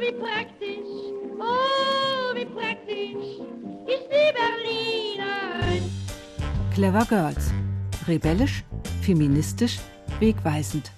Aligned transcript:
wie 0.00 0.12
praktisch, 0.12 1.12
oh, 1.40 2.34
wie 2.34 2.44
praktisch 2.44 3.40
ist 3.86 4.08
die 4.10 4.32
Berlinerin. 4.36 5.90
Clever 6.72 7.04
Girls. 7.06 7.50
Rebellisch, 8.06 8.64
feministisch, 9.02 9.78
wegweisend. 10.20 10.90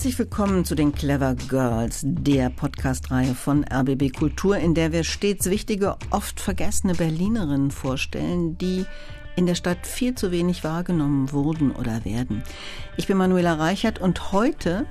Herzlich 0.00 0.18
willkommen 0.18 0.64
zu 0.64 0.74
den 0.74 0.94
Clever 0.94 1.34
Girls, 1.34 2.00
der 2.02 2.48
Podcast-Reihe 2.48 3.34
von 3.34 3.66
RBB 3.70 4.16
Kultur, 4.16 4.56
in 4.56 4.72
der 4.72 4.92
wir 4.92 5.04
stets 5.04 5.50
wichtige, 5.50 5.96
oft 6.08 6.40
vergessene 6.40 6.94
Berlinerinnen 6.94 7.70
vorstellen, 7.70 8.56
die 8.56 8.86
in 9.36 9.44
der 9.44 9.54
Stadt 9.54 9.86
viel 9.86 10.14
zu 10.14 10.30
wenig 10.30 10.64
wahrgenommen 10.64 11.32
wurden 11.32 11.70
oder 11.70 12.02
werden. 12.06 12.42
Ich 12.96 13.08
bin 13.08 13.18
Manuela 13.18 13.52
Reichert 13.52 13.98
und 13.98 14.32
heute 14.32 14.86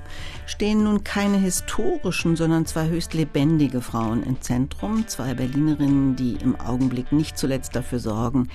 stehen 0.46 0.84
nun 0.84 1.02
keine 1.02 1.38
historischen, 1.38 2.36
sondern 2.36 2.64
zwei 2.66 2.86
höchst 2.86 3.12
lebendige 3.12 3.80
Frauen 3.80 4.22
im 4.22 4.40
Zentrum, 4.40 5.08
zwei 5.08 5.34
Berlinerinnen, 5.34 6.14
die 6.14 6.34
im 6.36 6.54
Augenblick 6.54 7.10
nicht 7.10 7.36
zuletzt 7.36 7.74
dafür 7.74 7.98
sorgen, 7.98 8.48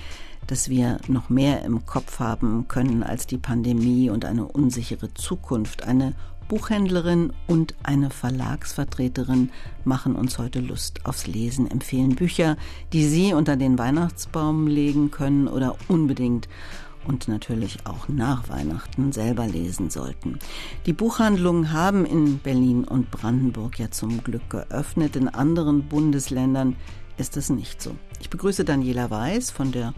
dass 0.46 0.70
wir 0.70 0.98
noch 1.06 1.28
mehr 1.28 1.64
im 1.64 1.84
Kopf 1.84 2.18
haben 2.18 2.66
können 2.66 3.02
als 3.02 3.26
die 3.26 3.36
Pandemie 3.36 4.08
und 4.08 4.24
eine 4.24 4.46
unsichere 4.46 5.12
Zukunft. 5.12 5.82
Eine 5.84 6.14
Buchhändlerin 6.48 7.32
und 7.46 7.74
eine 7.82 8.10
Verlagsvertreterin 8.10 9.50
machen 9.84 10.14
uns 10.14 10.38
heute 10.38 10.60
Lust 10.60 11.04
aufs 11.04 11.26
Lesen, 11.26 11.70
empfehlen 11.70 12.14
Bücher, 12.14 12.56
die 12.92 13.04
Sie 13.06 13.32
unter 13.32 13.56
den 13.56 13.78
Weihnachtsbaum 13.78 14.66
legen 14.66 15.10
können 15.10 15.48
oder 15.48 15.76
unbedingt 15.88 16.48
und 17.06 17.28
natürlich 17.28 17.78
auch 17.84 18.08
nach 18.08 18.48
Weihnachten 18.48 19.12
selber 19.12 19.46
lesen 19.46 19.90
sollten. 19.90 20.38
Die 20.86 20.92
Buchhandlungen 20.92 21.72
haben 21.72 22.04
in 22.04 22.38
Berlin 22.38 22.84
und 22.84 23.10
Brandenburg 23.10 23.78
ja 23.78 23.90
zum 23.90 24.22
Glück 24.22 24.48
geöffnet. 24.50 25.16
In 25.16 25.28
anderen 25.28 25.88
Bundesländern 25.88 26.76
ist 27.16 27.36
es 27.36 27.50
nicht 27.50 27.80
so. 27.80 27.94
Ich 28.20 28.30
begrüße 28.30 28.64
Daniela 28.64 29.10
Weiß 29.10 29.50
von 29.50 29.72
der 29.72 29.94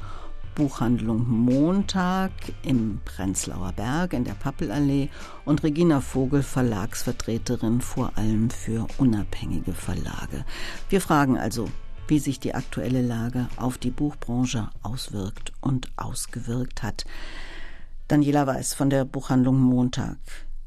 Buchhandlung 0.59 1.25
Montag 1.29 2.33
im 2.65 2.99
Prenzlauer 3.05 3.73
Berg 3.75 4.13
in 4.13 4.25
der 4.25 4.33
Pappelallee 4.33 5.09
und 5.45 5.63
Regina 5.63 6.01
Vogel, 6.01 6.43
Verlagsvertreterin 6.43 7.81
vor 7.81 8.11
allem 8.19 8.51
für 8.51 8.89
unabhängige 8.99 9.73
Verlage. 9.73 10.45
Wir 10.89 11.01
fragen 11.01 11.39
also, 11.39 11.69
wie 12.09 12.19
sich 12.19 12.41
die 12.41 12.57
aktuelle 12.57 13.03
Lage 13.03 13.47
auf 13.57 13.79
die 13.79 13.93
Buchbranche 13.93 14.69
auswirkt 14.83 15.53
und 15.61 15.93
ausgewirkt 15.97 16.83
hat. 16.83 17.05
Daniela 18.09 18.49
Weiß 18.49 18.75
von 18.75 18.91
der 18.91 19.05
Buchhandlung 19.05 19.61
Montag. 19.61 20.19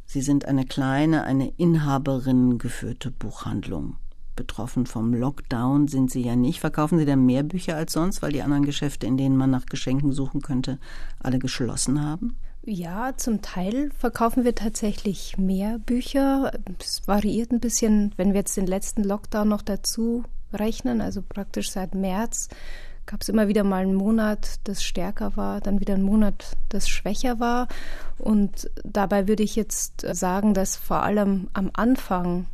Sie 0.06 0.22
sind 0.22 0.46
eine 0.46 0.66
kleine, 0.66 1.26
eine 1.26 1.50
Inhaberin 1.58 2.60
geführte 2.60 3.12
Buchhandlung 3.12 3.98
betroffen 4.36 4.86
vom 4.86 5.14
Lockdown 5.14 5.88
sind 5.88 6.12
Sie 6.12 6.22
ja 6.22 6.36
nicht. 6.36 6.60
Verkaufen 6.60 6.98
Sie 6.98 7.06
denn 7.06 7.26
mehr 7.26 7.44
Bücher 7.44 7.76
als 7.76 7.94
sonst, 7.94 8.22
weil 8.22 8.32
die 8.32 8.42
anderen 8.42 8.66
Geschäfte, 8.66 9.08
in 9.08 9.18
denen 9.18 9.38
man 9.38 9.50
nach 9.50 9.66
Geschenken 9.66 10.12
suchen 10.12 10.42
könnte, 10.42 10.80
alle 11.20 11.40
geschlossen 11.40 12.04
haben? 12.04 12.36
Ja, 12.64 13.18
zum 13.18 13.42
Teil 13.42 13.90
verkaufen 13.98 14.44
wir 14.44 14.54
tatsächlich 14.54 15.38
mehr 15.38 15.80
Bücher. 15.80 16.52
Es 16.80 17.08
variiert 17.08 17.52
ein 17.52 17.60
bisschen, 17.60 18.14
wenn 18.18 18.34
wir 18.34 18.42
jetzt 18.42 18.56
den 18.56 18.68
letzten 18.68 19.04
Lockdown 19.04 19.48
noch 19.48 19.64
dazu 19.64 20.24
rechnen, 20.54 21.02
also 21.02 21.22
praktisch 21.22 21.72
seit 21.72 21.96
März 21.96 22.50
gab 23.06 23.22
es 23.22 23.30
immer 23.30 23.48
wieder 23.48 23.64
mal 23.64 23.84
einen 23.84 23.96
Monat, 23.96 24.60
das 24.64 24.84
stärker 24.84 25.36
war, 25.36 25.60
dann 25.60 25.80
wieder 25.80 25.96
einen 25.96 26.04
Monat, 26.04 26.56
das 26.70 26.88
schwächer 26.88 27.40
war. 27.40 27.68
Und 28.18 28.70
dabei 28.84 29.28
würde 29.28 29.44
ich 29.44 29.56
jetzt 29.56 30.06
sagen, 30.16 30.54
dass 30.54 30.76
vor 30.76 31.04
allem 31.04 31.50
am 31.54 31.72
Anfang 31.74 32.46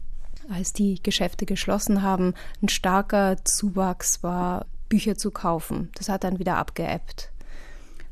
als 0.49 0.73
die 0.73 1.01
Geschäfte 1.01 1.45
geschlossen 1.45 2.01
haben, 2.01 2.33
ein 2.61 2.69
starker 2.69 3.37
Zuwachs 3.43 4.23
war, 4.23 4.65
Bücher 4.89 5.17
zu 5.17 5.31
kaufen. 5.31 5.89
Das 5.95 6.09
hat 6.09 6.23
dann 6.23 6.39
wieder 6.39 6.57
abgeebbt. 6.57 7.31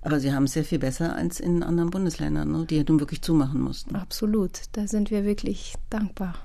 Aber 0.02 0.20
Sie 0.20 0.34
haben 0.34 0.44
es 0.44 0.54
sehr 0.54 0.64
viel 0.64 0.80
besser 0.80 1.16
als 1.16 1.40
in 1.40 1.64
anderen 1.64 1.90
Bundesländern, 1.90 2.52
ne? 2.52 2.66
die 2.66 2.78
ja 2.78 2.84
nun 2.88 3.00
wirklich 3.00 3.22
zumachen 3.22 3.62
mussten. 3.62 3.96
Absolut, 3.96 4.62
da 4.74 4.88
sind 4.88 5.10
wir 5.10 5.24
wirklich 5.26 5.74
dankbar. 5.90 6.36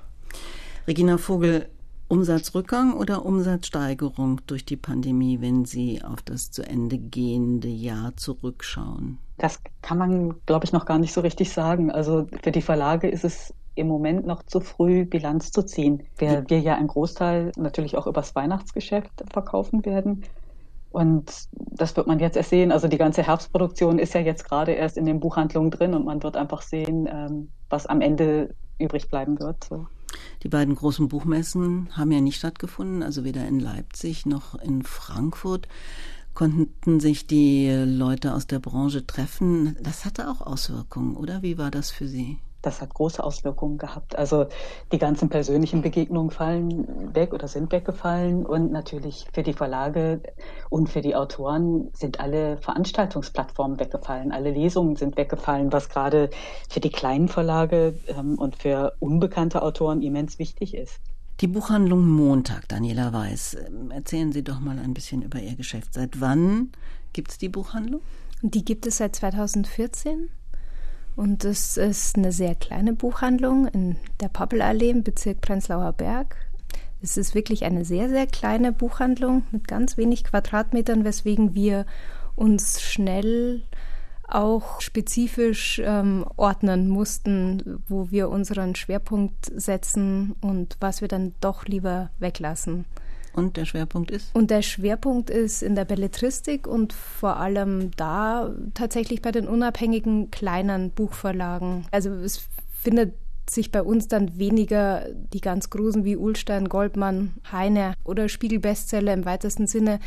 Regina 0.87 1.19
Vogel, 1.19 1.67
Umsatzrückgang 2.07 2.93
oder 2.93 3.23
Umsatzsteigerung 3.23 4.41
durch 4.47 4.65
die 4.65 4.77
Pandemie, 4.77 5.39
wenn 5.41 5.65
Sie 5.65 6.03
auf 6.03 6.21
das 6.23 6.51
zu 6.51 6.63
Ende 6.63 6.97
gehende 6.97 7.69
Jahr 7.69 8.17
zurückschauen? 8.17 9.19
Das 9.37 9.59
kann 9.81 9.97
man, 9.97 10.35
glaube 10.45 10.65
ich, 10.65 10.73
noch 10.73 10.85
gar 10.85 10.97
nicht 10.97 11.13
so 11.13 11.21
richtig 11.21 11.51
sagen. 11.51 11.91
Also 11.91 12.27
für 12.43 12.51
die 12.51 12.61
Verlage 12.61 13.07
ist 13.09 13.23
es 13.23 13.53
im 13.75 13.87
Moment 13.87 14.25
noch 14.25 14.43
zu 14.43 14.59
früh 14.59 15.05
Bilanz 15.05 15.51
zu 15.51 15.63
ziehen. 15.63 16.03
Wir, 16.17 16.43
wir 16.47 16.59
ja 16.59 16.75
einen 16.75 16.87
Großteil 16.87 17.51
natürlich 17.57 17.97
auch 17.97 18.07
übers 18.07 18.35
Weihnachtsgeschäft 18.35 19.23
verkaufen 19.31 19.85
werden. 19.85 20.23
Und 20.91 21.47
das 21.53 21.95
wird 21.95 22.07
man 22.07 22.19
jetzt 22.19 22.35
erst 22.35 22.49
sehen. 22.49 22.71
Also 22.71 22.87
die 22.87 22.97
ganze 22.97 23.23
Herbstproduktion 23.23 23.97
ist 23.97 24.13
ja 24.13 24.19
jetzt 24.19 24.43
gerade 24.43 24.73
erst 24.73 24.97
in 24.97 25.05
den 25.05 25.21
Buchhandlungen 25.21 25.71
drin 25.71 25.93
und 25.93 26.05
man 26.05 26.21
wird 26.21 26.35
einfach 26.35 26.61
sehen, 26.61 27.07
ähm, 27.09 27.49
was 27.69 27.85
am 27.85 28.01
Ende 28.01 28.53
übrig 28.77 29.09
bleiben 29.09 29.39
wird. 29.39 29.63
So. 29.63 29.87
Die 30.43 30.49
beiden 30.49 30.75
großen 30.75 31.07
Buchmessen 31.07 31.89
haben 31.95 32.11
ja 32.11 32.19
nicht 32.19 32.37
stattgefunden, 32.37 33.03
also 33.03 33.23
weder 33.23 33.47
in 33.47 33.59
Leipzig 33.59 34.25
noch 34.25 34.55
in 34.55 34.83
Frankfurt 34.83 35.67
konnten 36.33 36.99
sich 36.99 37.27
die 37.27 37.69
Leute 37.69 38.33
aus 38.33 38.47
der 38.47 38.59
Branche 38.59 39.05
treffen. 39.05 39.75
Das 39.81 40.05
hatte 40.05 40.29
auch 40.29 40.41
Auswirkungen, 40.41 41.15
oder? 41.15 41.41
Wie 41.41 41.57
war 41.57 41.71
das 41.71 41.91
für 41.91 42.07
Sie? 42.07 42.39
Das 42.61 42.81
hat 42.81 42.93
große 42.93 43.23
Auswirkungen 43.23 43.77
gehabt. 43.77 44.15
Also 44.15 44.47
die 44.91 44.97
ganzen 44.97 45.29
persönlichen 45.29 45.81
Begegnungen 45.81 46.31
fallen 46.31 47.13
weg 47.15 47.33
oder 47.33 47.47
sind 47.47 47.71
weggefallen 47.71 48.45
und 48.45 48.71
natürlich 48.71 49.25
für 49.33 49.43
die 49.43 49.53
Verlage 49.53 50.21
und 50.69 50.89
für 50.89 51.01
die 51.01 51.15
Autoren 51.15 51.89
sind 51.93 52.19
alle 52.19 52.57
Veranstaltungsplattformen 52.57 53.79
weggefallen, 53.79 54.31
alle 54.31 54.51
Lesungen 54.51 54.95
sind 54.95 55.17
weggefallen, 55.17 55.71
was 55.71 55.89
gerade 55.89 56.29
für 56.69 56.79
die 56.79 56.91
kleinen 56.91 57.27
Verlage 57.27 57.95
ähm, 58.07 58.37
und 58.37 58.55
für 58.55 58.93
unbekannte 58.99 59.61
Autoren 59.61 60.01
immens 60.01 60.39
wichtig 60.39 60.75
ist. 60.75 60.99
Die 61.41 61.47
Buchhandlung 61.47 62.07
Montag, 62.07 62.67
Daniela 62.67 63.11
Weiß. 63.13 63.57
Ähm, 63.67 63.89
erzählen 63.89 64.31
Sie 64.31 64.43
doch 64.43 64.59
mal 64.59 64.77
ein 64.77 64.93
bisschen 64.93 65.23
über 65.23 65.39
Ihr 65.39 65.55
Geschäft. 65.55 65.95
Seit 65.95 66.21
wann 66.21 66.71
gibt 67.13 67.31
es 67.31 67.37
die 67.39 67.49
Buchhandlung? 67.49 68.01
Die 68.43 68.63
gibt 68.63 68.85
es 68.85 68.97
seit 68.97 69.15
2014. 69.15 70.29
Und 71.15 71.43
es 71.45 71.77
ist 71.77 72.17
eine 72.17 72.31
sehr 72.31 72.55
kleine 72.55 72.93
Buchhandlung 72.93 73.67
in 73.67 73.97
der 74.21 74.29
Pappelallee 74.29 74.89
im 74.89 75.03
Bezirk 75.03 75.41
Prenzlauer 75.41 75.93
Berg. 75.93 76.35
Es 77.01 77.17
ist 77.17 77.35
wirklich 77.35 77.65
eine 77.65 77.83
sehr, 77.83 78.09
sehr 78.09 78.27
kleine 78.27 78.71
Buchhandlung 78.71 79.43
mit 79.51 79.67
ganz 79.67 79.97
wenig 79.97 80.23
Quadratmetern, 80.23 81.03
weswegen 81.03 81.55
wir 81.55 81.85
uns 82.35 82.81
schnell 82.81 83.63
auch 84.27 84.79
spezifisch 84.79 85.81
ähm, 85.83 86.25
ordnen 86.37 86.87
mussten, 86.87 87.83
wo 87.87 88.11
wir 88.11 88.29
unseren 88.29 88.75
Schwerpunkt 88.75 89.51
setzen 89.53 90.35
und 90.41 90.77
was 90.79 91.01
wir 91.01 91.07
dann 91.07 91.33
doch 91.41 91.65
lieber 91.65 92.11
weglassen. 92.19 92.85
Und 93.33 93.57
der 93.57 93.65
Schwerpunkt 93.65 94.11
ist? 94.11 94.33
Und 94.35 94.51
der 94.51 94.61
Schwerpunkt 94.61 95.29
ist 95.29 95.63
in 95.63 95.75
der 95.75 95.85
Belletristik 95.85 96.67
und 96.67 96.93
vor 96.93 97.37
allem 97.37 97.91
da 97.95 98.53
tatsächlich 98.73 99.21
bei 99.21 99.31
den 99.31 99.47
unabhängigen 99.47 100.31
kleinen 100.31 100.91
Buchverlagen. 100.91 101.85
Also 101.91 102.11
es 102.11 102.47
findet 102.81 103.13
sich 103.49 103.71
bei 103.71 103.81
uns 103.81 104.07
dann 104.07 104.37
weniger 104.37 105.05
die 105.33 105.41
ganz 105.41 105.69
großen 105.69 106.05
wie 106.05 106.15
Ulstein, 106.15 106.69
Goldmann, 106.69 107.33
Heine 107.51 107.93
oder 108.03 108.29
Spiegel-Bestseller 108.29 109.13
im 109.13 109.25
weitesten 109.25 109.67
Sinne 109.67 109.99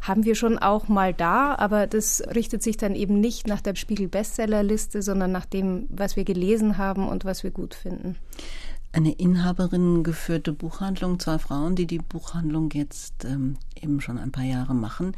haben 0.00 0.24
wir 0.24 0.34
schon 0.34 0.58
auch 0.58 0.88
mal 0.88 1.12
da, 1.12 1.54
aber 1.56 1.86
das 1.86 2.22
richtet 2.34 2.62
sich 2.62 2.78
dann 2.78 2.94
eben 2.94 3.20
nicht 3.20 3.46
nach 3.46 3.60
der 3.60 3.74
Spiegel-Bestsellerliste, 3.74 5.02
sondern 5.02 5.30
nach 5.30 5.44
dem, 5.44 5.86
was 5.90 6.16
wir 6.16 6.24
gelesen 6.24 6.78
haben 6.78 7.06
und 7.06 7.26
was 7.26 7.42
wir 7.44 7.50
gut 7.50 7.74
finden 7.74 8.16
eine 8.92 9.12
Inhaberin 9.12 10.02
geführte 10.02 10.52
Buchhandlung, 10.52 11.18
zwei 11.20 11.38
Frauen, 11.38 11.76
die 11.76 11.86
die 11.86 11.98
Buchhandlung 11.98 12.70
jetzt 12.72 13.24
ähm, 13.24 13.56
eben 13.80 14.00
schon 14.00 14.18
ein 14.18 14.32
paar 14.32 14.44
Jahre 14.44 14.74
machen. 14.74 15.12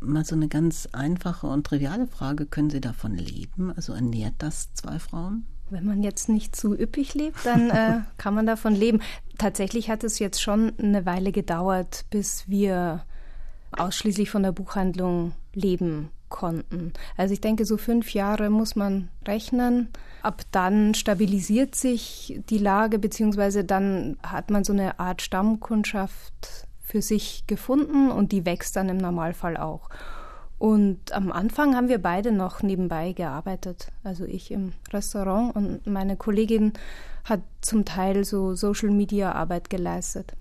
Mal 0.00 0.24
so 0.24 0.34
eine 0.34 0.48
ganz 0.48 0.88
einfache 0.92 1.46
und 1.46 1.66
triviale 1.66 2.06
Frage, 2.06 2.46
können 2.46 2.70
Sie 2.70 2.80
davon 2.80 3.16
leben? 3.16 3.72
Also 3.74 3.92
ernährt 3.92 4.34
das 4.38 4.72
zwei 4.74 4.98
Frauen? 4.98 5.44
Wenn 5.68 5.84
man 5.84 6.02
jetzt 6.02 6.28
nicht 6.28 6.56
zu 6.56 6.74
üppig 6.74 7.14
lebt, 7.14 7.44
dann 7.44 7.70
äh, 7.70 8.00
kann 8.16 8.34
man 8.34 8.46
davon 8.46 8.74
leben. 8.74 9.00
Tatsächlich 9.38 9.90
hat 9.90 10.04
es 10.04 10.18
jetzt 10.18 10.40
schon 10.40 10.72
eine 10.78 11.04
Weile 11.06 11.32
gedauert, 11.32 12.06
bis 12.10 12.48
wir 12.48 13.04
ausschließlich 13.72 14.30
von 14.30 14.42
der 14.42 14.52
Buchhandlung 14.52 15.32
leben 15.52 16.10
konnten. 16.30 16.94
Also 17.16 17.34
ich 17.34 17.42
denke, 17.42 17.66
so 17.66 17.76
fünf 17.76 18.14
Jahre 18.14 18.48
muss 18.48 18.76
man 18.76 19.10
rechnen. 19.26 19.88
Ab 20.22 20.42
dann 20.50 20.94
stabilisiert 20.94 21.74
sich 21.74 22.40
die 22.48 22.58
Lage, 22.58 22.98
beziehungsweise 22.98 23.64
dann 23.64 24.16
hat 24.22 24.50
man 24.50 24.64
so 24.64 24.72
eine 24.72 24.98
Art 24.98 25.20
Stammkundschaft 25.20 26.66
für 26.82 27.02
sich 27.02 27.46
gefunden 27.46 28.10
und 28.10 28.32
die 28.32 28.46
wächst 28.46 28.76
dann 28.76 28.88
im 28.88 28.96
Normalfall 28.96 29.56
auch. 29.56 29.90
Und 30.58 31.12
am 31.12 31.32
Anfang 31.32 31.74
haben 31.74 31.88
wir 31.88 32.02
beide 32.02 32.32
noch 32.32 32.62
nebenbei 32.62 33.12
gearbeitet. 33.12 33.88
Also 34.04 34.24
ich 34.24 34.50
im 34.50 34.72
Restaurant 34.92 35.56
und 35.56 35.86
meine 35.86 36.16
Kollegin 36.16 36.74
hat 37.24 37.40
zum 37.62 37.86
Teil 37.86 38.24
so 38.24 38.54
Social-Media-Arbeit 38.54 39.70
geleistet. 39.70 40.34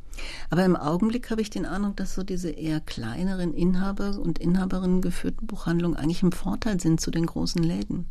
Aber 0.49 0.65
im 0.65 0.75
Augenblick 0.75 1.29
habe 1.29 1.41
ich 1.41 1.49
den 1.49 1.65
Eindruck, 1.65 1.97
dass 1.97 2.15
so 2.15 2.23
diese 2.23 2.49
eher 2.49 2.79
kleineren 2.79 3.53
Inhaber 3.53 4.19
und 4.19 4.39
Inhaberinnen 4.39 5.01
geführten 5.01 5.47
Buchhandlungen 5.47 5.97
eigentlich 5.97 6.23
im 6.23 6.31
Vorteil 6.31 6.79
sind 6.79 6.99
zu 6.99 7.11
den 7.11 7.25
großen 7.25 7.63
Läden. 7.63 8.05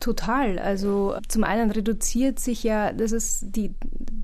Total. 0.00 0.58
Also 0.58 1.16
zum 1.28 1.44
einen 1.44 1.70
reduziert 1.70 2.40
sich 2.40 2.62
ja, 2.62 2.92
das 2.92 3.12
ist 3.12 3.54
die 3.54 3.74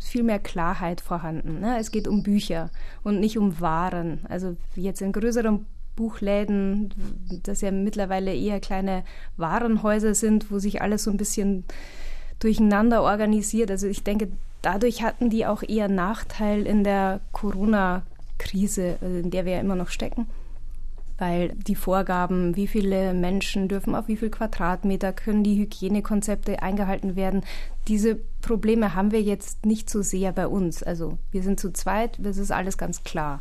viel 0.03 0.23
mehr 0.23 0.39
Klarheit 0.39 1.03
vorhanden. 1.03 1.61
Ne? 1.61 1.79
Es 1.79 1.91
geht 1.91 2.09
um 2.09 2.23
Bücher 2.23 2.71
und 3.05 3.21
nicht 3.21 3.37
um 3.37 3.61
Waren. 3.61 4.21
Also 4.29 4.57
jetzt 4.75 5.03
in 5.03 5.13
größeren 5.13 5.67
Buchläden, 5.95 6.95
das 7.43 7.61
ja 7.61 7.71
mittlerweile 7.71 8.35
eher 8.35 8.61
kleine 8.61 9.05
Warenhäuser 9.37 10.15
sind, 10.15 10.51
wo 10.51 10.59
sich 10.59 10.81
alles 10.81 11.05
so 11.05 11.11
ein 11.11 11.19
bisschen 11.19 11.65
durcheinander 12.39 13.03
organisiert. 13.03 13.71
Also 13.71 13.87
ich 13.87 14.03
denke, 14.03 14.29
dadurch 14.63 15.03
hatten 15.03 15.31
die 15.31 15.47
auch 15.47 15.63
eher 15.63 15.89
Nachteil 15.89 16.67
in 16.67 16.85
der 16.85 17.21
Corona-Krise, 17.33 18.99
äh, 19.03 19.21
in 19.21 19.31
der 19.31 19.45
wir 19.45 19.55
ja 19.55 19.61
immer 19.61 19.77
noch 19.77 19.89
stecken. 19.89 20.27
Weil 21.19 21.55
die 21.55 21.77
Vorgaben, 21.77 22.57
wie 22.57 22.67
viele 22.67 23.15
Menschen 23.15 23.69
dürfen 23.69 23.95
auf 23.95 24.07
wie 24.07 24.19
viel 24.19 24.29
Quadratmeter, 24.29 25.15
können 25.15 25.43
die 25.45 25.57
Hygienekonzepte 25.59 26.63
eingehalten 26.63 27.17
werden, 27.17 27.43
diese 27.89 28.17
Probleme 28.43 28.95
haben 28.95 29.13
wir 29.13 29.23
jetzt 29.23 29.65
nicht 29.65 29.89
so 29.89 30.03
sehr 30.03 30.33
bei 30.33 30.47
uns. 30.47 30.83
Also 30.83 31.19
wir 31.31 31.43
sind 31.43 31.59
zu 31.59 31.73
zweit, 31.73 32.19
das 32.19 32.37
ist 32.37 32.51
alles 32.51 32.77
ganz 32.77 33.03
klar. 33.03 33.41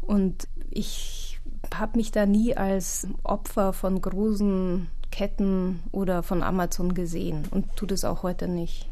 Und 0.00 0.48
ich 0.70 1.38
habe 1.74 1.98
mich 1.98 2.12
da 2.12 2.26
nie 2.26 2.56
als 2.56 3.08
Opfer 3.24 3.72
von 3.72 4.00
großen 4.00 4.88
Ketten 5.10 5.80
oder 5.92 6.22
von 6.22 6.42
Amazon 6.42 6.94
gesehen 6.94 7.44
und 7.50 7.74
tut 7.76 7.92
es 7.92 8.04
auch 8.04 8.22
heute 8.22 8.48
nicht. 8.48 8.88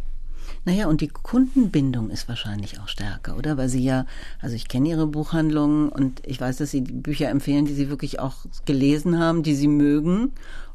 Naja, 0.64 0.86
und 0.88 1.00
die 1.00 1.08
Kundenbindung 1.08 2.10
ist 2.10 2.28
wahrscheinlich 2.28 2.80
auch 2.80 2.88
stärker, 2.88 3.36
oder? 3.36 3.56
Weil 3.56 3.68
Sie 3.68 3.82
ja, 3.82 4.06
also 4.40 4.56
ich 4.56 4.68
kenne 4.68 4.88
Ihre 4.88 5.06
Buchhandlungen 5.06 5.88
und 5.88 6.22
ich 6.24 6.40
weiß, 6.40 6.56
dass 6.56 6.70
Sie 6.70 6.80
Bücher 6.80 7.28
empfehlen, 7.28 7.66
die 7.66 7.74
Sie 7.74 7.88
wirklich 7.88 8.20
auch 8.20 8.36
gelesen 8.64 9.18
haben, 9.18 9.42
die 9.42 9.54
Sie 9.54 9.68
mögen 9.68 10.32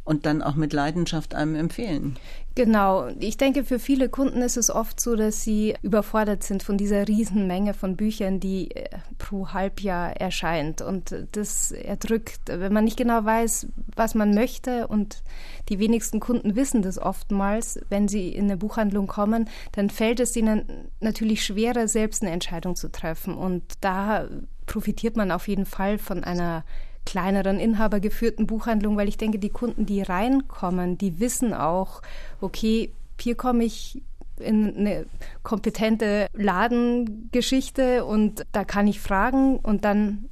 und 0.10 0.26
dann 0.26 0.42
auch 0.42 0.56
mit 0.56 0.74
Leidenschaft 0.74 1.36
einem 1.36 1.54
empfehlen. 1.54 2.18
Genau. 2.56 3.10
Ich 3.20 3.38
denke, 3.38 3.64
für 3.64 3.78
viele 3.78 4.10
Kunden 4.10 4.42
ist 4.42 4.58
es 4.58 4.72
oft 4.72 5.00
so, 5.00 5.16
dass 5.16 5.44
sie 5.44 5.76
überfordert 5.84 6.44
sind 6.44 6.64
von 6.64 6.80
dieser 6.80 7.08
Riesenmenge 7.08 7.76
von 7.76 7.96
Büchern, 7.96 8.40
die 8.40 8.72
äh, 8.72 8.90
pro 9.20 9.50
Halbjahr 9.50 10.20
erscheint. 10.20 10.82
Und 10.82 11.16
das 11.34 11.72
erdrückt, 11.72 12.40
wenn 12.48 12.74
man 12.74 12.86
nicht 12.86 12.98
genau 12.98 13.24
weiß, 13.24 13.68
was 13.96 14.16
man 14.16 14.34
möchte. 14.34 14.88
Und 14.88 15.22
die 15.70 15.78
wenigsten 15.78 16.20
Kunden 16.20 16.56
wissen 16.56 16.82
das 16.82 16.98
oftmals. 16.98 17.80
Wenn 17.90 18.08
sie 18.08 18.30
in 18.30 18.46
eine 18.46 18.58
Buchhandlung 18.58 19.06
kommen, 19.06 19.48
dann 19.74 19.92
fällt 19.92 20.20
es 20.20 20.36
ihnen 20.36 20.90
natürlich 21.02 21.46
schwerer, 21.46 21.88
selbst 21.88 22.24
eine 22.24 22.32
Entscheidung 22.32 22.76
zu 22.76 22.92
treffen. 22.92 23.36
Und 23.36 23.64
da 23.82 24.28
profitiert 24.66 25.16
man 25.16 25.32
auf 25.32 25.48
jeden 25.48 25.68
Fall 25.68 26.00
von 26.00 26.24
einer 26.24 26.64
kleineren 27.06 27.60
inhabergeführten 27.60 28.48
Buchhandlung, 28.48 28.98
weil 28.98 29.08
ich 29.08 29.18
denke, 29.18 29.40
die 29.40 29.50
Kunden, 29.50 29.86
die 29.86 30.02
reinkommen, 30.02 30.98
die 30.98 31.20
wissen 31.20 31.54
auch, 31.54 32.02
okay, 32.42 32.92
hier 33.20 33.36
komme 33.36 33.64
ich 33.64 34.02
in 34.40 34.78
eine 34.78 35.06
kompetente 35.44 36.28
Ladengeschichte 36.34 38.06
und 38.06 38.46
da 38.52 38.64
kann 38.64 38.88
ich 38.88 39.00
fragen 39.00 39.58
und 39.58 39.86
dann 39.86 40.30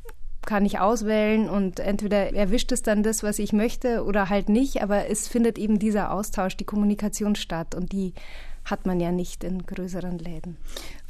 kann 0.48 0.66
ich 0.66 0.80
auswählen 0.80 1.50
und 1.50 1.82
entweder 1.82 2.34
erwischt 2.34 2.72
es 2.72 2.82
dann 2.82 3.04
das, 3.04 3.22
was 3.22 3.38
ich 3.38 3.52
möchte 3.52 4.06
oder 4.06 4.30
halt 4.30 4.48
nicht, 4.48 4.82
aber 4.82 5.10
es 5.10 5.28
findet 5.28 5.58
eben 5.58 5.78
dieser 5.78 6.12
Austausch, 6.14 6.56
die 6.56 6.64
Kommunikation 6.64 7.36
statt 7.36 7.76
und 7.76 7.92
die 7.92 8.14
hat 8.70 8.86
man 8.86 9.00
ja 9.00 9.12
nicht 9.12 9.44
in 9.44 9.66
größeren 9.66 10.20
Läden. 10.20 10.58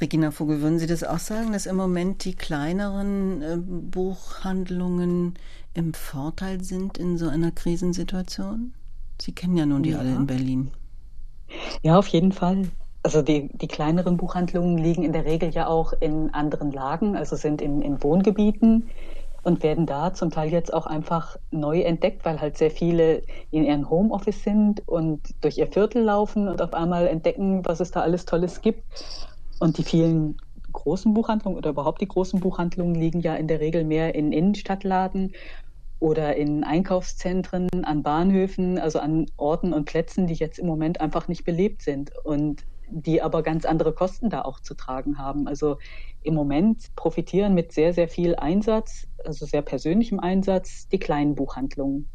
Regina 0.00 0.30
Vogel, 0.30 0.60
würden 0.60 0.78
Sie 0.78 0.86
das 0.86 1.04
auch 1.04 1.18
sagen, 1.18 1.52
dass 1.52 1.66
im 1.66 1.76
Moment 1.76 2.24
die 2.24 2.34
kleineren 2.34 3.42
äh, 3.42 3.56
Buchhandlungen 3.58 5.34
im 5.74 5.92
Vorteil 5.92 6.62
sind 6.62 6.98
in 6.98 7.18
so 7.18 7.28
einer 7.28 7.50
Krisensituation? 7.50 8.72
Sie 9.20 9.32
kennen 9.32 9.56
ja 9.56 9.66
nun 9.66 9.82
die 9.82 9.90
ja. 9.90 9.98
alle 9.98 10.14
in 10.14 10.26
Berlin. 10.26 10.70
Ja, 11.82 11.98
auf 11.98 12.06
jeden 12.08 12.32
Fall. 12.32 12.68
Also 13.02 13.22
die, 13.22 13.48
die 13.56 13.68
kleineren 13.68 14.16
Buchhandlungen 14.16 14.78
liegen 14.78 15.02
in 15.02 15.12
der 15.12 15.24
Regel 15.24 15.50
ja 15.50 15.66
auch 15.66 15.92
in 16.00 16.32
anderen 16.34 16.72
Lagen, 16.72 17.16
also 17.16 17.36
sind 17.36 17.62
in, 17.62 17.80
in 17.80 18.02
Wohngebieten 18.02 18.90
und 19.48 19.62
werden 19.62 19.86
da 19.86 20.12
zum 20.12 20.30
Teil 20.30 20.52
jetzt 20.52 20.74
auch 20.74 20.84
einfach 20.84 21.38
neu 21.50 21.80
entdeckt, 21.80 22.26
weil 22.26 22.38
halt 22.38 22.58
sehr 22.58 22.70
viele 22.70 23.22
in 23.50 23.64
ihrem 23.64 23.88
Homeoffice 23.88 24.44
sind 24.44 24.86
und 24.86 25.22
durch 25.40 25.56
ihr 25.56 25.66
Viertel 25.66 26.02
laufen 26.02 26.48
und 26.48 26.60
auf 26.60 26.74
einmal 26.74 27.06
entdecken, 27.06 27.64
was 27.64 27.80
es 27.80 27.90
da 27.90 28.02
alles 28.02 28.26
Tolles 28.26 28.60
gibt. 28.60 28.84
Und 29.58 29.78
die 29.78 29.84
vielen 29.84 30.36
großen 30.72 31.14
Buchhandlungen 31.14 31.56
oder 31.56 31.70
überhaupt 31.70 32.02
die 32.02 32.08
großen 32.08 32.40
Buchhandlungen 32.40 32.94
liegen 32.94 33.20
ja 33.20 33.36
in 33.36 33.48
der 33.48 33.60
Regel 33.60 33.84
mehr 33.84 34.14
in 34.14 34.32
Innenstadtladen 34.32 35.32
oder 35.98 36.36
in 36.36 36.62
Einkaufszentren, 36.62 37.68
an 37.84 38.02
Bahnhöfen, 38.02 38.78
also 38.78 38.98
an 38.98 39.26
Orten 39.38 39.72
und 39.72 39.86
Plätzen, 39.86 40.26
die 40.26 40.34
jetzt 40.34 40.58
im 40.58 40.66
Moment 40.66 41.00
einfach 41.00 41.26
nicht 41.26 41.44
belebt 41.44 41.80
sind 41.80 42.12
und 42.22 42.64
die 42.90 43.22
aber 43.22 43.42
ganz 43.42 43.64
andere 43.64 43.92
Kosten 43.92 44.30
da 44.30 44.42
auch 44.42 44.60
zu 44.60 44.74
tragen 44.74 45.18
haben. 45.18 45.48
Also 45.48 45.78
im 46.22 46.34
Moment 46.34 46.94
profitieren 46.96 47.54
mit 47.54 47.72
sehr, 47.72 47.94
sehr 47.94 48.08
viel 48.08 48.36
Einsatz, 48.36 49.06
also 49.24 49.46
sehr 49.46 49.62
persönlichem 49.62 50.20
Einsatz, 50.20 50.88
die 50.88 50.98
kleinen 50.98 51.34
Buchhandlungen. 51.34 52.08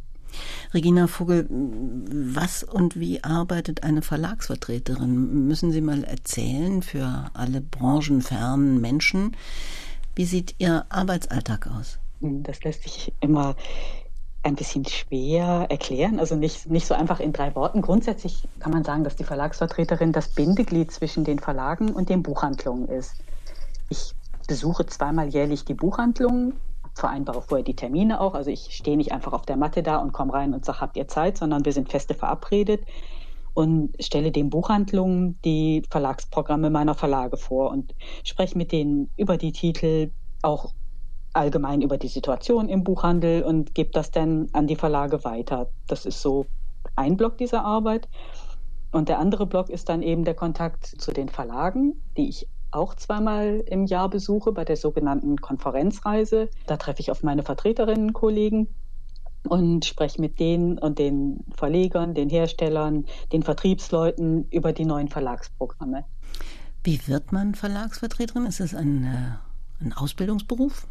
Regina 0.74 1.08
Vogel, 1.08 1.48
was 1.50 2.64
und 2.64 3.00
wie 3.00 3.24
arbeitet 3.24 3.84
eine 3.84 4.02
Verlagsvertreterin? 4.02 5.48
Müssen 5.48 5.72
Sie 5.72 5.82
mal 5.82 6.04
erzählen 6.04 6.82
für 6.82 7.30
alle 7.34 7.62
branchenfernen 7.62 8.82
Menschen, 8.82 9.36
wie 10.16 10.26
sieht 10.26 10.56
Ihr 10.58 10.86
Arbeitsalltag 10.90 11.68
aus? 11.68 12.00
Das 12.20 12.64
lässt 12.64 12.84
sich 12.84 13.14
immer 13.20 13.56
ein 14.44 14.56
bisschen 14.56 14.86
schwer 14.86 15.68
erklären, 15.70 16.20
also 16.20 16.36
nicht, 16.36 16.70
nicht 16.70 16.86
so 16.86 16.94
einfach 16.94 17.22
in 17.22 17.32
drei 17.32 17.56
Worten. 17.56 17.82
Grundsätzlich 17.82 18.48
kann 18.60 18.74
man 18.74 18.84
sagen, 18.84 19.04
dass 19.06 19.16
die 19.16 19.24
Verlagsvertreterin 19.24 20.12
das 20.12 20.28
Bindeglied 20.28 20.92
zwischen 20.92 21.24
den 21.24 21.40
Verlagen 21.40 21.92
und 21.92 22.10
den 22.10 22.24
Buchhandlungen 22.24 22.90
ist. 22.90 23.16
Ich 23.90 24.14
besuche 24.48 24.86
zweimal 24.86 25.30
jährlich 25.30 25.64
die 25.64 25.74
Buchhandlungen, 25.74 26.54
vereinbare 26.94 27.42
vorher 27.42 27.64
die 27.64 27.76
Termine 27.76 28.20
auch. 28.20 28.34
Also 28.34 28.52
ich 28.52 28.76
stehe 28.76 28.98
nicht 28.98 29.14
einfach 29.14 29.32
auf 29.32 29.46
der 29.46 29.56
Matte 29.56 29.82
da 29.82 29.98
und 29.98 30.12
komme 30.12 30.34
rein 30.34 30.54
und 30.54 30.66
sage, 30.66 30.82
habt 30.82 30.98
ihr 30.98 31.08
Zeit, 31.08 31.38
sondern 31.38 31.64
wir 31.64 31.72
sind 31.72 31.90
feste 31.90 32.14
verabredet 32.14 32.84
und 33.54 33.96
stelle 34.04 34.32
den 34.32 34.50
Buchhandlungen 34.50 35.40
die 35.46 35.84
Verlagsprogramme 35.90 36.70
meiner 36.70 36.96
Verlage 36.96 37.38
vor 37.38 37.72
und 37.72 37.96
spreche 38.24 38.58
mit 38.58 38.72
denen 38.72 39.10
über 39.16 39.38
die 39.38 39.54
Titel, 39.54 40.12
auch 40.42 40.74
allgemein 41.34 41.82
über 41.82 41.98
die 41.98 42.08
Situation 42.08 42.70
im 42.70 42.84
Buchhandel 42.84 43.44
und 43.44 43.76
gebe 43.76 43.92
das 43.92 44.12
dann 44.12 44.48
an 44.54 44.68
die 44.68 44.76
Verlage 44.76 45.24
weiter. 45.24 45.70
Das 45.88 46.06
ist 46.06 46.22
so 46.22 46.46
ein 46.96 47.18
Block 47.18 47.38
dieser 47.38 47.66
Arbeit. 47.66 48.08
Und 48.92 49.10
der 49.10 49.20
andere 49.20 49.48
Block 49.48 49.70
ist 49.70 49.90
dann 49.90 50.04
eben 50.04 50.24
der 50.24 50.36
Kontakt 50.36 50.86
zu 50.86 51.12
den 51.12 51.30
Verlagen, 51.30 51.96
die 52.16 52.30
ich 52.30 52.48
auch 52.70 52.96
zweimal 52.96 53.64
im 53.68 53.86
Jahr 53.86 54.10
besuche 54.10 54.52
bei 54.52 54.66
der 54.66 54.78
sogenannten 54.78 55.38
Konferenzreise. 55.38 56.50
Da 56.68 56.78
treffe 56.78 57.02
ich 57.02 57.12
auf 57.12 57.24
meine 57.24 57.44
Vertreterinnen, 57.44 58.14
Kollegen 58.14 58.68
und 59.48 59.86
spreche 59.86 60.22
mit 60.22 60.40
denen 60.40 60.78
und 60.78 61.00
den 61.00 61.44
Verlegern, 61.56 62.14
den 62.14 62.30
Herstellern, 62.30 63.06
den 63.32 63.44
Vertriebsleuten 63.44 64.48
über 64.50 64.74
die 64.74 64.86
neuen 64.86 65.10
Verlagsprogramme. 65.10 66.06
Wie 66.84 67.08
wird 67.08 67.32
man 67.32 67.56
Verlagsvertreterin? 67.56 68.46
Ist 68.46 68.60
es 68.60 68.74
ein, 68.74 69.06
äh, 69.06 69.84
ein 69.84 69.94
Ausbildungsberuf? 69.94 70.88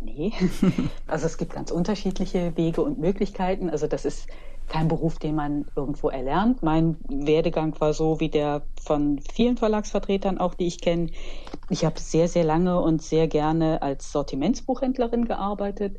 Nee, 0.00 0.32
also 1.06 1.26
es 1.26 1.38
gibt 1.38 1.54
ganz 1.54 1.70
unterschiedliche 1.70 2.56
Wege 2.56 2.82
und 2.82 2.98
Möglichkeiten. 2.98 3.70
Also 3.70 3.86
das 3.86 4.04
ist 4.04 4.28
kein 4.68 4.88
Beruf, 4.88 5.18
den 5.18 5.34
man 5.34 5.66
irgendwo 5.76 6.08
erlernt. 6.08 6.62
Mein 6.62 6.96
Werdegang 7.08 7.78
war 7.80 7.92
so 7.92 8.20
wie 8.20 8.28
der 8.28 8.62
von 8.80 9.20
vielen 9.20 9.56
Verlagsvertretern, 9.56 10.38
auch 10.38 10.54
die 10.54 10.66
ich 10.66 10.80
kenne. 10.80 11.10
Ich 11.70 11.84
habe 11.84 11.98
sehr, 11.98 12.28
sehr 12.28 12.44
lange 12.44 12.80
und 12.80 13.02
sehr 13.02 13.28
gerne 13.28 13.82
als 13.82 14.12
Sortimentsbuchhändlerin 14.12 15.24
gearbeitet, 15.24 15.98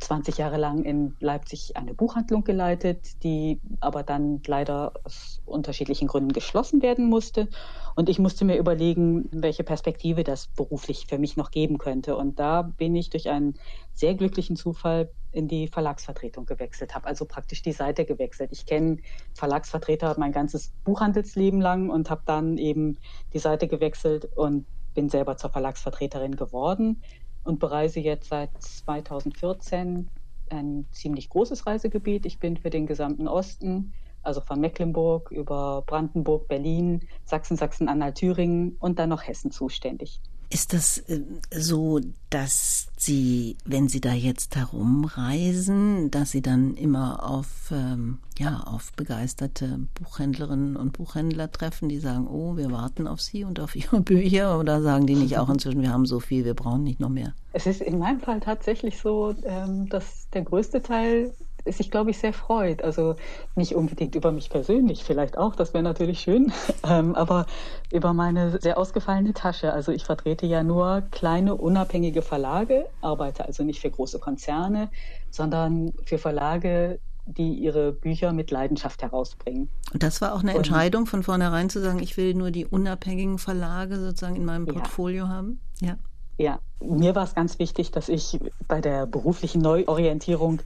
20 0.00 0.38
Jahre 0.38 0.56
lang 0.56 0.84
in 0.84 1.16
Leipzig 1.20 1.76
eine 1.76 1.92
Buchhandlung 1.92 2.44
geleitet, 2.44 3.22
die 3.22 3.60
aber 3.80 4.02
dann 4.02 4.40
leider 4.46 4.92
aus 5.04 5.40
unterschiedlichen 5.44 6.08
Gründen 6.08 6.32
geschlossen 6.32 6.82
werden 6.82 7.08
musste. 7.08 7.48
Und 7.96 8.08
ich 8.08 8.18
musste 8.18 8.44
mir 8.44 8.56
überlegen, 8.56 9.28
welche 9.32 9.64
Perspektive 9.64 10.24
das 10.24 10.46
beruflich 10.48 11.06
für 11.08 11.18
mich 11.18 11.36
noch 11.36 11.50
geben 11.50 11.78
könnte. 11.78 12.16
Und 12.16 12.38
da 12.38 12.62
bin 12.62 12.94
ich 12.94 13.10
durch 13.10 13.28
einen 13.28 13.54
sehr 13.92 14.14
glücklichen 14.14 14.56
Zufall 14.56 15.10
in 15.32 15.48
die 15.48 15.68
Verlagsvertretung 15.68 16.46
gewechselt, 16.46 16.94
habe 16.94 17.06
also 17.06 17.24
praktisch 17.24 17.62
die 17.62 17.72
Seite 17.72 18.04
gewechselt. 18.04 18.50
Ich 18.52 18.66
kenne 18.66 18.98
Verlagsvertreter 19.34 20.14
mein 20.18 20.32
ganzes 20.32 20.72
Buchhandelsleben 20.84 21.60
lang 21.60 21.90
und 21.90 22.08
habe 22.08 22.22
dann 22.24 22.56
eben 22.56 22.98
die 23.32 23.38
Seite 23.38 23.68
gewechselt 23.68 24.24
und 24.36 24.66
bin 24.94 25.08
selber 25.08 25.36
zur 25.36 25.50
Verlagsvertreterin 25.50 26.36
geworden 26.36 27.02
und 27.48 27.58
bereise 27.60 27.98
jetzt 28.00 28.28
seit 28.28 28.50
2014 28.62 30.10
ein 30.50 30.86
ziemlich 30.92 31.30
großes 31.30 31.66
Reisegebiet. 31.66 32.26
Ich 32.26 32.38
bin 32.38 32.58
für 32.58 32.68
den 32.68 32.86
gesamten 32.86 33.26
Osten, 33.26 33.94
also 34.22 34.42
von 34.42 34.60
Mecklenburg 34.60 35.30
über 35.30 35.82
Brandenburg, 35.86 36.46
Berlin, 36.46 37.08
Sachsen, 37.24 37.56
Sachsen-Anhalt, 37.56 38.16
Thüringen 38.16 38.76
und 38.78 38.98
dann 38.98 39.08
noch 39.08 39.26
Hessen 39.26 39.50
zuständig. 39.50 40.20
Ist 40.50 40.72
das 40.72 40.98
äh, 41.08 41.20
so, 41.50 42.00
dass 42.30 42.88
Sie, 42.96 43.56
wenn 43.64 43.88
Sie 43.88 44.00
da 44.00 44.12
jetzt 44.12 44.56
herumreisen, 44.56 46.10
dass 46.10 46.30
Sie 46.30 46.40
dann 46.40 46.74
immer 46.74 47.28
auf, 47.28 47.70
ähm, 47.70 48.18
ja, 48.38 48.60
auf 48.60 48.92
begeisterte 48.94 49.78
Buchhändlerinnen 49.94 50.76
und 50.76 50.92
Buchhändler 50.94 51.52
treffen, 51.52 51.88
die 51.88 51.98
sagen, 51.98 52.26
oh, 52.26 52.56
wir 52.56 52.70
warten 52.70 53.06
auf 53.06 53.20
Sie 53.20 53.44
und 53.44 53.60
auf 53.60 53.76
Ihre 53.76 54.00
Bücher? 54.00 54.58
Oder 54.58 54.80
sagen 54.80 55.06
die 55.06 55.16
nicht 55.16 55.36
auch 55.38 55.50
inzwischen, 55.50 55.82
wir 55.82 55.92
haben 55.92 56.06
so 56.06 56.18
viel, 56.18 56.44
wir 56.44 56.54
brauchen 56.54 56.82
nicht 56.82 57.00
noch 57.00 57.10
mehr? 57.10 57.34
Es 57.52 57.66
ist 57.66 57.82
in 57.82 57.98
meinem 57.98 58.20
Fall 58.20 58.40
tatsächlich 58.40 58.98
so, 58.98 59.34
ähm, 59.44 59.88
dass 59.90 60.28
der 60.32 60.42
größte 60.42 60.80
Teil 60.82 61.34
sich, 61.66 61.90
glaube 61.90 62.10
ich, 62.10 62.18
sehr 62.18 62.32
freut. 62.32 62.82
Also 62.82 63.16
nicht 63.54 63.74
unbedingt 63.74 64.14
über 64.14 64.32
mich 64.32 64.50
persönlich, 64.50 65.04
vielleicht 65.04 65.36
auch, 65.36 65.54
das 65.54 65.74
wäre 65.74 65.84
natürlich 65.84 66.20
schön, 66.20 66.52
ähm, 66.88 67.14
aber 67.14 67.46
über 67.92 68.12
meine 68.12 68.60
sehr 68.60 68.78
ausgefallene 68.78 69.34
Tasche. 69.34 69.72
Also 69.72 69.92
ich 69.92 70.04
vertrete 70.04 70.46
ja 70.46 70.62
nur 70.62 71.02
kleine, 71.10 71.54
unabhängige 71.54 72.22
Verlage, 72.22 72.86
arbeite 73.00 73.44
also 73.44 73.64
nicht 73.64 73.80
für 73.80 73.90
große 73.90 74.18
Konzerne, 74.18 74.90
sondern 75.30 75.92
für 76.04 76.18
Verlage, 76.18 77.00
die 77.26 77.52
ihre 77.54 77.92
Bücher 77.92 78.32
mit 78.32 78.50
Leidenschaft 78.50 79.02
herausbringen. 79.02 79.68
Und 79.92 80.02
das 80.02 80.20
war 80.20 80.34
auch 80.34 80.40
eine 80.40 80.54
Entscheidung 80.54 81.06
von 81.06 81.22
vornherein 81.22 81.68
zu 81.68 81.80
sagen, 81.80 82.00
ich 82.00 82.16
will 82.16 82.34
nur 82.34 82.50
die 82.50 82.64
unabhängigen 82.64 83.38
Verlage 83.38 83.98
sozusagen 83.98 84.36
in 84.36 84.44
meinem 84.44 84.66
Portfolio 84.66 85.24
ja. 85.24 85.30
haben? 85.30 85.60
Ja. 85.80 85.96
Ja, 86.40 86.60
mir 86.80 87.16
war 87.16 87.24
es 87.24 87.34
ganz 87.34 87.58
wichtig, 87.58 87.90
dass 87.90 88.08
ich 88.08 88.38
bei 88.68 88.80
der 88.80 89.06
beruflichen 89.06 89.60
Neuorientierung 89.60 90.60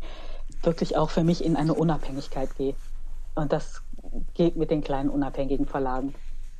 wirklich 0.62 0.96
auch 0.96 1.10
für 1.10 1.24
mich 1.24 1.44
in 1.44 1.56
eine 1.56 1.74
Unabhängigkeit 1.74 2.56
gehe. 2.56 2.74
Und 3.34 3.52
das 3.52 3.82
geht 4.34 4.56
mit 4.56 4.70
den 4.70 4.82
kleinen 4.82 5.08
unabhängigen 5.08 5.66
Verlagen. 5.66 6.14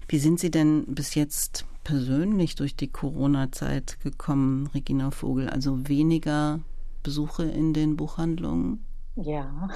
Wie 0.09 0.18
sind 0.18 0.40
Sie 0.40 0.50
denn 0.50 0.85
bis 0.87 1.14
jetzt 1.14 1.64
persönlich 1.85 2.54
durch 2.54 2.76
die 2.76 2.88
Corona-Zeit 2.88 3.99
gekommen, 4.00 4.68
Regina 4.75 5.11
Vogel? 5.11 5.49
Also 5.49 5.88
weniger 5.88 6.61
Besuche 7.02 7.44
in 7.44 7.73
den 7.73 7.97
Buchhandlungen? 7.97 8.85
Ja, 9.16 9.68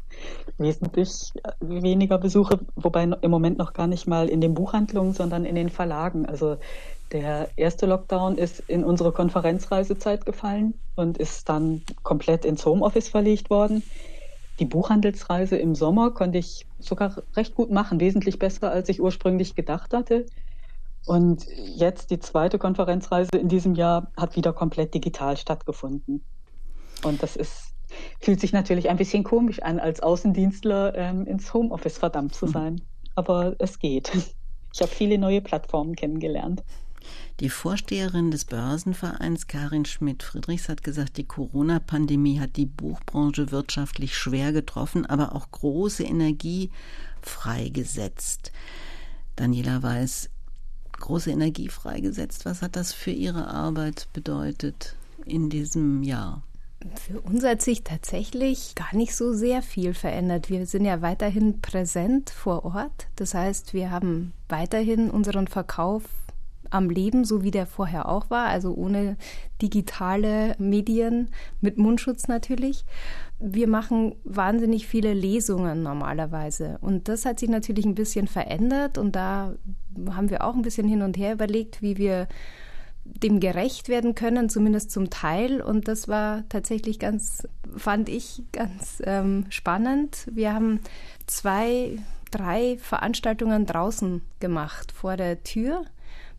wesentlich 0.58 1.32
weniger 1.60 2.18
Besuche, 2.18 2.60
wobei 2.76 3.04
im 3.04 3.30
Moment 3.30 3.58
noch 3.58 3.72
gar 3.72 3.86
nicht 3.86 4.06
mal 4.06 4.28
in 4.28 4.40
den 4.40 4.54
Buchhandlungen, 4.54 5.12
sondern 5.12 5.44
in 5.44 5.54
den 5.54 5.70
Verlagen. 5.70 6.26
Also 6.26 6.56
der 7.12 7.48
erste 7.56 7.86
Lockdown 7.86 8.36
ist 8.36 8.60
in 8.66 8.84
unsere 8.84 9.12
Konferenzreisezeit 9.12 10.26
gefallen 10.26 10.74
und 10.96 11.18
ist 11.18 11.48
dann 11.48 11.82
komplett 12.02 12.44
ins 12.44 12.64
Homeoffice 12.66 13.08
verlegt 13.08 13.50
worden. 13.50 13.82
Die 14.58 14.64
Buchhandelsreise 14.64 15.56
im 15.56 15.74
Sommer 15.74 16.12
konnte 16.12 16.38
ich 16.38 16.66
sogar 16.78 17.22
recht 17.34 17.54
gut 17.54 17.70
machen, 17.70 18.00
wesentlich 18.00 18.38
besser, 18.38 18.70
als 18.70 18.88
ich 18.88 19.00
ursprünglich 19.00 19.54
gedacht 19.54 19.92
hatte. 19.92 20.26
Und 21.04 21.46
jetzt 21.76 22.10
die 22.10 22.18
zweite 22.18 22.58
Konferenzreise 22.58 23.36
in 23.38 23.48
diesem 23.48 23.74
Jahr 23.74 24.10
hat 24.16 24.34
wieder 24.34 24.52
komplett 24.52 24.94
digital 24.94 25.36
stattgefunden. 25.36 26.24
Und 27.04 27.22
das 27.22 27.36
ist, 27.36 27.74
fühlt 28.20 28.40
sich 28.40 28.52
natürlich 28.52 28.88
ein 28.88 28.96
bisschen 28.96 29.22
komisch 29.22 29.62
an, 29.62 29.78
als 29.78 30.00
Außendienstler 30.00 30.94
ähm, 30.96 31.26
ins 31.26 31.52
Homeoffice 31.54 31.98
verdammt 31.98 32.34
zu 32.34 32.46
sein. 32.46 32.80
Aber 33.14 33.54
es 33.58 33.78
geht. 33.78 34.10
Ich 34.74 34.82
habe 34.82 34.90
viele 34.92 35.16
neue 35.16 35.40
Plattformen 35.40 35.96
kennengelernt. 35.96 36.62
Die 37.40 37.50
Vorsteherin 37.50 38.30
des 38.30 38.46
Börsenvereins 38.46 39.46
Karin 39.46 39.84
Schmidt-Friedrichs 39.84 40.70
hat 40.70 40.82
gesagt, 40.82 41.18
die 41.18 41.24
Corona-Pandemie 41.24 42.40
hat 42.40 42.56
die 42.56 42.64
Buchbranche 42.64 43.50
wirtschaftlich 43.50 44.16
schwer 44.16 44.52
getroffen, 44.52 45.04
aber 45.04 45.34
auch 45.34 45.50
große 45.50 46.02
Energie 46.02 46.70
freigesetzt. 47.20 48.52
Daniela 49.36 49.82
Weiß, 49.82 50.30
große 50.92 51.30
Energie 51.30 51.68
freigesetzt. 51.68 52.46
Was 52.46 52.62
hat 52.62 52.74
das 52.74 52.94
für 52.94 53.10
Ihre 53.10 53.48
Arbeit 53.48 54.08
bedeutet 54.14 54.96
in 55.26 55.50
diesem 55.50 56.02
Jahr? 56.02 56.42
Für 56.94 57.20
uns 57.20 57.44
hat 57.44 57.60
sich 57.60 57.84
tatsächlich 57.84 58.74
gar 58.76 58.94
nicht 58.94 59.14
so 59.14 59.34
sehr 59.34 59.60
viel 59.60 59.92
verändert. 59.92 60.48
Wir 60.48 60.64
sind 60.64 60.86
ja 60.86 61.02
weiterhin 61.02 61.60
präsent 61.60 62.30
vor 62.30 62.64
Ort. 62.64 63.08
Das 63.16 63.34
heißt, 63.34 63.74
wir 63.74 63.90
haben 63.90 64.32
weiterhin 64.48 65.10
unseren 65.10 65.48
Verkauf 65.48 66.04
am 66.76 66.90
Leben, 66.90 67.24
so 67.24 67.42
wie 67.42 67.50
der 67.50 67.66
vorher 67.66 68.08
auch 68.08 68.30
war, 68.30 68.46
also 68.46 68.74
ohne 68.74 69.16
digitale 69.60 70.54
Medien, 70.58 71.30
mit 71.60 71.78
Mundschutz 71.78 72.28
natürlich. 72.28 72.84
Wir 73.38 73.68
machen 73.68 74.14
wahnsinnig 74.24 74.86
viele 74.86 75.12
Lesungen 75.12 75.82
normalerweise 75.82 76.78
und 76.80 77.08
das 77.08 77.24
hat 77.24 77.40
sich 77.40 77.48
natürlich 77.48 77.84
ein 77.84 77.94
bisschen 77.94 78.28
verändert 78.28 78.98
und 78.98 79.16
da 79.16 79.54
haben 80.10 80.30
wir 80.30 80.44
auch 80.44 80.54
ein 80.54 80.62
bisschen 80.62 80.88
hin 80.88 81.02
und 81.02 81.16
her 81.16 81.32
überlegt, 81.32 81.82
wie 81.82 81.96
wir 81.96 82.28
dem 83.04 83.40
gerecht 83.40 83.88
werden 83.88 84.14
können, 84.14 84.48
zumindest 84.48 84.90
zum 84.90 85.10
Teil. 85.10 85.60
Und 85.60 85.88
das 85.88 86.08
war 86.08 86.44
tatsächlich 86.48 86.98
ganz, 86.98 87.46
fand 87.76 88.08
ich 88.08 88.42
ganz 88.52 89.02
ähm, 89.04 89.46
spannend. 89.48 90.26
Wir 90.32 90.52
haben 90.52 90.80
zwei, 91.26 91.98
drei 92.30 92.78
Veranstaltungen 92.78 93.66
draußen 93.66 94.22
gemacht 94.40 94.92
vor 94.92 95.16
der 95.16 95.42
Tür 95.42 95.84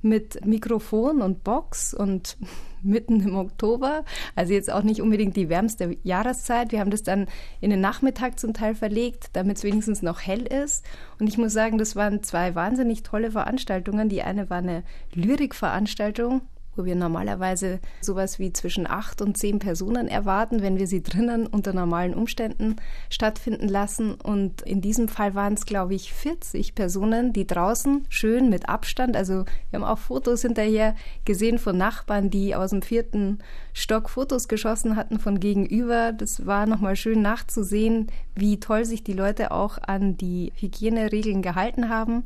mit 0.02 0.46
Mikrofon 0.46 1.22
und 1.22 1.44
Box 1.44 1.94
und 1.94 2.38
mitten 2.84 3.22
im 3.22 3.36
Oktober, 3.36 4.06
also 4.36 4.54
jetzt 4.54 4.72
auch 4.72 4.84
nicht 4.84 5.02
unbedingt 5.02 5.36
die 5.36 5.50
wärmste 5.50 5.98
Jahreszeit. 6.04 6.72
Wir 6.72 6.80
haben 6.80 6.92
das 6.92 7.04
dann 7.04 7.28
in 7.60 7.72
den 7.72 7.82
Nachmittag 7.82 8.40
zum 8.40 8.54
Teil 8.54 8.76
verlegt, 8.76 9.30
damit 9.34 9.58
es 9.58 9.64
wenigstens 9.64 10.02
noch 10.02 10.22
hell 10.22 10.44
ist. 10.44 10.86
Und 11.20 11.28
ich 11.28 11.38
muss 11.38 11.54
sagen, 11.54 11.78
das 11.78 11.96
waren 11.96 12.24
zwei 12.24 12.56
wahnsinnig 12.56 13.04
tolle 13.04 13.32
Veranstaltungen. 13.32 14.10
Die 14.10 14.22
eine 14.22 14.50
war 14.50 14.60
eine 14.60 14.84
Lyrikveranstaltung 15.14 16.42
wo 16.78 16.86
wir 16.86 16.96
normalerweise 16.96 17.80
sowas 18.02 18.40
wie 18.40 18.54
zwischen 18.54 18.88
acht 18.88 19.22
und 19.22 19.38
zehn 19.38 19.60
Personen 19.60 20.08
erwarten, 20.08 20.62
wenn 20.62 20.78
wir 20.78 20.88
sie 20.88 21.04
drinnen 21.04 21.48
unter 21.48 21.74
normalen 21.74 22.14
Umständen 22.14 22.76
stattfinden 23.10 23.68
lassen. 23.68 24.14
Und 24.14 24.62
in 24.62 24.82
diesem 24.82 25.08
Fall 25.08 25.36
waren 25.36 25.54
es, 25.54 25.66
glaube 25.66 25.96
ich, 25.96 26.14
40 26.14 26.76
Personen, 26.76 27.34
die 27.34 27.48
draußen 27.48 28.06
schön 28.10 28.50
mit 28.50 28.70
Abstand, 28.70 29.16
also 29.16 29.46
wir 29.70 29.80
haben 29.80 29.84
auch 29.84 29.98
Fotos 29.98 30.42
hinterher 30.42 30.96
gesehen 31.26 31.60
von 31.60 31.78
Nachbarn, 31.78 32.30
die 32.30 32.56
aus 32.56 32.70
dem 32.70 32.82
vierten 32.82 33.40
Stock 33.74 34.10
Fotos 34.10 34.48
geschossen 34.48 34.96
hatten 34.96 35.20
von 35.20 35.40
gegenüber. 35.40 36.14
Das 36.14 36.46
war 36.46 36.66
nochmal 36.66 36.96
schön 36.96 37.22
nachzusehen, 37.22 38.08
wie 38.36 38.60
toll 38.60 38.86
sich 38.86 39.04
die 39.04 39.14
Leute 39.14 39.52
auch 39.52 39.78
an 39.78 40.18
die 40.18 40.54
Hygieneregeln 40.56 41.42
gehalten 41.42 41.90
haben. 41.90 42.24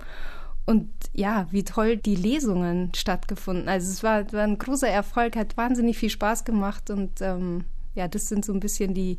Und 0.65 0.89
ja, 1.13 1.47
wie 1.51 1.63
toll 1.63 1.97
die 1.97 2.15
Lesungen 2.15 2.93
stattgefunden. 2.95 3.67
Also 3.67 3.91
es 3.91 4.03
war, 4.03 4.31
war 4.31 4.43
ein 4.43 4.57
großer 4.57 4.87
Erfolg, 4.87 5.35
hat 5.35 5.57
wahnsinnig 5.57 5.97
viel 5.97 6.09
Spaß 6.09 6.45
gemacht 6.45 6.89
und 6.89 7.21
ähm, 7.21 7.65
ja, 7.95 8.07
das 8.07 8.27
sind 8.27 8.45
so 8.45 8.53
ein 8.53 8.59
bisschen 8.59 8.93
die 8.93 9.17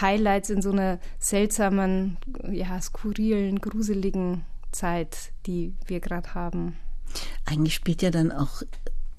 Highlights 0.00 0.50
in 0.50 0.62
so 0.62 0.70
einer 0.70 0.98
seltsamen, 1.18 2.18
ja, 2.50 2.80
skurrilen, 2.80 3.60
gruseligen 3.60 4.44
Zeit, 4.72 5.32
die 5.46 5.74
wir 5.86 6.00
gerade 6.00 6.34
haben. 6.34 6.76
Eigentlich 7.46 7.74
spielt 7.74 8.02
ja 8.02 8.10
dann 8.10 8.30
auch 8.30 8.62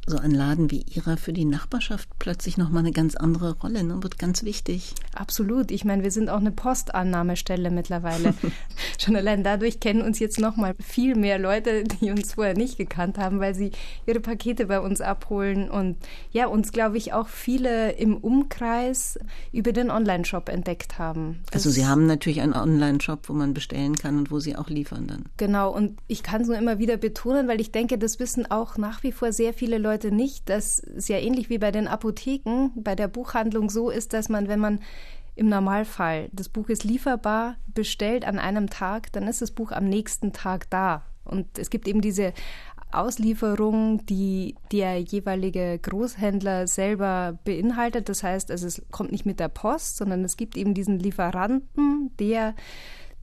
so 0.08 0.18
ein 0.18 0.32
Laden 0.32 0.72
wie 0.72 0.86
Ihrer 0.94 1.18
für 1.18 1.34
die 1.34 1.46
Nachbarschaft 1.46 2.08
plötzlich 2.18 2.58
nochmal 2.58 2.80
eine 2.80 2.94
ganz 2.94 3.16
andere 3.16 3.60
Rolle, 3.60 3.84
ne? 3.84 4.02
wird 4.02 4.18
ganz 4.18 4.44
wichtig. 4.44 4.94
Absolut. 5.14 5.70
Ich 5.70 5.84
meine, 5.84 6.04
wir 6.04 6.12
sind 6.12 6.30
auch 6.30 6.40
eine 6.40 6.52
Postannahmestelle 6.52 7.70
mittlerweile. 7.70 8.34
Schon 9.00 9.18
allein 9.18 9.44
dadurch 9.44 9.80
kennen 9.80 10.02
uns 10.02 10.20
jetzt 10.20 10.40
nochmal 10.40 10.76
viel 10.80 11.16
mehr 11.16 11.38
Leute, 11.40 11.84
die 11.84 12.10
uns 12.10 12.34
vorher 12.34 12.56
nicht 12.56 12.78
gekannt 12.78 13.18
haben, 13.18 13.40
weil 13.40 13.54
sie 13.54 13.72
ihre 14.06 14.22
Pakete 14.22 14.66
bei 14.68 14.80
uns 14.80 15.02
abholen 15.02 15.70
und 15.70 15.98
ja, 16.32 16.48
uns, 16.48 16.72
glaube 16.72 16.98
ich, 16.98 17.12
auch 17.12 17.28
viele 17.28 17.92
im 17.92 18.16
Umkreis 18.16 19.20
über 19.52 19.74
den 19.74 19.92
Online-Shop 19.92 20.48
entdeckt 20.50 20.98
haben. 21.00 21.40
Das 21.52 21.66
also 21.66 21.70
Sie 21.72 21.86
haben 21.86 22.06
natürlich 22.06 22.40
einen 22.40 22.54
Online-Shop, 22.54 23.28
wo 23.28 23.34
man 23.34 23.54
bestellen 23.54 23.96
kann 23.96 24.18
und 24.18 24.32
wo 24.32 24.40
Sie 24.40 24.56
auch 24.56 24.70
liefern 24.70 25.08
dann. 25.08 25.26
Genau. 25.36 25.74
Und 25.74 26.00
ich 26.08 26.24
kann 26.24 26.42
es 26.42 26.48
nur 26.48 26.58
immer 26.58 26.80
wieder 26.80 26.96
betonen, 26.96 27.50
weil 27.50 27.60
ich 27.60 27.72
denke, 27.72 27.98
das 27.98 28.20
wissen 28.20 28.50
auch 28.50 28.78
nach 28.78 29.04
wie 29.04 29.12
vor 29.12 29.34
sehr 29.34 29.54
viele 29.54 29.78
Leute, 29.78 29.97
Leute 29.98 30.16
nicht, 30.16 30.48
dass 30.48 30.80
es 30.80 31.08
ja 31.08 31.18
ähnlich 31.18 31.50
wie 31.50 31.58
bei 31.58 31.72
den 31.72 31.88
Apotheken, 31.88 32.70
bei 32.76 32.94
der 32.94 33.08
Buchhandlung 33.08 33.72
so 33.72 33.90
ist, 33.90 34.14
dass 34.14 34.30
man, 34.30 34.48
wenn 34.48 34.60
man 34.60 34.80
im 35.36 35.50
Normalfall 35.50 36.30
das 36.34 36.50
Buch 36.50 36.70
ist 36.70 36.84
lieferbar, 36.84 37.56
bestellt 37.74 38.24
an 38.24 38.38
einem 38.38 38.70
Tag, 38.70 39.12
dann 39.14 39.28
ist 39.28 39.42
das 39.42 39.50
Buch 39.50 39.72
am 39.72 39.86
nächsten 39.86 40.34
Tag 40.34 40.70
da. 40.70 41.02
Und 41.24 41.58
es 41.58 41.72
gibt 41.72 41.88
eben 41.88 42.02
diese 42.02 42.34
Auslieferung, 42.92 44.06
die 44.06 44.54
der 44.72 45.00
jeweilige 45.00 45.80
Großhändler 45.80 46.68
selber 46.68 47.40
beinhaltet. 47.44 48.08
Das 48.08 48.22
heißt, 48.22 48.52
also 48.52 48.68
es 48.68 48.84
kommt 48.92 49.12
nicht 49.12 49.26
mit 49.26 49.40
der 49.40 49.50
Post, 49.50 49.98
sondern 49.98 50.24
es 50.24 50.38
gibt 50.38 50.58
eben 50.58 50.76
diesen 50.76 51.00
Lieferanten, 51.00 52.12
der 52.20 52.54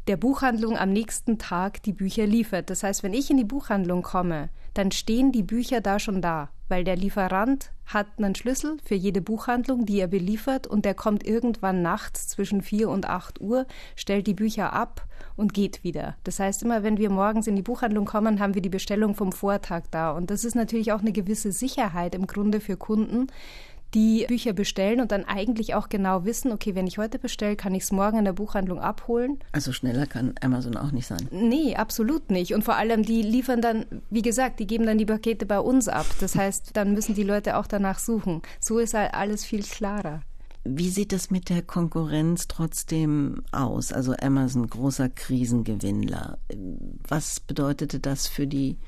der 0.06 0.16
Buchhandlung 0.18 0.76
am 0.76 0.92
nächsten 0.92 1.38
Tag 1.38 1.82
die 1.82 1.92
Bücher 1.92 2.26
liefert. 2.26 2.68
Das 2.68 2.82
heißt, 2.82 3.02
wenn 3.02 3.14
ich 3.14 3.30
in 3.30 3.38
die 3.38 3.44
Buchhandlung 3.44 4.02
komme, 4.02 4.50
dann 4.74 4.90
stehen 4.90 5.32
die 5.32 5.42
Bücher 5.42 5.80
da 5.80 5.98
schon 5.98 6.20
da, 6.20 6.50
weil 6.68 6.84
der 6.84 6.96
Lieferant 6.96 7.70
hat 7.86 8.06
einen 8.18 8.34
Schlüssel 8.34 8.78
für 8.84 8.94
jede 8.94 9.20
Buchhandlung, 9.20 9.86
die 9.86 10.00
er 10.00 10.08
beliefert 10.08 10.66
und 10.66 10.84
der 10.84 10.94
kommt 10.94 11.26
irgendwann 11.26 11.82
nachts 11.82 12.28
zwischen 12.28 12.60
4 12.60 12.88
und 12.88 13.06
8 13.06 13.40
Uhr, 13.40 13.66
stellt 13.94 14.26
die 14.26 14.34
Bücher 14.34 14.72
ab 14.72 15.06
und 15.36 15.54
geht 15.54 15.84
wieder. 15.84 16.16
Das 16.24 16.40
heißt, 16.40 16.62
immer 16.62 16.82
wenn 16.82 16.96
wir 16.98 17.10
morgens 17.10 17.46
in 17.46 17.56
die 17.56 17.62
Buchhandlung 17.62 18.04
kommen, 18.04 18.40
haben 18.40 18.54
wir 18.54 18.62
die 18.62 18.68
Bestellung 18.68 19.14
vom 19.14 19.32
Vortag 19.32 19.84
da 19.90 20.12
und 20.12 20.30
das 20.30 20.44
ist 20.44 20.54
natürlich 20.54 20.92
auch 20.92 21.00
eine 21.00 21.12
gewisse 21.12 21.52
Sicherheit 21.52 22.14
im 22.14 22.26
Grunde 22.26 22.60
für 22.60 22.76
Kunden, 22.76 23.28
die 23.94 24.24
Bücher 24.26 24.52
bestellen 24.52 25.00
und 25.00 25.12
dann 25.12 25.24
eigentlich 25.24 25.74
auch 25.74 25.88
genau 25.88 26.24
wissen, 26.24 26.52
okay, 26.52 26.74
wenn 26.74 26.86
ich 26.86 26.98
heute 26.98 27.18
bestelle, 27.18 27.56
kann 27.56 27.74
ich 27.74 27.84
es 27.84 27.92
morgen 27.92 28.18
in 28.18 28.24
der 28.24 28.32
Buchhandlung 28.32 28.80
abholen. 28.80 29.38
Also 29.52 29.72
schneller 29.72 30.06
kann 30.06 30.34
Amazon 30.40 30.76
auch 30.76 30.90
nicht 30.90 31.06
sein. 31.06 31.28
Nee, 31.30 31.76
absolut 31.76 32.30
nicht. 32.30 32.54
Und 32.54 32.64
vor 32.64 32.76
allem, 32.76 33.02
die 33.02 33.22
liefern 33.22 33.60
dann, 33.60 33.86
wie 34.10 34.22
gesagt, 34.22 34.60
die 34.60 34.66
geben 34.66 34.86
dann 34.86 34.98
die 34.98 35.06
Pakete 35.06 35.46
bei 35.46 35.60
uns 35.60 35.88
ab. 35.88 36.06
Das 36.20 36.34
heißt, 36.34 36.70
dann 36.74 36.92
müssen 36.92 37.14
die 37.14 37.22
Leute 37.22 37.56
auch 37.56 37.66
danach 37.66 37.98
suchen. 37.98 38.42
So 38.60 38.78
ist 38.78 38.94
halt 38.94 39.14
alles 39.14 39.44
viel 39.44 39.62
klarer. 39.62 40.22
Wie 40.66 40.88
sieht 40.88 41.12
das 41.12 41.30
mit 41.30 41.50
der 41.50 41.60
Konkurrenz 41.60 42.48
trotzdem 42.48 43.42
aus? 43.52 43.92
Also 43.92 44.14
Amazon, 44.20 44.66
großer 44.66 45.10
Krisengewinnler. 45.10 46.38
Was 47.06 47.40
bedeutete 47.40 48.00
das 48.00 48.26
für 48.26 48.46
die, 48.46 48.78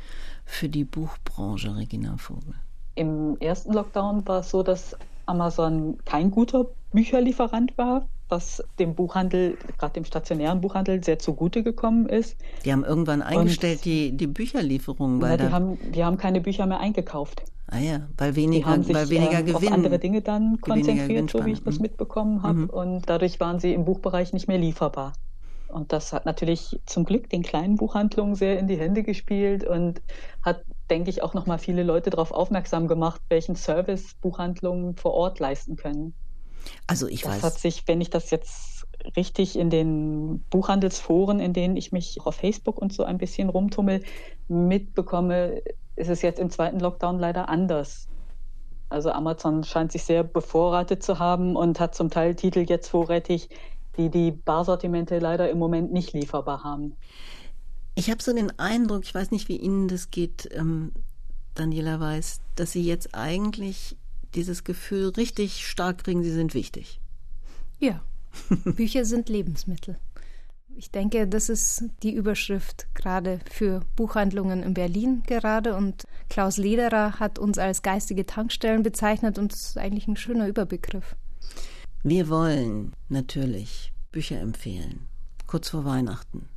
für 0.46 0.70
die 0.70 0.84
Buchbranche, 0.84 1.76
Regina 1.76 2.16
Vogel? 2.16 2.54
Im 2.96 3.36
ersten 3.40 3.72
Lockdown 3.72 4.26
war 4.26 4.40
es 4.40 4.50
so, 4.50 4.62
dass 4.62 4.96
Amazon 5.26 5.98
kein 6.04 6.30
guter 6.30 6.66
Bücherlieferant 6.92 7.76
war, 7.76 8.08
was 8.28 8.64
dem 8.78 8.94
Buchhandel, 8.94 9.56
gerade 9.78 9.92
dem 9.94 10.04
stationären 10.04 10.60
Buchhandel, 10.60 11.04
sehr 11.04 11.18
zugute 11.18 11.62
gekommen 11.62 12.08
ist. 12.08 12.36
Die 12.64 12.72
haben 12.72 12.84
irgendwann 12.84 13.22
eingestellt, 13.22 13.84
die, 13.84 14.16
die 14.16 14.26
Bücherlieferungen. 14.26 15.20
Weil 15.20 15.38
ja, 15.38 15.46
die, 15.46 15.52
haben, 15.52 15.78
die 15.92 16.04
haben 16.04 16.16
keine 16.16 16.40
Bücher 16.40 16.66
mehr 16.66 16.80
eingekauft. 16.80 17.42
Ah 17.68 17.78
ja, 17.78 18.08
weil 18.16 18.34
weniger, 18.34 18.64
die 18.64 18.70
haben 18.72 18.82
sich, 18.82 18.94
weil 18.94 19.10
weniger 19.10 19.40
äh, 19.40 19.42
Gewinn. 19.42 19.56
auf 19.56 19.72
andere 19.72 19.98
Dinge 19.98 20.22
dann 20.22 20.60
konzentriert, 20.60 21.30
so 21.30 21.44
wie 21.44 21.52
ich 21.52 21.62
das 21.62 21.78
mitbekommen 21.80 22.42
habe. 22.42 22.60
Mhm. 22.60 22.70
Und 22.70 23.02
dadurch 23.10 23.40
waren 23.40 23.60
sie 23.60 23.74
im 23.74 23.84
Buchbereich 23.84 24.32
nicht 24.32 24.48
mehr 24.48 24.58
lieferbar. 24.58 25.12
Und 25.68 25.92
das 25.92 26.12
hat 26.12 26.26
natürlich 26.26 26.78
zum 26.86 27.04
Glück 27.04 27.28
den 27.30 27.42
kleinen 27.42 27.76
Buchhandlungen 27.76 28.34
sehr 28.34 28.58
in 28.58 28.68
die 28.68 28.78
Hände 28.78 29.02
gespielt 29.02 29.64
und 29.64 30.00
hat, 30.42 30.62
denke 30.90 31.10
ich, 31.10 31.22
auch 31.22 31.34
nochmal 31.34 31.58
viele 31.58 31.82
Leute 31.82 32.10
darauf 32.10 32.32
aufmerksam 32.32 32.88
gemacht, 32.88 33.20
welchen 33.28 33.56
Service 33.56 34.14
Buchhandlungen 34.20 34.96
vor 34.96 35.12
Ort 35.12 35.38
leisten 35.38 35.76
können. 35.76 36.14
Also 36.86 37.08
ich 37.08 37.22
das 37.22 37.32
weiß. 37.32 37.40
Das 37.40 37.52
hat 37.52 37.60
sich, 37.60 37.88
wenn 37.88 38.00
ich 38.00 38.10
das 38.10 38.30
jetzt 38.30 38.86
richtig 39.16 39.58
in 39.58 39.70
den 39.70 40.40
Buchhandelsforen, 40.50 41.40
in 41.40 41.52
denen 41.52 41.76
ich 41.76 41.92
mich 41.92 42.20
auf 42.24 42.36
Facebook 42.36 42.78
und 42.78 42.92
so 42.92 43.04
ein 43.04 43.18
bisschen 43.18 43.48
rumtummel, 43.48 44.02
mitbekomme, 44.48 45.62
ist 45.96 46.08
es 46.08 46.22
jetzt 46.22 46.40
im 46.40 46.50
zweiten 46.50 46.80
Lockdown 46.80 47.18
leider 47.18 47.48
anders. 47.48 48.08
Also 48.88 49.10
Amazon 49.10 49.64
scheint 49.64 49.90
sich 49.92 50.04
sehr 50.04 50.22
bevorratet 50.22 51.02
zu 51.02 51.18
haben 51.18 51.56
und 51.56 51.80
hat 51.80 51.94
zum 51.94 52.10
Teil 52.10 52.36
Titel 52.36 52.60
jetzt 52.60 52.88
vorrätig, 52.88 53.48
die 53.96 54.10
die 54.10 54.30
Barsortimente 54.30 55.18
leider 55.18 55.50
im 55.50 55.58
Moment 55.58 55.92
nicht 55.92 56.12
lieferbar 56.12 56.64
haben. 56.64 56.94
Ich 57.94 58.10
habe 58.10 58.22
so 58.22 58.32
den 58.32 58.58
Eindruck, 58.58 59.04
ich 59.04 59.14
weiß 59.14 59.30
nicht, 59.30 59.48
wie 59.48 59.56
Ihnen 59.56 59.88
das 59.88 60.10
geht, 60.10 60.48
ähm, 60.52 60.92
Daniela 61.54 61.98
Weiß, 61.98 62.40
dass 62.54 62.72
Sie 62.72 62.82
jetzt 62.82 63.14
eigentlich 63.14 63.96
dieses 64.34 64.64
Gefühl 64.64 65.08
richtig 65.16 65.66
stark 65.66 66.04
kriegen, 66.04 66.22
Sie 66.22 66.32
sind 66.32 66.54
wichtig. 66.54 67.00
Ja, 67.78 68.02
Bücher 68.64 69.04
sind 69.04 69.28
Lebensmittel. 69.28 69.98
Ich 70.78 70.90
denke, 70.90 71.26
das 71.26 71.48
ist 71.48 71.84
die 72.02 72.12
Überschrift 72.12 72.86
gerade 72.94 73.40
für 73.50 73.80
Buchhandlungen 73.96 74.62
in 74.62 74.74
Berlin 74.74 75.22
gerade. 75.26 75.74
Und 75.74 76.04
Klaus 76.28 76.58
Lederer 76.58 77.18
hat 77.18 77.38
uns 77.38 77.56
als 77.56 77.80
geistige 77.80 78.26
Tankstellen 78.26 78.82
bezeichnet 78.82 79.38
und 79.38 79.52
das 79.52 79.68
ist 79.68 79.78
eigentlich 79.78 80.06
ein 80.06 80.16
schöner 80.16 80.46
Überbegriff. 80.46 81.16
Wir 82.08 82.28
wollen 82.28 82.92
natürlich 83.08 83.92
Bücher 84.12 84.38
empfehlen, 84.38 85.08
kurz 85.48 85.70
vor 85.70 85.84
Weihnachten. 85.84 86.48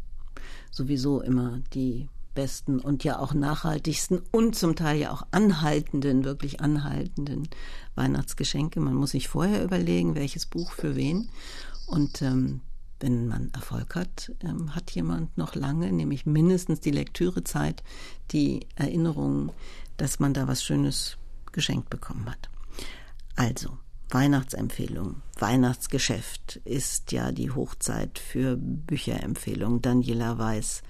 Sowieso 0.69 1.21
immer 1.21 1.59
die 1.73 2.07
besten 2.35 2.77
und 2.77 3.03
ja 3.03 3.17
auch 3.17 3.33
nachhaltigsten 3.33 4.21
und 4.29 4.55
zum 4.55 4.75
Teil 4.75 4.99
ja 4.99 5.11
auch 5.11 5.23
anhaltenden, 5.31 6.23
wirklich 6.23 6.61
anhaltenden 6.61 7.49
Weihnachtsgeschenke. 7.95 8.79
Man 8.79 8.93
muss 8.93 9.09
sich 9.09 9.27
vorher 9.27 9.63
überlegen, 9.63 10.13
welches 10.13 10.45
Buch 10.45 10.71
für 10.71 10.95
wen. 10.95 11.29
Und 11.87 12.21
ähm, 12.21 12.61
wenn 12.99 13.27
man 13.27 13.49
Erfolg 13.55 13.95
hat, 13.95 14.31
ähm, 14.41 14.75
hat 14.75 14.91
jemand 14.91 15.35
noch 15.35 15.55
lange, 15.55 15.91
nämlich 15.91 16.27
mindestens 16.27 16.79
die 16.79 16.91
Lektürezeit, 16.91 17.81
die 18.29 18.67
Erinnerung, 18.75 19.51
dass 19.97 20.19
man 20.19 20.35
da 20.35 20.47
was 20.47 20.63
Schönes 20.63 21.17
geschenkt 21.51 21.89
bekommen 21.89 22.29
hat. 22.29 22.51
Also, 23.35 23.79
Weihnachtsempfehlung, 24.09 25.21
Weihnachtsgeschäft 25.37 26.61
ist 26.65 27.11
ja 27.11 27.31
die 27.31 27.51
Hochzeit 27.51 28.17
für 28.17 28.57
Bücherempfehlungen. 28.57 29.81
Daniela 29.81 30.37
Weiß. 30.37 30.81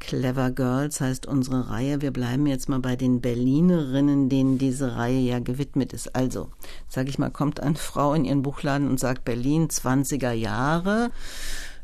Clever 0.00 0.50
Girls 0.50 1.00
heißt 1.00 1.26
unsere 1.26 1.70
Reihe. 1.70 2.02
Wir 2.02 2.10
bleiben 2.10 2.46
jetzt 2.46 2.68
mal 2.68 2.80
bei 2.80 2.96
den 2.96 3.20
Berlinerinnen, 3.20 4.28
denen 4.28 4.58
diese 4.58 4.96
Reihe 4.96 5.20
ja 5.20 5.38
gewidmet 5.38 5.92
ist. 5.92 6.14
Also, 6.14 6.50
sage 6.88 7.08
ich 7.08 7.18
mal, 7.18 7.30
kommt 7.30 7.60
eine 7.60 7.76
Frau 7.76 8.14
in 8.14 8.24
ihren 8.24 8.42
Buchladen 8.42 8.88
und 8.88 8.98
sagt 9.00 9.24
Berlin 9.24 9.68
20er 9.68 10.32
Jahre. 10.32 11.10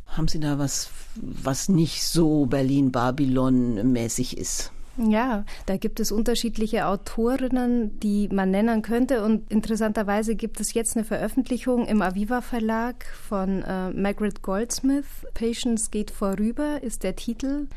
Haben 0.06 0.28
Sie 0.28 0.40
da 0.40 0.58
was, 0.58 0.90
was 1.14 1.68
nicht 1.68 2.02
so 2.04 2.46
Berlin-Babylon-mäßig 2.46 4.36
ist? 4.36 4.72
Ja, 4.96 5.44
da 5.66 5.76
gibt 5.76 6.00
es 6.00 6.12
unterschiedliche 6.12 6.86
Autorinnen, 6.86 7.98
die 8.00 8.28
man 8.28 8.50
nennen 8.50 8.82
könnte. 8.82 9.24
Und 9.24 9.50
interessanterweise 9.50 10.34
gibt 10.34 10.60
es 10.60 10.74
jetzt 10.74 10.96
eine 10.96 11.04
Veröffentlichung 11.04 11.86
im 11.86 12.02
Aviva 12.02 12.40
Verlag 12.40 13.06
von 13.06 13.62
äh, 13.62 13.90
Margaret 13.90 14.42
Goldsmith. 14.42 15.26
Patience 15.34 15.90
geht 15.90 16.10
vorüber 16.10 16.82
ist 16.82 17.02
der 17.02 17.16
Titel. 17.16 17.68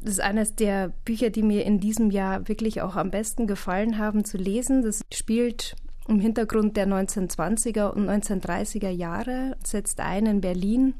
Das 0.00 0.14
ist 0.14 0.20
eines 0.20 0.54
der 0.54 0.92
Bücher, 1.04 1.30
die 1.30 1.42
mir 1.42 1.64
in 1.64 1.80
diesem 1.80 2.10
Jahr 2.10 2.46
wirklich 2.48 2.82
auch 2.82 2.96
am 2.96 3.10
besten 3.10 3.46
gefallen 3.46 3.98
haben 3.98 4.24
zu 4.24 4.36
lesen. 4.36 4.82
Das 4.82 5.00
spielt 5.12 5.74
im 6.06 6.20
Hintergrund 6.20 6.76
der 6.76 6.86
1920er 6.86 7.90
und 7.90 8.08
1930er 8.08 8.90
Jahre, 8.90 9.56
setzt 9.64 10.00
ein 10.00 10.26
in 10.26 10.40
Berlin 10.40 10.94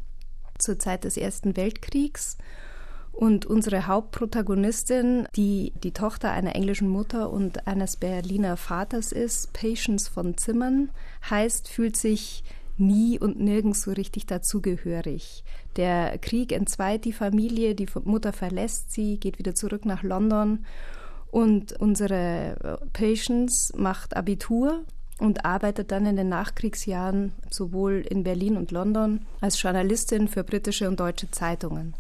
zur 0.59 0.79
Zeit 0.79 1.05
des 1.05 1.17
Ersten 1.17 1.57
Weltkriegs 1.57 2.37
und 3.17 3.47
unsere 3.47 3.87
Hauptprotagonistin, 3.87 5.27
die 5.35 5.73
die 5.83 5.93
Tochter 5.93 6.33
einer 6.33 6.55
englischen 6.55 6.89
Mutter 6.89 7.31
und 7.31 7.67
eines 7.67 7.97
Berliner 7.97 8.59
Vaters 8.59 9.11
ist, 9.11 9.55
Patience 9.55 10.07
von 10.07 10.37
Zimmern, 10.37 10.91
heißt, 11.29 11.69
fühlt 11.69 11.97
sich 11.97 12.45
nie 12.77 13.19
und 13.19 13.41
nirgends 13.41 13.83
so 13.83 13.93
richtig 13.93 14.27
dazugehörig. 14.27 15.45
Der 15.77 16.19
Krieg 16.19 16.53
entzweit 16.53 17.07
die 17.07 17.15
Familie, 17.15 17.75
die 17.75 17.89
Mutter 18.05 18.35
verlässt 18.35 18.93
sie, 18.93 19.19
geht 19.19 19.39
wieder 19.39 19.55
zurück 19.55 19.87
nach 19.87 20.03
London 20.03 20.67
und 21.31 21.73
unsere 21.81 22.79
Patience 22.93 23.73
macht 23.77 24.15
Abitur 24.15 24.85
und 25.19 25.47
arbeitet 25.47 25.91
dann 25.91 26.05
in 26.05 26.17
den 26.17 26.29
Nachkriegsjahren 26.29 27.33
sowohl 27.51 28.05
in 28.07 28.23
Berlin 28.25 28.59
und 28.59 28.71
London 28.71 29.21
als 29.41 29.61
Journalistin 29.61 30.29
für 30.29 30.45
britische 30.45 30.87
und 30.89 31.01
deutsche 31.01 31.31
Zeitungen. 31.31 31.95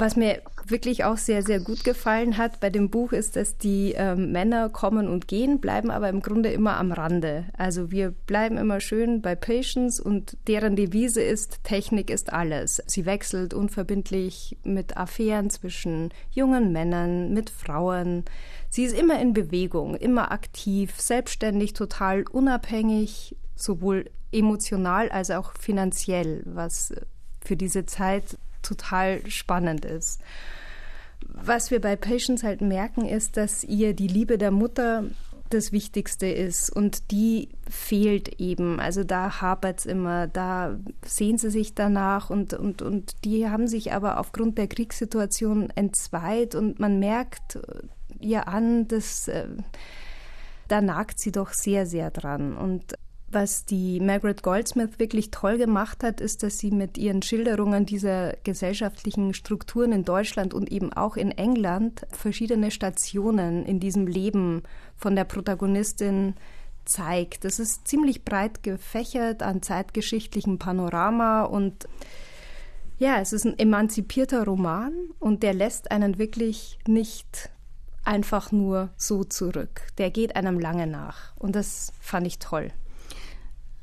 Was 0.00 0.16
mir 0.16 0.40
wirklich 0.66 1.04
auch 1.04 1.18
sehr, 1.18 1.42
sehr 1.42 1.60
gut 1.60 1.84
gefallen 1.84 2.38
hat 2.38 2.58
bei 2.58 2.70
dem 2.70 2.88
Buch 2.88 3.12
ist, 3.12 3.36
dass 3.36 3.58
die 3.58 3.92
ähm, 3.94 4.32
Männer 4.32 4.70
kommen 4.70 5.08
und 5.08 5.28
gehen, 5.28 5.60
bleiben 5.60 5.90
aber 5.90 6.08
im 6.08 6.22
Grunde 6.22 6.50
immer 6.50 6.78
am 6.78 6.90
Rande. 6.90 7.44
Also 7.58 7.90
wir 7.90 8.10
bleiben 8.10 8.56
immer 8.56 8.80
schön 8.80 9.20
bei 9.20 9.34
Patience 9.34 10.00
und 10.00 10.38
deren 10.46 10.74
Devise 10.74 11.20
ist, 11.20 11.64
Technik 11.64 12.08
ist 12.08 12.32
alles. 12.32 12.82
Sie 12.86 13.04
wechselt 13.04 13.52
unverbindlich 13.52 14.56
mit 14.64 14.96
Affären 14.96 15.50
zwischen 15.50 16.14
jungen 16.30 16.72
Männern, 16.72 17.34
mit 17.34 17.50
Frauen. 17.50 18.24
Sie 18.70 18.84
ist 18.84 18.98
immer 18.98 19.20
in 19.20 19.34
Bewegung, 19.34 19.96
immer 19.96 20.32
aktiv, 20.32 20.98
selbstständig, 20.98 21.74
total 21.74 22.22
unabhängig, 22.22 23.36
sowohl 23.54 24.06
emotional 24.32 25.10
als 25.10 25.30
auch 25.30 25.52
finanziell, 25.58 26.42
was 26.46 26.94
für 27.44 27.56
diese 27.58 27.84
Zeit 27.84 28.38
total 28.62 29.26
spannend 29.30 29.84
ist. 29.84 30.20
was 31.32 31.70
wir 31.70 31.80
bei 31.80 31.96
Patience 31.96 32.42
halt 32.42 32.60
merken, 32.60 33.04
ist, 33.06 33.36
dass 33.36 33.62
ihr 33.64 33.94
die 33.94 34.08
Liebe 34.08 34.38
der 34.38 34.50
Mutter 34.50 35.04
das 35.50 35.72
Wichtigste 35.72 36.26
ist 36.26 36.70
und 36.70 37.10
die 37.10 37.48
fehlt 37.68 38.40
eben. 38.40 38.78
Also 38.78 39.04
da 39.04 39.40
hapert 39.40 39.80
es 39.80 39.86
immer, 39.86 40.28
da 40.28 40.78
sehen 41.04 41.38
sie 41.38 41.50
sich 41.50 41.74
danach 41.74 42.30
und, 42.30 42.54
und, 42.54 42.82
und 42.82 43.24
die 43.24 43.48
haben 43.48 43.66
sich 43.66 43.92
aber 43.92 44.18
aufgrund 44.18 44.58
der 44.58 44.68
Kriegssituation 44.68 45.70
entzweit 45.70 46.54
und 46.54 46.78
man 46.78 47.00
merkt 47.00 47.58
ihr 48.20 48.46
an, 48.46 48.86
dass 48.86 49.26
äh, 49.28 49.48
da 50.68 50.80
nagt 50.80 51.18
sie 51.18 51.32
doch 51.32 51.52
sehr, 51.52 51.84
sehr 51.84 52.12
dran. 52.12 52.56
Und 52.56 52.94
was 53.32 53.64
die 53.64 54.00
Margaret 54.00 54.42
Goldsmith 54.42 54.98
wirklich 54.98 55.30
toll 55.30 55.56
gemacht 55.58 56.02
hat, 56.02 56.20
ist, 56.20 56.42
dass 56.42 56.58
sie 56.58 56.70
mit 56.70 56.98
ihren 56.98 57.22
Schilderungen 57.22 57.86
dieser 57.86 58.34
gesellschaftlichen 58.44 59.34
Strukturen 59.34 59.92
in 59.92 60.04
Deutschland 60.04 60.52
und 60.52 60.70
eben 60.70 60.92
auch 60.92 61.16
in 61.16 61.30
England 61.30 62.06
verschiedene 62.10 62.70
Stationen 62.70 63.64
in 63.64 63.78
diesem 63.80 64.06
Leben 64.06 64.62
von 64.96 65.14
der 65.14 65.24
Protagonistin 65.24 66.34
zeigt. 66.84 67.44
Das 67.44 67.58
ist 67.58 67.86
ziemlich 67.86 68.24
breit 68.24 68.62
gefächert 68.62 69.42
an 69.42 69.62
zeitgeschichtlichem 69.62 70.58
Panorama 70.58 71.42
und 71.42 71.88
ja, 72.98 73.18
es 73.20 73.32
ist 73.32 73.46
ein 73.46 73.58
emanzipierter 73.58 74.44
Roman 74.44 74.92
und 75.18 75.42
der 75.42 75.54
lässt 75.54 75.90
einen 75.90 76.18
wirklich 76.18 76.78
nicht 76.86 77.50
einfach 78.04 78.52
nur 78.52 78.90
so 78.96 79.24
zurück. 79.24 79.82
Der 79.98 80.10
geht 80.10 80.36
einem 80.36 80.58
lange 80.58 80.86
nach 80.86 81.34
und 81.36 81.54
das 81.54 81.92
fand 82.00 82.26
ich 82.26 82.38
toll. 82.38 82.72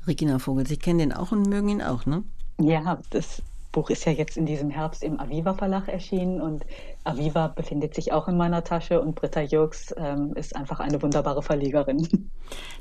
Regina 0.08 0.38
Vogel, 0.38 0.66
Sie 0.66 0.76
kennen 0.76 0.98
den 0.98 1.12
auch 1.12 1.32
und 1.32 1.48
mögen 1.48 1.68
ihn 1.68 1.82
auch, 1.82 2.06
ne? 2.06 2.24
Ja, 2.60 3.00
das 3.10 3.42
Buch 3.72 3.90
ist 3.90 4.04
ja 4.04 4.12
jetzt 4.12 4.36
in 4.36 4.46
diesem 4.46 4.70
Herbst 4.70 5.02
im 5.02 5.20
Aviva 5.20 5.54
Verlag 5.54 5.88
erschienen 5.88 6.40
und 6.40 6.64
Aviva 7.04 7.48
befindet 7.48 7.94
sich 7.94 8.12
auch 8.12 8.28
in 8.28 8.36
meiner 8.36 8.64
Tasche 8.64 9.00
und 9.00 9.14
Britta 9.14 9.40
Jürgs 9.40 9.94
ähm, 9.96 10.32
ist 10.34 10.56
einfach 10.56 10.80
eine 10.80 11.00
wunderbare 11.02 11.42
Verlegerin. 11.42 12.30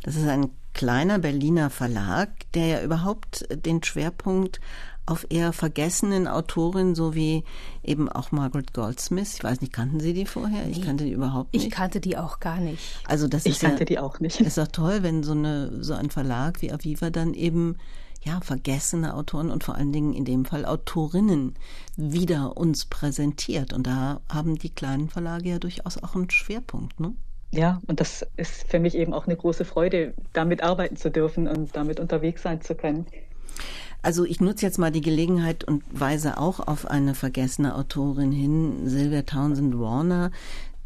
Das 0.04 0.16
ist 0.16 0.28
ein 0.28 0.52
kleiner 0.74 1.20
Berliner 1.20 1.70
Verlag, 1.70 2.30
der 2.54 2.68
ja 2.68 2.82
überhaupt 2.82 3.46
den 3.66 3.84
Schwerpunkt 3.84 4.62
auf 5.08 5.26
eher 5.30 5.54
vergessenen 5.54 6.28
Autorinnen, 6.28 6.94
so 6.94 7.16
wie 7.16 7.44
eben 7.84 8.10
auch 8.10 8.32
Margaret 8.32 8.74
Goldsmith. 8.74 9.36
Ich 9.36 9.44
weiß 9.44 9.62
nicht, 9.62 9.74
kannten 9.74 10.00
Sie 10.00 10.14
die 10.14 10.26
vorher? 10.26 10.68
Ich 10.68 10.82
kannte 10.82 11.06
die 11.06 11.12
überhaupt 11.12 11.54
nicht. 11.54 11.66
Ich 11.66 11.72
kannte 11.72 12.02
die 12.02 12.18
auch 12.18 12.40
gar 12.40 12.60
nicht. 12.60 12.82
Also 13.06 13.28
das 13.28 13.46
ich 13.46 13.54
ist 13.54 13.62
kannte 13.62 13.80
ja, 13.80 13.86
die 13.86 14.00
auch 14.00 14.20
nicht. 14.20 14.42
Ist 14.42 14.58
doch 14.58 14.68
toll, 14.68 15.04
wenn 15.04 15.24
so 15.24 15.32
eine 15.32 15.84
so 15.84 15.94
ein 15.94 16.10
Verlag 16.10 16.62
wie 16.62 16.72
Aviva 16.72 17.10
dann 17.10 17.34
eben 17.34 17.78
ja 18.24 18.40
vergessene 18.42 19.14
Autoren 19.16 19.52
und 19.52 19.64
vor 19.64 19.76
allen 19.76 19.92
Dingen 19.92 20.14
in 20.14 20.26
dem 20.26 20.46
Fall 20.46 20.66
Autorinnen 20.66 21.56
wieder 21.96 22.58
uns 22.58 22.86
präsentiert. 22.86 23.74
Und 23.74 23.88
da 23.88 24.22
haben 24.30 24.58
die 24.58 24.70
kleinen 24.70 25.10
Verlage 25.10 25.50
ja 25.50 25.60
durchaus 25.60 26.02
auch 26.02 26.16
einen 26.16 26.30
Schwerpunkt, 26.30 27.00
ne? 27.00 27.14
Ja, 27.52 27.82
und 27.88 28.02
das 28.02 28.26
ist 28.36 28.70
für 28.70 28.80
mich 28.80 28.96
eben 28.96 29.14
auch 29.14 29.26
eine 29.26 29.38
große 29.38 29.64
Freude, 29.64 30.14
damit 30.34 30.64
arbeiten 30.64 30.98
zu 30.98 31.10
dürfen 31.10 31.48
und 31.48 31.76
damit 31.76 32.00
unterwegs 32.00 32.42
sein 32.42 32.62
zu 32.62 32.76
können. 32.76 33.08
Also 34.02 34.26
ich 34.26 34.40
nutze 34.40 34.66
jetzt 34.66 34.78
mal 34.78 34.92
die 34.92 35.02
Gelegenheit 35.02 35.64
und 35.64 35.84
weise 35.92 36.38
auch 36.38 36.60
auf 36.60 36.86
eine 36.86 37.16
vergessene 37.16 37.76
Autorin 37.76 38.32
hin, 38.32 38.88
Sylvia 38.88 39.24
Townsend 39.24 39.80
Warner. 39.80 40.32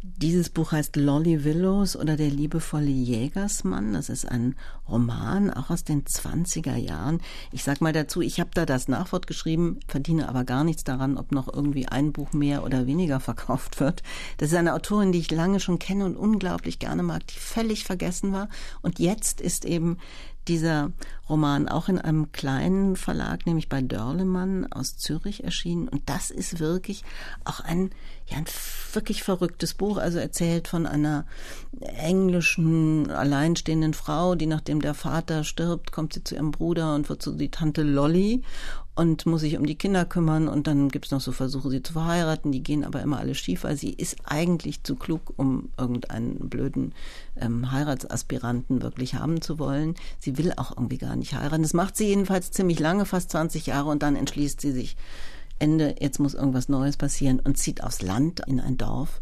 Dieses 0.04 0.50
Buch 0.50 0.72
heißt 0.72 0.96
Lolly 0.96 1.44
Willows 1.44 1.96
oder 1.96 2.18
Der 2.18 2.32
liebevolle 2.32 2.90
Jägersmann. 2.90 3.94
Das 3.94 4.10
ist 4.10 4.28
ein 4.28 4.56
Roman, 4.90 5.52
auch 5.52 5.70
aus 5.70 5.84
den 5.84 6.06
20er 6.06 6.76
Jahren. 6.76 7.22
Ich 7.52 7.64
sag 7.64 7.82
mal 7.82 7.94
dazu, 7.94 8.20
ich 8.20 8.40
habe 8.40 8.50
da 8.56 8.66
das 8.66 8.88
Nachwort 8.88 9.28
geschrieben, 9.28 9.80
verdiene 9.88 10.28
aber 10.28 10.44
gar 10.44 10.64
nichts 10.64 10.84
daran, 10.84 11.20
ob 11.20 11.32
noch 11.32 11.54
irgendwie 11.54 11.88
ein 11.88 12.14
Buch 12.14 12.34
mehr 12.34 12.64
oder 12.64 12.88
weniger 12.88 13.20
verkauft 13.20 13.80
wird. 13.80 14.02
Das 14.38 14.50
ist 14.52 14.58
eine 14.58 14.74
Autorin, 14.74 15.12
die 15.12 15.20
ich 15.20 15.30
lange 15.30 15.60
schon 15.60 15.78
kenne 15.78 16.06
und 16.06 16.18
unglaublich 16.18 16.80
gerne 16.80 17.04
mag, 17.04 17.28
die 17.28 17.38
völlig 17.38 17.84
vergessen 17.84 18.34
war. 18.34 18.50
Und 18.82 18.98
jetzt 18.98 19.40
ist 19.40 19.66
eben 19.66 20.00
dieser 20.52 20.92
Roman 21.30 21.70
auch 21.70 21.88
in 21.88 21.98
einem 21.98 22.34
kleinen 22.34 22.98
Verlag, 22.98 23.46
nämlich 23.46 23.70
bei 23.70 23.82
Dörlemann 23.82 24.70
aus 24.70 24.98
Zürich 24.98 25.46
erschienen. 25.46 25.88
Und 25.88 26.10
das 26.10 26.30
ist 26.30 26.60
wirklich 26.60 27.06
auch 27.46 27.62
ein, 27.62 27.92
ja, 28.28 28.36
ein 28.36 28.46
wirklich 28.92 29.24
verrücktes 29.24 29.74
Buch. 29.74 29.98
Also 29.98 30.20
erzählt 30.20 30.68
von 30.68 30.86
einer 30.86 31.26
englischen, 31.80 33.10
alleinstehenden 33.10 33.94
Frau, 33.94 34.36
die 34.36 34.46
nachdem 34.46 34.82
der 34.82 34.94
Vater 34.94 35.46
stirbt, 35.46 35.94
kommt 35.94 36.12
sie 36.12 36.24
zu 36.26 36.36
ihrem 36.36 36.52
Bruder 36.52 36.96
und 36.96 37.08
wird 37.08 37.22
so 37.22 37.32
die 37.32 37.50
Tante 37.50 37.84
Lolly 37.84 38.44
und 38.96 39.26
muss 39.26 39.42
sich 39.42 39.58
um 39.58 39.66
die 39.66 39.76
Kinder 39.76 40.06
kümmern 40.06 40.48
und 40.48 40.68
dann 40.68 40.90
gibt 40.90 41.06
es 41.06 41.12
noch 41.12 41.22
so 41.22 41.32
Versuche, 41.32 41.70
sie 41.70 41.82
zu 41.82 41.94
verheiraten, 41.94 42.52
die 42.52 42.62
gehen 42.62 42.84
aber 42.84 43.02
immer 43.02 43.20
alle 43.20 43.36
schief, 43.36 43.64
weil 43.64 43.78
sie 43.78 43.92
ist 43.94 44.18
eigentlich 44.26 44.84
zu 44.84 44.96
klug, 44.96 45.34
um 45.38 45.70
irgendeinen 45.78 46.50
blöden 46.50 46.94
ähm, 47.38 47.72
Heiratsaspiranten 47.72 48.82
wirklich 48.82 49.16
haben 49.16 49.42
zu 49.42 49.60
wollen. 49.60 49.96
Sie 50.20 50.38
will 50.38 50.54
auch 50.58 50.72
irgendwie 50.72 50.98
gar 50.98 51.16
nicht 51.16 51.34
heiraten. 51.34 51.64
Das 51.64 51.74
macht 51.74 51.96
sie 51.96 52.08
jedenfalls 52.08 52.52
ziemlich 52.52 52.80
lange, 52.80 53.06
fast 53.06 53.32
20 53.32 53.66
Jahre 53.68 53.90
und 53.90 54.04
dann 54.04 54.16
entschließt 54.16 54.60
sie 54.60 54.72
sich, 54.72 54.98
Ende, 55.58 55.96
jetzt 56.00 56.20
muss 56.20 56.34
irgendwas 56.34 56.70
Neues 56.70 56.98
passieren 56.98 57.40
und 57.40 57.58
zieht 57.58 57.84
aufs 57.84 58.02
Land 58.02 58.42
in 58.48 58.60
ein 58.60 58.78
Dorf 58.78 59.22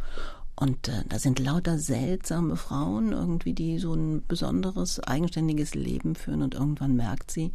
und 0.59 0.89
äh, 0.89 1.05
da 1.07 1.19
sind 1.19 1.39
lauter 1.39 1.79
seltsame 1.79 2.57
Frauen 2.57 3.13
irgendwie, 3.13 3.53
die 3.53 3.79
so 3.79 3.93
ein 3.93 4.23
besonderes, 4.27 4.99
eigenständiges 4.99 5.73
Leben 5.73 6.15
führen. 6.15 6.41
Und 6.41 6.53
irgendwann 6.53 6.97
merkt 6.97 7.31
sie, 7.31 7.53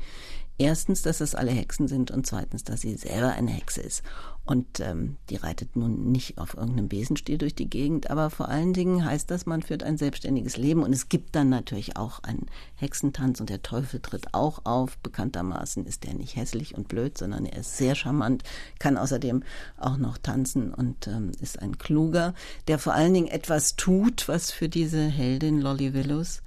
erstens, 0.59 1.03
dass 1.03 1.21
es 1.21 1.35
alle 1.35 1.51
Hexen 1.51 1.89
sind 1.89 2.11
und 2.11 2.27
zweitens, 2.27 2.65
dass 2.65 2.81
sie 2.81 2.97
selber 2.97 3.33
eine 3.33 3.51
Hexe 3.51 3.81
ist. 3.81 4.03
Und 4.47 4.81
ähm, 4.81 5.17
die 5.31 5.37
reitet 5.37 5.75
nun 5.75 6.13
nicht 6.13 6.37
auf 6.37 6.55
irgendeinem 6.55 6.89
Besenstiel 6.89 7.39
durch 7.39 7.55
die 7.55 7.71
Gegend, 7.71 8.11
aber 8.11 8.29
vor 8.29 8.51
allen 8.51 8.75
Dingen 8.75 9.03
heißt 9.03 9.31
das, 9.31 9.47
man 9.47 9.63
führt 9.63 9.83
ein 9.83 9.97
selbstständiges 9.97 10.59
Leben 10.59 10.83
und 10.83 10.93
es 10.93 11.09
gibt 11.09 11.35
dann 11.35 11.49
natürlich 11.49 11.97
auch 11.97 12.23
einen 12.23 12.47
Hexentanz 12.75 13.41
und 13.41 13.49
der 13.49 13.63
Teufel 13.63 14.01
tritt 14.01 14.35
auch 14.35 14.67
auf. 14.67 14.99
Bekanntermaßen 14.99 15.87
ist 15.87 16.05
der 16.05 16.13
nicht 16.13 16.37
hässlich 16.37 16.75
und 16.75 16.89
blöd, 16.89 17.17
sondern 17.17 17.47
er 17.47 17.61
ist 17.61 17.79
sehr 17.79 17.95
charmant, 17.95 18.43
kann 18.79 18.99
außerdem 18.99 19.45
auch 19.79 19.97
noch 19.97 20.19
tanzen 20.19 20.75
und 20.75 21.07
ähm, 21.07 21.33
ist 21.41 21.63
ein 21.63 21.79
kluger, 21.79 22.35
der 22.69 22.79
vor 22.79 22.93
allen 22.93 23.15
Dingen 23.15 23.29
etwas 23.29 23.77
tut, 23.77 24.29
was 24.29 24.51
für 24.51 24.69
diese 24.69 25.07
Heldin 25.07 25.59
Lolly 25.59 25.95
Willows 25.95 26.43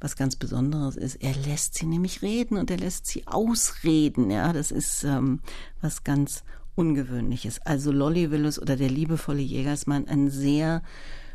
was 0.00 0.16
ganz 0.16 0.36
Besonderes 0.36 0.96
ist. 0.96 1.16
Er 1.16 1.34
lässt 1.34 1.74
sie 1.74 1.86
nämlich 1.86 2.22
reden 2.22 2.56
und 2.56 2.70
er 2.70 2.76
lässt 2.76 3.06
sie 3.06 3.26
ausreden. 3.26 4.30
Ja, 4.30 4.52
das 4.52 4.70
ist 4.70 5.04
ähm, 5.04 5.40
was 5.80 6.04
ganz 6.04 6.44
Ungewöhnliches. 6.74 7.60
Also 7.64 7.90
Lolly 7.90 8.30
Willis 8.30 8.60
oder 8.60 8.76
der 8.76 8.88
liebevolle 8.88 9.40
Jägersmann, 9.40 10.06
ein 10.06 10.30
sehr 10.30 10.82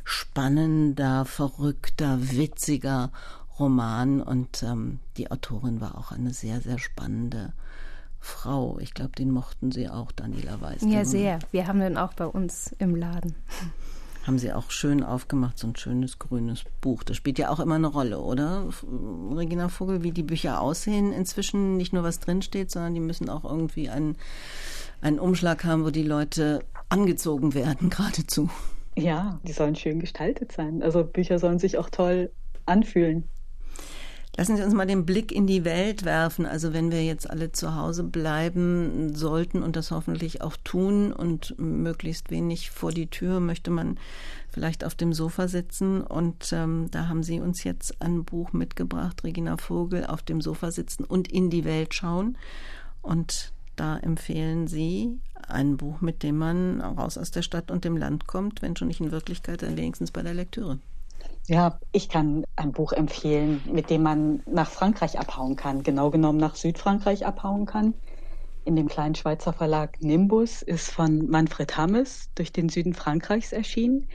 spannender, 0.05 1.25
verrückter, 1.25 2.17
witziger 2.21 3.11
Roman 3.59 4.21
und 4.21 4.63
ähm, 4.63 4.99
die 5.17 5.29
Autorin 5.31 5.81
war 5.81 5.97
auch 5.97 6.11
eine 6.11 6.33
sehr, 6.33 6.61
sehr 6.61 6.79
spannende 6.79 7.53
Frau. 8.19 8.79
Ich 8.79 8.93
glaube, 8.93 9.11
den 9.11 9.31
mochten 9.31 9.71
Sie 9.71 9.89
auch, 9.89 10.11
Daniela 10.11 10.61
Weiß. 10.61 10.83
Ja, 10.87 11.03
sehr. 11.03 11.39
Wir 11.51 11.67
haben 11.67 11.81
den 11.81 11.97
auch 11.97 12.13
bei 12.13 12.25
uns 12.25 12.73
im 12.79 12.95
Laden 12.95 13.35
haben 14.25 14.39
sie 14.39 14.53
auch 14.53 14.71
schön 14.71 15.03
aufgemacht, 15.03 15.59
so 15.59 15.67
ein 15.67 15.75
schönes 15.75 16.17
grünes 16.17 16.63
Buch. 16.81 17.03
Das 17.03 17.17
spielt 17.17 17.39
ja 17.39 17.49
auch 17.49 17.59
immer 17.59 17.75
eine 17.75 17.87
Rolle, 17.87 18.19
oder? 18.19 18.69
Regina 19.35 19.69
Vogel, 19.69 20.03
wie 20.03 20.11
die 20.11 20.23
Bücher 20.23 20.61
aussehen 20.61 21.11
inzwischen, 21.11 21.77
nicht 21.77 21.93
nur 21.93 22.03
was 22.03 22.19
drinsteht, 22.19 22.71
sondern 22.71 22.93
die 22.93 23.01
müssen 23.01 23.29
auch 23.29 23.43
irgendwie 23.43 23.89
einen, 23.89 24.15
einen 25.01 25.19
Umschlag 25.19 25.65
haben, 25.65 25.83
wo 25.83 25.89
die 25.89 26.03
Leute 26.03 26.63
angezogen 26.89 27.53
werden, 27.53 27.89
geradezu. 27.91 28.49
Ja, 28.95 29.39
die 29.43 29.53
sollen 29.53 29.75
schön 29.75 29.99
gestaltet 29.99 30.51
sein. 30.51 30.83
Also 30.83 31.03
Bücher 31.03 31.39
sollen 31.39 31.59
sich 31.59 31.77
auch 31.77 31.89
toll 31.89 32.31
anfühlen. 32.65 33.29
Lassen 34.35 34.57
Sie 34.57 34.63
uns 34.63 34.73
mal 34.73 34.87
den 34.87 35.05
Blick 35.05 35.31
in 35.31 35.45
die 35.45 35.63
Welt 35.63 36.05
werfen. 36.05 36.47
Also 36.47 36.73
wenn 36.73 36.91
wir 36.91 37.03
jetzt 37.03 37.29
alle 37.29 37.51
zu 37.51 37.75
Hause 37.75 38.03
bleiben 38.03 39.13
sollten 39.15 39.61
und 39.61 39.75
das 39.75 39.91
hoffentlich 39.91 40.41
auch 40.41 40.57
tun 40.63 41.13
und 41.13 41.53
möglichst 41.59 42.31
wenig 42.31 42.71
vor 42.71 42.91
die 42.91 43.07
Tür, 43.07 43.39
möchte 43.39 43.69
man 43.69 43.99
vielleicht 44.49 44.83
auf 44.83 44.95
dem 44.95 45.13
Sofa 45.13 45.47
sitzen. 45.47 46.01
Und 46.01 46.51
ähm, 46.51 46.87
da 46.89 47.09
haben 47.09 47.21
Sie 47.21 47.39
uns 47.39 47.63
jetzt 47.63 48.01
ein 48.01 48.23
Buch 48.23 48.53
mitgebracht, 48.53 49.23
Regina 49.23 49.57
Vogel, 49.57 50.07
auf 50.07 50.23
dem 50.23 50.41
Sofa 50.41 50.71
sitzen 50.71 51.03
und 51.03 51.31
in 51.31 51.51
die 51.51 51.63
Welt 51.63 51.93
schauen. 51.93 52.35
Und 53.03 53.53
da 53.75 53.97
empfehlen 53.97 54.65
Sie 54.65 55.19
ein 55.47 55.77
Buch, 55.77 56.01
mit 56.01 56.23
dem 56.23 56.39
man 56.39 56.81
raus 56.81 57.19
aus 57.19 57.29
der 57.29 57.43
Stadt 57.43 57.69
und 57.69 57.85
dem 57.85 57.97
Land 57.97 58.25
kommt, 58.25 58.63
wenn 58.63 58.75
schon 58.75 58.87
nicht 58.87 58.99
in 58.99 59.11
Wirklichkeit, 59.11 59.61
dann 59.61 59.77
wenigstens 59.77 60.09
bei 60.09 60.23
der 60.23 60.33
Lektüre. 60.33 60.79
Ja, 61.47 61.77
ich 61.91 62.07
kann 62.07 62.45
ein 62.55 62.71
Buch 62.71 62.93
empfehlen, 62.93 63.63
mit 63.65 63.89
dem 63.89 64.01
man 64.03 64.43
nach 64.45 64.69
Frankreich 64.71 65.19
abhauen 65.19 65.55
kann, 65.57 65.83
genau 65.83 66.09
genommen 66.09 66.39
nach 66.39 66.55
Südfrankreich 66.55 67.25
abhauen 67.25 67.65
kann. 67.65 67.95
In 68.65 68.75
dem 68.77 68.87
kleinen 68.89 69.15
Schweizer 69.15 69.53
Verlag 69.53 70.01
Nimbus 70.01 70.61
ist 70.61 70.91
von 70.91 71.27
Manfred 71.29 71.77
Hammes 71.77 72.31
durch 72.35 72.51
den 72.53 72.69
Süden 72.69 72.93
Frankreichs 72.93 73.51
erschienen. 73.53 74.07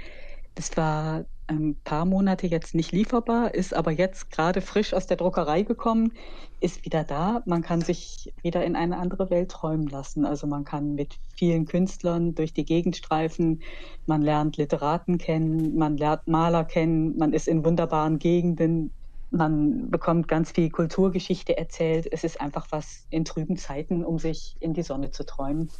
Das 0.54 0.76
war 0.76 1.26
ein 1.48 1.76
paar 1.82 2.04
Monate 2.04 2.46
jetzt 2.46 2.74
nicht 2.74 2.92
lieferbar, 2.92 3.54
ist 3.54 3.74
aber 3.74 3.90
jetzt 3.90 4.30
gerade 4.30 4.60
frisch 4.60 4.94
aus 4.94 5.06
der 5.06 5.16
Druckerei 5.16 5.62
gekommen, 5.62 6.12
ist 6.60 6.84
wieder 6.84 7.04
da. 7.04 7.42
Man 7.46 7.62
kann 7.62 7.80
sich 7.80 8.32
wieder 8.42 8.64
in 8.64 8.76
eine 8.76 8.98
andere 8.98 9.30
Welt 9.30 9.50
träumen 9.50 9.88
lassen. 9.88 10.24
Also 10.24 10.46
man 10.46 10.64
kann 10.64 10.94
mit 10.94 11.16
vielen 11.34 11.66
Künstlern 11.66 12.34
durch 12.34 12.52
die 12.52 12.64
Gegend 12.64 12.96
streifen, 12.96 13.62
man 14.06 14.22
lernt 14.22 14.56
Literaten 14.56 15.18
kennen, 15.18 15.76
man 15.76 15.96
lernt 15.96 16.28
Maler 16.28 16.64
kennen, 16.64 17.16
man 17.16 17.32
ist 17.32 17.48
in 17.48 17.64
wunderbaren 17.64 18.18
Gegenden, 18.18 18.90
man 19.30 19.90
bekommt 19.90 20.28
ganz 20.28 20.52
viel 20.52 20.70
Kulturgeschichte 20.70 21.56
erzählt. 21.56 22.08
Es 22.10 22.24
ist 22.24 22.40
einfach 22.40 22.66
was 22.70 23.06
in 23.10 23.24
trüben 23.24 23.56
Zeiten, 23.56 24.04
um 24.04 24.18
sich 24.18 24.56
in 24.60 24.74
die 24.74 24.82
Sonne 24.82 25.10
zu 25.10 25.24
träumen. 25.24 25.70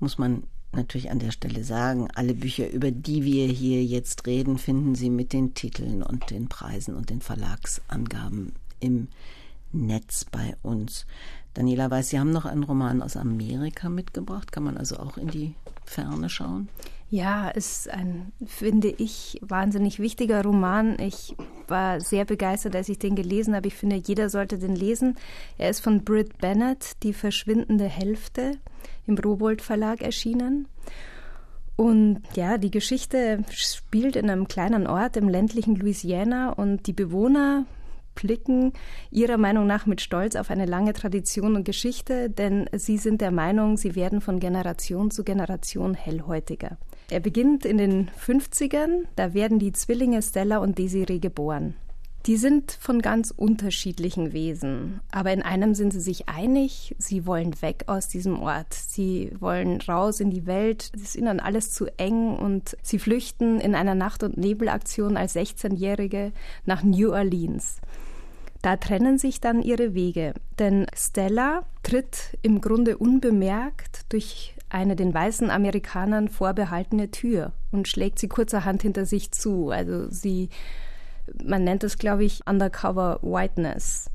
Muss 0.00 0.18
man 0.18 0.44
natürlich 0.72 1.10
an 1.10 1.18
der 1.18 1.32
Stelle 1.32 1.64
sagen, 1.64 2.08
alle 2.14 2.34
Bücher, 2.34 2.70
über 2.70 2.90
die 2.90 3.24
wir 3.24 3.46
hier 3.46 3.84
jetzt 3.84 4.26
reden, 4.26 4.58
finden 4.58 4.94
Sie 4.94 5.10
mit 5.10 5.32
den 5.32 5.54
Titeln 5.54 6.02
und 6.02 6.30
den 6.30 6.48
Preisen 6.48 6.94
und 6.94 7.10
den 7.10 7.20
Verlagsangaben 7.20 8.52
im 8.80 9.08
Netz 9.72 10.24
bei 10.24 10.56
uns. 10.62 11.06
Daniela 11.54 11.90
weiß, 11.90 12.10
Sie 12.10 12.18
haben 12.18 12.30
noch 12.30 12.44
einen 12.44 12.64
Roman 12.64 13.02
aus 13.02 13.16
Amerika 13.16 13.88
mitgebracht. 13.88 14.52
Kann 14.52 14.64
man 14.64 14.76
also 14.76 14.98
auch 14.98 15.16
in 15.16 15.28
die 15.28 15.54
Ferne 15.88 16.28
schauen? 16.28 16.68
Ja, 17.10 17.48
ist 17.48 17.88
ein, 17.88 18.32
finde 18.44 18.88
ich, 18.88 19.38
wahnsinnig 19.40 19.98
wichtiger 19.98 20.42
Roman. 20.42 20.98
Ich 20.98 21.34
war 21.66 22.00
sehr 22.00 22.26
begeistert, 22.26 22.76
als 22.76 22.90
ich 22.90 22.98
den 22.98 23.14
gelesen 23.14 23.54
habe. 23.54 23.68
Ich 23.68 23.74
finde, 23.74 23.96
jeder 23.96 24.28
sollte 24.28 24.58
den 24.58 24.76
lesen. 24.76 25.16
Er 25.56 25.70
ist 25.70 25.80
von 25.80 26.04
Britt 26.04 26.36
Bennett, 26.38 27.02
Die 27.02 27.14
verschwindende 27.14 27.86
Hälfte, 27.86 28.58
im 29.06 29.16
Rowold 29.16 29.62
Verlag 29.62 30.02
erschienen. 30.02 30.68
Und 31.76 32.22
ja, 32.34 32.58
die 32.58 32.70
Geschichte 32.70 33.42
spielt 33.50 34.16
in 34.16 34.28
einem 34.28 34.48
kleinen 34.48 34.86
Ort 34.86 35.16
im 35.16 35.28
ländlichen 35.28 35.76
Louisiana 35.76 36.50
und 36.50 36.86
die 36.88 36.92
Bewohner 36.92 37.64
blicken 38.18 38.72
ihrer 39.10 39.38
Meinung 39.38 39.66
nach 39.66 39.86
mit 39.86 40.00
Stolz 40.00 40.36
auf 40.36 40.50
eine 40.50 40.66
lange 40.66 40.92
Tradition 40.92 41.56
und 41.56 41.64
Geschichte, 41.64 42.28
denn 42.28 42.68
sie 42.72 42.98
sind 42.98 43.20
der 43.20 43.30
Meinung, 43.30 43.76
sie 43.76 43.94
werden 43.94 44.20
von 44.20 44.40
Generation 44.40 45.10
zu 45.10 45.24
Generation 45.24 45.94
hellhäutiger. 45.94 46.78
Er 47.10 47.20
beginnt 47.20 47.64
in 47.64 47.78
den 47.78 48.10
50ern, 48.10 49.04
da 49.16 49.34
werden 49.34 49.58
die 49.58 49.72
Zwillinge 49.72 50.20
Stella 50.22 50.58
und 50.58 50.78
Desiree 50.78 51.20
geboren. 51.20 51.74
Die 52.26 52.36
sind 52.36 52.72
von 52.72 53.00
ganz 53.00 53.32
unterschiedlichen 53.34 54.34
Wesen, 54.34 55.00
aber 55.10 55.32
in 55.32 55.40
einem 55.40 55.74
sind 55.74 55.94
sie 55.94 56.00
sich 56.00 56.28
einig, 56.28 56.94
sie 56.98 57.24
wollen 57.24 57.62
weg 57.62 57.84
aus 57.86 58.08
diesem 58.08 58.42
Ort, 58.42 58.74
sie 58.74 59.32
wollen 59.38 59.80
raus 59.80 60.20
in 60.20 60.30
die 60.30 60.44
Welt, 60.44 60.90
es 60.94 61.00
ist 61.00 61.16
ihnen 61.16 61.40
alles 61.40 61.72
zu 61.72 61.86
eng 61.96 62.36
und 62.36 62.76
sie 62.82 62.98
flüchten 62.98 63.60
in 63.60 63.74
einer 63.74 63.94
Nacht- 63.94 64.24
und 64.24 64.36
Nebelaktion 64.36 65.16
als 65.16 65.36
16-Jährige 65.36 66.32
nach 66.66 66.82
New 66.82 67.12
Orleans. 67.12 67.80
Da 68.62 68.76
trennen 68.76 69.18
sich 69.18 69.40
dann 69.40 69.62
ihre 69.62 69.94
Wege, 69.94 70.34
denn 70.58 70.86
Stella 70.94 71.64
tritt 71.82 72.36
im 72.42 72.60
Grunde 72.60 72.98
unbemerkt 72.98 74.12
durch 74.12 74.54
eine 74.68 74.96
den 74.96 75.14
weißen 75.14 75.50
Amerikanern 75.50 76.28
vorbehaltene 76.28 77.10
Tür 77.10 77.52
und 77.70 77.88
schlägt 77.88 78.18
sie 78.18 78.28
kurzerhand 78.28 78.82
hinter 78.82 79.06
sich 79.06 79.30
zu. 79.30 79.70
Also 79.70 80.10
sie, 80.10 80.48
man 81.42 81.64
nennt 81.64 81.84
es, 81.84 81.98
glaube 81.98 82.24
ich, 82.24 82.46
Undercover 82.46 83.20
Whiteness. 83.22 84.10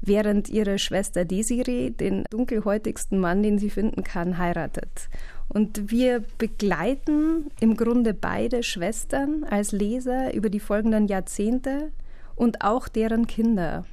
Während 0.00 0.48
ihre 0.50 0.78
Schwester 0.78 1.24
Desiree 1.24 1.90
den 1.90 2.24
dunkelhäutigsten 2.30 3.18
Mann, 3.18 3.42
den 3.42 3.58
sie 3.58 3.70
finden 3.70 4.02
kann, 4.04 4.36
heiratet. 4.38 5.08
Und 5.48 5.90
wir 5.90 6.24
begleiten 6.36 7.50
im 7.60 7.76
Grunde 7.76 8.12
beide 8.12 8.62
Schwestern 8.62 9.44
als 9.44 9.72
Leser 9.72 10.34
über 10.34 10.50
die 10.50 10.60
folgenden 10.60 11.06
Jahrzehnte 11.06 11.90
und 12.36 12.62
auch 12.62 12.88
deren 12.88 13.26
Kinder. 13.26 13.84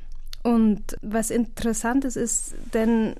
Und 0.43 0.97
was 1.01 1.29
interessant 1.29 2.05
ist, 2.05 2.15
ist, 2.15 2.55
denn 2.73 3.15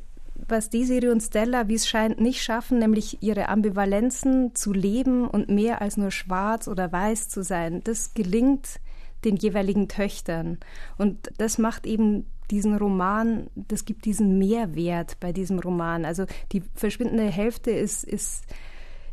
was 0.48 0.70
Desiree 0.70 1.10
und 1.10 1.22
Stella, 1.22 1.68
wie 1.68 1.76
es 1.76 1.88
scheint, 1.88 2.20
nicht 2.20 2.42
schaffen, 2.42 2.80
nämlich 2.80 3.22
ihre 3.22 3.50
Ambivalenzen 3.50 4.56
zu 4.56 4.74
leben 4.74 5.28
und 5.28 5.50
mehr 5.50 5.82
als 5.82 5.98
nur 5.98 6.12
schwarz 6.12 6.68
oder 6.68 6.92
weiß 6.92 7.30
zu 7.30 7.44
sein. 7.44 7.82
Das 7.84 8.14
gelingt 8.14 8.80
den 9.24 9.36
jeweiligen 9.36 9.88
Töchtern. 9.88 10.58
Und 10.98 11.32
das 11.38 11.58
macht 11.58 11.86
eben 11.86 12.26
diesen 12.50 12.76
Roman, 12.76 13.48
das 13.56 13.86
gibt 13.86 14.06
diesen 14.06 14.38
Mehrwert 14.38 15.20
bei 15.20 15.32
diesem 15.32 15.60
Roman. 15.60 16.06
Also 16.06 16.26
die 16.52 16.64
verschwindende 16.76 17.26
Hälfte 17.28 17.72
ist, 17.72 18.04
ist 18.04 18.44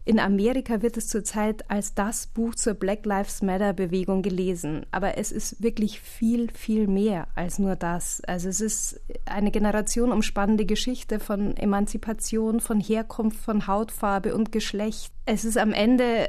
in 0.09 0.19
Amerika 0.19 0.81
wird 0.81 0.97
es 0.97 1.07
zurzeit 1.07 1.71
als 1.71 1.93
das 1.93 2.29
Buch 2.29 2.55
zur 2.55 2.73
Black 2.73 3.05
Lives 3.05 3.43
Matter 3.43 3.75
Bewegung 3.75 4.23
gelesen. 4.23 4.87
Aber 4.91 5.19
es 5.19 5.33
ist 5.33 5.63
wirklich 5.63 6.01
viel, 6.01 6.51
viel 6.51 6.87
mehr 6.87 7.27
als 7.35 7.59
nur 7.59 7.77
das. 7.77 8.23
Also 8.27 8.49
es 8.49 8.63
ist 8.63 9.03
eine 9.27 9.51
Generation 9.51 10.11
umspannende 10.11 10.65
Geschichte 10.65 11.21
von 11.21 11.55
Emanzipation, 11.59 12.61
von 12.61 12.81
Herkunft, 12.81 13.39
von 13.39 13.67
Hautfarbe 13.67 14.35
und 14.35 14.51
Geschlecht. 14.51 15.13
Es 15.27 15.45
ist 15.45 15.59
am 15.59 15.75
Ende 15.75 16.29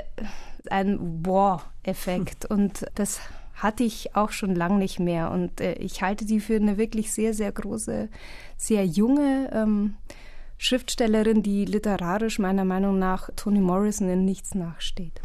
ein 0.70 1.26
Wow-Effekt 1.26 2.46
und 2.52 2.86
das 2.96 3.22
hatte 3.56 3.86
ich 3.86 4.14
auch 4.14 4.32
schon 4.32 4.56
lang 4.56 4.78
nicht 4.78 5.00
mehr. 5.00 5.32
Und 5.32 5.62
äh, 5.62 5.76
ich 5.76 6.02
halte 6.02 6.26
die 6.26 6.42
für 6.42 6.58
eine 6.58 6.78
wirklich 6.78 7.14
sehr, 7.14 7.34
sehr 7.34 7.54
große, 7.54 8.10
sehr 8.58 8.86
junge 8.86 9.50
ähm, 9.54 9.96
Schriftstellerin, 10.62 11.42
die 11.42 11.64
literarisch 11.64 12.38
meiner 12.38 12.66
Meinung 12.66 13.00
nach 13.00 13.30
Toni 13.38 13.62
Morrison 13.62 14.10
in 14.10 14.26
nichts 14.26 14.56
nachsteht. 14.56 15.22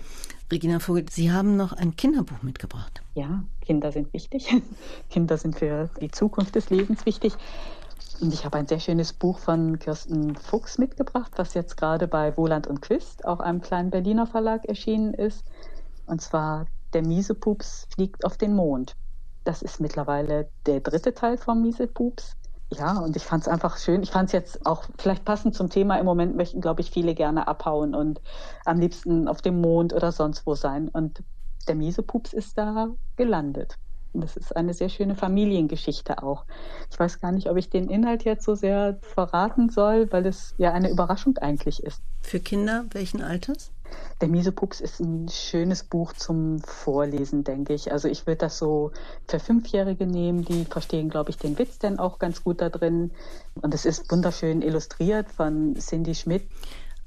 Regina 0.50 0.78
Vogel, 0.78 1.06
Sie 1.10 1.32
haben 1.32 1.56
noch 1.56 1.72
ein 1.72 1.96
Kinderbuch 1.96 2.42
mitgebracht. 2.42 3.02
Ja, 3.14 3.42
Kinder 3.60 3.90
sind 3.90 4.12
wichtig. 4.12 4.54
Kinder 5.10 5.36
sind 5.36 5.58
für 5.58 5.90
die 6.00 6.12
Zukunft 6.12 6.54
des 6.54 6.70
Lebens 6.70 7.04
wichtig. 7.04 7.32
Und 8.20 8.32
ich 8.32 8.44
habe 8.44 8.58
ein 8.58 8.68
sehr 8.68 8.78
schönes 8.78 9.12
Buch 9.12 9.38
von 9.38 9.80
Kirsten 9.80 10.36
Fuchs 10.36 10.78
mitgebracht, 10.78 11.32
was 11.34 11.54
jetzt 11.54 11.76
gerade 11.76 12.06
bei 12.06 12.36
Wohland 12.36 12.68
und 12.68 12.80
Quist, 12.80 13.24
auch 13.24 13.40
einem 13.40 13.60
kleinen 13.60 13.90
Berliner 13.90 14.28
Verlag, 14.28 14.64
erschienen 14.66 15.14
ist. 15.14 15.44
Und 16.06 16.22
zwar 16.22 16.66
Der 16.92 17.02
Miesepups 17.02 17.88
fliegt 17.92 18.24
auf 18.24 18.36
den 18.36 18.54
Mond. 18.54 18.94
Das 19.42 19.62
ist 19.62 19.80
mittlerweile 19.80 20.48
der 20.66 20.78
dritte 20.78 21.12
Teil 21.12 21.38
vom 21.38 21.60
Miesepups. 21.60 22.36
Ja, 22.70 22.98
und 22.98 23.14
ich 23.16 23.24
fand 23.24 23.42
es 23.42 23.48
einfach 23.48 23.76
schön. 23.78 24.02
Ich 24.02 24.10
fand 24.10 24.28
es 24.28 24.32
jetzt 24.32 24.66
auch 24.66 24.84
vielleicht 24.98 25.24
passend 25.24 25.54
zum 25.54 25.70
Thema. 25.70 25.98
Im 25.98 26.06
Moment 26.06 26.36
möchten, 26.36 26.60
glaube 26.60 26.80
ich, 26.80 26.90
viele 26.90 27.14
gerne 27.14 27.46
abhauen 27.46 27.94
und 27.94 28.20
am 28.64 28.80
liebsten 28.80 29.28
auf 29.28 29.42
dem 29.42 29.60
Mond 29.60 29.92
oder 29.92 30.12
sonst 30.12 30.46
wo 30.46 30.54
sein. 30.54 30.88
Und 30.88 31.22
der 31.68 31.74
Miesepups 31.74 32.32
ist 32.32 32.58
da 32.58 32.88
gelandet. 33.16 33.78
Und 34.12 34.22
das 34.22 34.36
ist 34.36 34.56
eine 34.56 34.74
sehr 34.74 34.88
schöne 34.88 35.16
Familiengeschichte 35.16 36.22
auch. 36.22 36.44
Ich 36.90 36.98
weiß 36.98 37.20
gar 37.20 37.32
nicht, 37.32 37.50
ob 37.50 37.56
ich 37.56 37.68
den 37.68 37.88
Inhalt 37.88 38.24
jetzt 38.24 38.44
so 38.44 38.54
sehr 38.54 38.98
verraten 39.02 39.70
soll, 39.70 40.10
weil 40.12 40.24
es 40.26 40.54
ja 40.56 40.72
eine 40.72 40.90
Überraschung 40.90 41.36
eigentlich 41.38 41.82
ist. 41.82 42.00
Für 42.22 42.38
Kinder 42.38 42.84
welchen 42.92 43.22
Alters? 43.22 43.72
Der 44.20 44.28
Miesepups 44.28 44.80
ist 44.80 45.00
ein 45.00 45.28
schönes 45.28 45.84
Buch 45.84 46.12
zum 46.12 46.60
Vorlesen, 46.60 47.44
denke 47.44 47.74
ich. 47.74 47.92
Also 47.92 48.08
ich 48.08 48.26
würde 48.26 48.38
das 48.38 48.58
so 48.58 48.92
für 49.28 49.38
Fünfjährige 49.38 50.06
nehmen, 50.06 50.44
die 50.44 50.64
verstehen, 50.64 51.10
glaube 51.10 51.30
ich, 51.30 51.36
den 51.36 51.58
Witz 51.58 51.78
dann 51.78 51.98
auch 51.98 52.18
ganz 52.18 52.42
gut 52.42 52.60
da 52.60 52.70
drin. 52.70 53.10
Und 53.60 53.74
es 53.74 53.84
ist 53.84 54.10
wunderschön 54.10 54.62
illustriert 54.62 55.30
von 55.30 55.74
Cindy 55.76 56.14
Schmidt. 56.14 56.48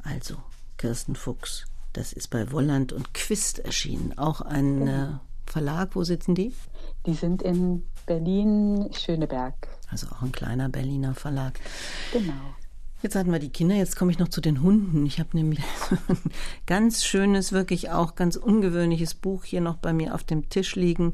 Also, 0.03 0.35
Kirsten 0.77 1.15
Fuchs, 1.15 1.65
das 1.93 2.13
ist 2.13 2.29
bei 2.29 2.51
Wolland 2.51 2.93
und 2.93 3.13
Quist 3.13 3.59
erschienen. 3.59 4.17
Auch 4.17 4.41
ein 4.41 4.85
genau. 4.85 5.19
Verlag, 5.45 5.95
wo 5.95 6.03
sitzen 6.03 6.35
die? 6.35 6.53
Die 7.05 7.13
sind 7.13 7.41
in 7.41 7.83
Berlin-Schöneberg. 8.05 9.55
Also 9.89 10.07
auch 10.07 10.21
ein 10.21 10.31
kleiner 10.31 10.69
Berliner 10.69 11.15
Verlag. 11.15 11.59
Genau. 12.11 12.33
Jetzt 13.03 13.15
hatten 13.15 13.31
wir 13.31 13.39
die 13.39 13.51
Kinder, 13.51 13.75
jetzt 13.75 13.95
komme 13.95 14.11
ich 14.11 14.17
noch 14.17 14.29
zu 14.29 14.41
den 14.41 14.63
Hunden. 14.63 15.05
Ich 15.05 15.19
habe 15.19 15.29
nämlich 15.33 15.59
ein 15.59 16.17
ganz 16.65 17.05
schönes, 17.05 17.51
wirklich 17.51 17.91
auch 17.91 18.15
ganz 18.15 18.35
ungewöhnliches 18.35 19.13
Buch 19.13 19.43
hier 19.43 19.61
noch 19.61 19.77
bei 19.77 19.93
mir 19.93 20.15
auf 20.15 20.23
dem 20.23 20.49
Tisch 20.49 20.75
liegen. 20.75 21.13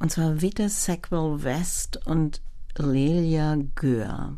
Und 0.00 0.10
zwar 0.10 0.42
Vita 0.42 0.68
Sackwell 0.68 1.44
West 1.44 2.04
und 2.04 2.40
Lelia 2.76 3.56
Gör. 3.76 4.36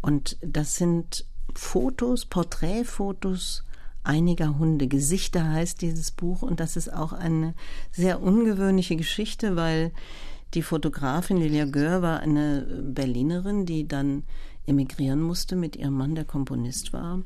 Und 0.00 0.36
das 0.40 0.76
sind 0.76 1.26
Fotos, 1.54 2.26
Porträtfotos 2.26 3.64
einiger 4.02 4.58
Hunde. 4.58 4.88
Gesichter 4.88 5.48
heißt 5.48 5.80
dieses 5.80 6.10
Buch 6.10 6.42
und 6.42 6.58
das 6.58 6.76
ist 6.76 6.92
auch 6.92 7.12
eine 7.12 7.54
sehr 7.92 8.20
ungewöhnliche 8.20 8.96
Geschichte, 8.96 9.54
weil 9.56 9.92
die 10.54 10.62
Fotografin 10.62 11.36
Lilia 11.36 11.66
Gör 11.66 12.02
war 12.02 12.20
eine 12.20 12.82
Berlinerin, 12.82 13.66
die 13.66 13.86
dann 13.86 14.24
emigrieren 14.70 15.20
musste 15.20 15.56
mit 15.56 15.76
ihrem 15.76 15.94
Mann, 15.94 16.14
der 16.14 16.24
Komponist 16.24 16.92
war, 16.92 17.20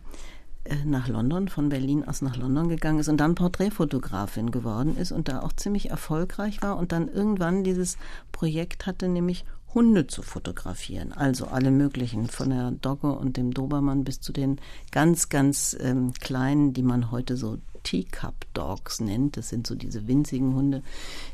äh, 0.65 0.77
nach 0.85 1.09
London, 1.09 1.49
von 1.49 1.69
Berlin 1.69 2.03
aus 2.03 2.23
nach 2.23 2.37
London 2.37 2.69
gegangen 2.69 2.99
ist 2.99 3.09
und 3.09 3.19
dann 3.19 3.35
Porträtfotografin 3.35 4.51
geworden 4.51 4.97
ist 4.97 5.13
und 5.13 5.29
da 5.29 5.43
auch 5.43 5.53
ziemlich 5.53 5.91
erfolgreich 5.91 6.63
war 6.63 6.79
und 6.79 6.91
dann 6.91 7.09
irgendwann 7.09 7.63
dieses 7.63 7.99
Projekt 8.33 8.87
hatte, 8.87 9.09
nämlich 9.09 9.45
Hunde 9.75 10.07
zu 10.07 10.23
fotografieren. 10.23 11.13
Also 11.13 11.47
alle 11.47 11.71
möglichen, 11.71 12.29
von 12.29 12.51
der 12.51 12.71
Dogge 12.71 13.13
und 13.13 13.37
dem 13.37 13.53
Dobermann 13.53 14.05
bis 14.05 14.21
zu 14.21 14.33
den 14.33 14.61
ganz, 14.91 15.29
ganz 15.29 15.77
ähm, 15.81 16.13
kleinen, 16.15 16.73
die 16.73 16.85
man 16.85 17.11
heute 17.11 17.37
so 17.37 17.59
Teacup 17.83 18.47
Dogs 18.55 19.01
nennt. 19.01 19.37
Das 19.37 19.51
sind 19.51 19.67
so 19.67 19.75
diese 19.75 20.09
winzigen 20.09 20.55
Hunde, 20.55 20.83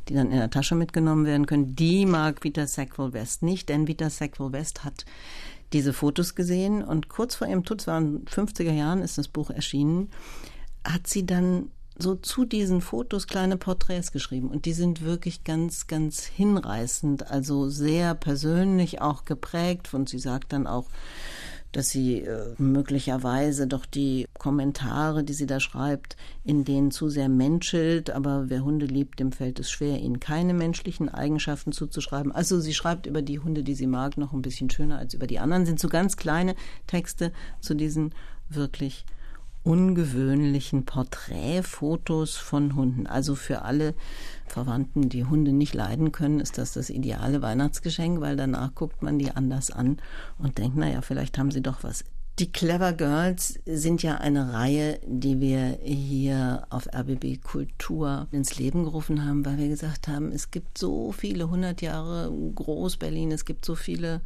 die 0.09 0.15
dann 0.15 0.31
in 0.31 0.39
der 0.39 0.51
Tasche 0.51 0.75
mitgenommen 0.75 1.25
werden 1.25 1.47
können. 1.47 1.77
Die 1.77 2.05
mag 2.07 2.43
Vita 2.43 2.67
Sackville 2.67 3.13
West 3.13 3.43
nicht, 3.43 3.69
denn 3.69 3.87
Vita 3.87 4.11
Sackville 4.11 4.53
West 4.53 4.85
hat 4.85 5.05
diese 5.73 5.93
Fotos 5.93 6.35
gesehen 6.35 6.83
und 6.83 7.09
kurz 7.09 7.35
vor 7.37 7.47
ihrem 7.47 7.65
Tod, 7.65 7.87
in 7.87 8.25
den 8.25 8.25
50er 8.27 8.73
Jahren 8.73 9.03
ist 9.03 9.19
das 9.19 9.29
Buch 9.29 9.51
erschienen, 9.51 10.11
hat 10.85 11.07
sie 11.07 11.27
dann 11.27 11.71
so 12.03 12.15
zu 12.15 12.45
diesen 12.45 12.81
Fotos 12.81 13.27
kleine 13.27 13.57
Porträts 13.57 14.13
geschrieben. 14.13 14.49
Und 14.49 14.65
die 14.65 14.73
sind 14.73 15.03
wirklich 15.03 15.45
ganz, 15.45 15.87
ganz 15.87 16.25
hinreißend, 16.25 17.31
also 17.31 17.69
sehr 17.69 18.15
persönlich 18.15 19.01
auch 19.01 19.25
geprägt. 19.25 19.93
Und 19.93 20.09
sie 20.09 20.19
sagt 20.19 20.53
dann 20.53 20.67
auch, 20.67 20.87
dass 21.73 21.91
sie 21.91 22.23
äh, 22.23 22.55
möglicherweise 22.59 23.67
doch 23.67 23.87
die 23.87 24.27
Kommentare, 24.39 25.25
die 25.25 25.33
sie 25.33 25.47
da 25.47 25.61
schreibt, 25.61 26.17
in 26.45 26.65
denen 26.65 26.91
zu 26.91 27.09
sehr 27.09 27.29
menschelt, 27.29 28.11
aber 28.11 28.49
wer 28.49 28.65
Hunde 28.65 28.87
liebt, 28.87 29.21
dem 29.21 29.33
fällt 29.33 29.61
es 29.61 29.71
schwer, 29.71 29.99
ihnen 29.99 30.21
keine 30.21 30.55
menschlichen 30.55 31.09
Eigenschaften 31.09 31.73
zuzuschreiben. 31.73 32.33
Also 32.33 32.61
sie 32.61 32.75
schreibt 32.75 33.07
über 33.07 33.23
die 33.23 33.39
Hunde, 33.39 33.63
die 33.63 33.75
sie 33.75 33.87
mag, 33.87 34.17
noch 34.17 34.33
ein 34.33 34.43
bisschen 34.43 34.71
schöner 34.71 34.99
als 34.99 35.15
über 35.15 35.27
die 35.27 35.39
anderen. 35.39 35.67
Sind 35.67 35.81
so 35.81 35.89
ganz 35.89 36.17
kleine 36.17 36.55
Texte 36.87 37.33
zu 37.61 37.75
diesen 37.75 38.15
wirklich 38.49 39.05
ungewöhnlichen 39.63 40.85
Porträtfotos 40.85 42.37
von 42.37 42.75
Hunden. 42.75 43.07
Also 43.07 43.35
für 43.35 43.63
alle 43.63 43.95
Verwandten, 44.47 45.09
die 45.09 45.25
Hunde 45.25 45.53
nicht 45.53 45.75
leiden 45.75 46.13
können, 46.13 46.41
ist 46.41 46.59
das 46.59 46.73
das 46.73 46.91
ideale 46.91 47.43
Weihnachtsgeschenk, 47.43 48.21
weil 48.21 48.37
danach 48.37 48.75
guckt 48.75 49.03
man 49.03 49.19
die 49.19 49.31
anders 49.31 49.71
an 49.71 49.99
und 50.39 50.59
denkt, 50.59 50.77
naja, 50.77 51.03
vielleicht 51.03 51.39
haben 51.39 51.51
sie 51.51 51.63
doch 51.63 51.83
was. 51.83 52.05
Die 52.39 52.51
Clever 52.51 52.95
Girls 52.95 53.59
sind 53.67 54.03
ja 54.03 54.17
eine 54.17 54.55
Reihe, 54.55 54.99
die 55.07 55.41
wir 55.41 55.79
hier 55.83 56.67
auf 56.71 56.89
RBB 56.91 57.43
Kultur 57.43 58.29
ins 58.33 58.57
Leben 58.57 58.85
gerufen 58.85 59.27
haben, 59.27 59.45
weil 59.45 59.59
wir 59.59 59.69
gesagt 59.69 60.09
haben, 60.09 60.33
es 60.33 60.51
gibt 60.51 60.79
so 60.79 61.13
viele 61.13 61.45
100 61.45 61.83
Jahre 61.83 62.33
Groß-Berlin, 62.55 63.31
es 63.31 63.45
gibt 63.45 63.67
so 63.67 63.75
viele 63.75 64.23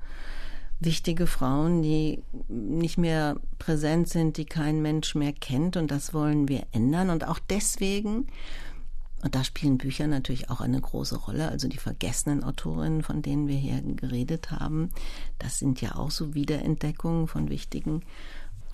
wichtige 0.80 1.26
Frauen, 1.26 1.82
die 1.82 2.22
nicht 2.48 2.98
mehr 2.98 3.36
präsent 3.58 4.08
sind, 4.08 4.36
die 4.36 4.44
kein 4.44 4.82
Mensch 4.82 5.14
mehr 5.14 5.32
kennt. 5.32 5.76
Und 5.76 5.90
das 5.90 6.14
wollen 6.14 6.48
wir 6.48 6.66
ändern. 6.72 7.10
Und 7.10 7.26
auch 7.26 7.38
deswegen, 7.38 8.26
und 9.22 9.34
da 9.34 9.42
spielen 9.42 9.78
Bücher 9.78 10.06
natürlich 10.06 10.50
auch 10.50 10.60
eine 10.60 10.80
große 10.80 11.16
Rolle, 11.16 11.48
also 11.48 11.68
die 11.68 11.78
vergessenen 11.78 12.44
Autorinnen, 12.44 13.02
von 13.02 13.22
denen 13.22 13.48
wir 13.48 13.56
hier 13.56 13.80
geredet 13.80 14.50
haben, 14.50 14.90
das 15.38 15.58
sind 15.58 15.80
ja 15.80 15.94
auch 15.94 16.10
so 16.10 16.34
Wiederentdeckungen 16.34 17.26
von 17.26 17.48
wichtigen 17.48 18.02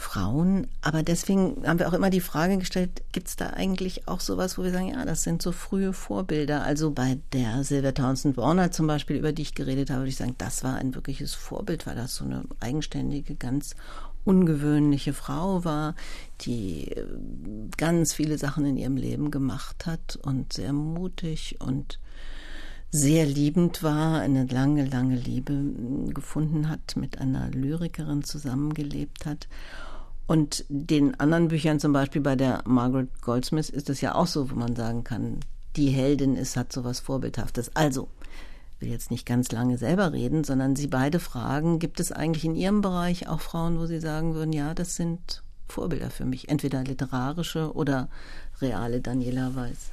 Frauen. 0.00 0.66
Aber 0.80 1.02
deswegen 1.02 1.66
haben 1.66 1.78
wir 1.78 1.88
auch 1.88 1.92
immer 1.92 2.10
die 2.10 2.20
Frage 2.20 2.58
gestellt, 2.58 3.02
gibt 3.12 3.28
es 3.28 3.36
da 3.36 3.50
eigentlich 3.50 4.08
auch 4.08 4.20
sowas, 4.20 4.56
wo 4.56 4.64
wir 4.64 4.72
sagen, 4.72 4.88
ja, 4.88 5.04
das 5.04 5.22
sind 5.22 5.42
so 5.42 5.52
frühe 5.52 5.92
Vorbilder. 5.92 6.62
Also 6.62 6.90
bei 6.90 7.18
der 7.32 7.62
Sylvia 7.64 7.92
Townsend 7.92 8.36
Warner 8.36 8.72
zum 8.72 8.86
Beispiel, 8.86 9.16
über 9.16 9.32
die 9.32 9.42
ich 9.42 9.54
geredet 9.54 9.90
habe, 9.90 10.00
würde 10.00 10.08
ich 10.08 10.16
sagen, 10.16 10.34
das 10.38 10.64
war 10.64 10.76
ein 10.76 10.94
wirkliches 10.94 11.34
Vorbild, 11.34 11.86
weil 11.86 11.96
das 11.96 12.16
so 12.16 12.24
eine 12.24 12.44
eigenständige, 12.60 13.34
ganz 13.34 13.76
ungewöhnliche 14.24 15.12
Frau 15.12 15.64
war, 15.64 15.94
die 16.42 16.88
äh, 16.92 17.04
ganz 17.76 18.14
viele 18.14 18.38
Sachen 18.38 18.64
in 18.64 18.76
ihrem 18.76 18.96
Leben 18.96 19.30
gemacht 19.30 19.86
hat 19.86 20.18
und 20.22 20.52
sehr 20.52 20.72
mutig 20.72 21.56
und 21.60 21.98
sehr 22.90 23.24
liebend 23.24 23.82
war, 23.82 24.20
eine 24.20 24.46
lange, 24.46 24.84
lange 24.84 25.14
Liebe 25.14 25.54
gefunden 26.12 26.68
hat, 26.68 26.96
mit 26.96 27.18
einer 27.18 27.48
Lyrikerin 27.50 28.24
zusammengelebt 28.24 29.26
hat. 29.26 29.46
Und 30.30 30.64
den 30.68 31.18
anderen 31.18 31.48
Büchern, 31.48 31.80
zum 31.80 31.92
Beispiel 31.92 32.22
bei 32.22 32.36
der 32.36 32.62
Margaret 32.64 33.20
Goldsmith, 33.20 33.68
ist 33.68 33.90
es 33.90 34.00
ja 34.00 34.14
auch 34.14 34.28
so, 34.28 34.48
wo 34.48 34.54
man 34.54 34.76
sagen 34.76 35.02
kann, 35.02 35.40
die 35.74 35.88
Heldin 35.88 36.36
ist, 36.36 36.56
hat 36.56 36.72
so 36.72 36.84
was 36.84 37.00
Vorbildhaftes. 37.00 37.74
Also, 37.74 38.06
will 38.78 38.90
jetzt 38.90 39.10
nicht 39.10 39.26
ganz 39.26 39.50
lange 39.50 39.76
selber 39.76 40.12
reden, 40.12 40.44
sondern 40.44 40.76
Sie 40.76 40.86
beide 40.86 41.18
fragen, 41.18 41.80
gibt 41.80 41.98
es 41.98 42.12
eigentlich 42.12 42.44
in 42.44 42.54
Ihrem 42.54 42.80
Bereich 42.80 43.26
auch 43.26 43.40
Frauen, 43.40 43.80
wo 43.80 43.86
Sie 43.86 43.98
sagen 43.98 44.34
würden, 44.34 44.52
ja, 44.52 44.72
das 44.72 44.94
sind 44.94 45.42
Vorbilder 45.66 46.10
für 46.10 46.26
mich, 46.26 46.48
entweder 46.48 46.84
literarische 46.84 47.74
oder 47.74 48.08
reale 48.60 49.00
Daniela 49.00 49.56
Weiß? 49.56 49.90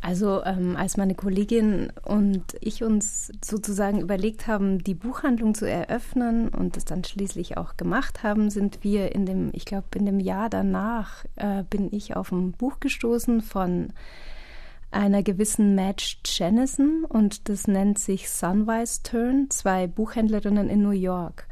Also 0.00 0.44
ähm, 0.44 0.76
als 0.76 0.96
meine 0.96 1.14
Kollegin 1.14 1.92
und 2.04 2.44
ich 2.60 2.84
uns 2.84 3.32
sozusagen 3.44 4.00
überlegt 4.00 4.46
haben, 4.46 4.78
die 4.78 4.94
Buchhandlung 4.94 5.54
zu 5.54 5.68
eröffnen 5.68 6.48
und 6.48 6.76
es 6.76 6.84
dann 6.84 7.02
schließlich 7.02 7.56
auch 7.56 7.76
gemacht 7.76 8.22
haben, 8.22 8.50
sind 8.50 8.84
wir 8.84 9.12
in 9.14 9.26
dem, 9.26 9.50
ich 9.52 9.64
glaube, 9.64 9.86
in 9.96 10.06
dem 10.06 10.20
Jahr 10.20 10.48
danach 10.50 11.24
äh, 11.36 11.64
bin 11.68 11.92
ich 11.92 12.14
auf 12.14 12.30
ein 12.30 12.52
Buch 12.52 12.78
gestoßen 12.78 13.40
von 13.40 13.92
einer 14.90 15.22
gewissen 15.22 15.74
Madge 15.74 16.16
Jennison 16.24 17.04
und 17.04 17.48
das 17.48 17.66
nennt 17.66 17.98
sich 17.98 18.30
Sunwise 18.30 19.02
Turn, 19.02 19.50
zwei 19.50 19.86
Buchhändlerinnen 19.86 20.70
in 20.70 20.82
New 20.82 20.90
York. 20.90 21.48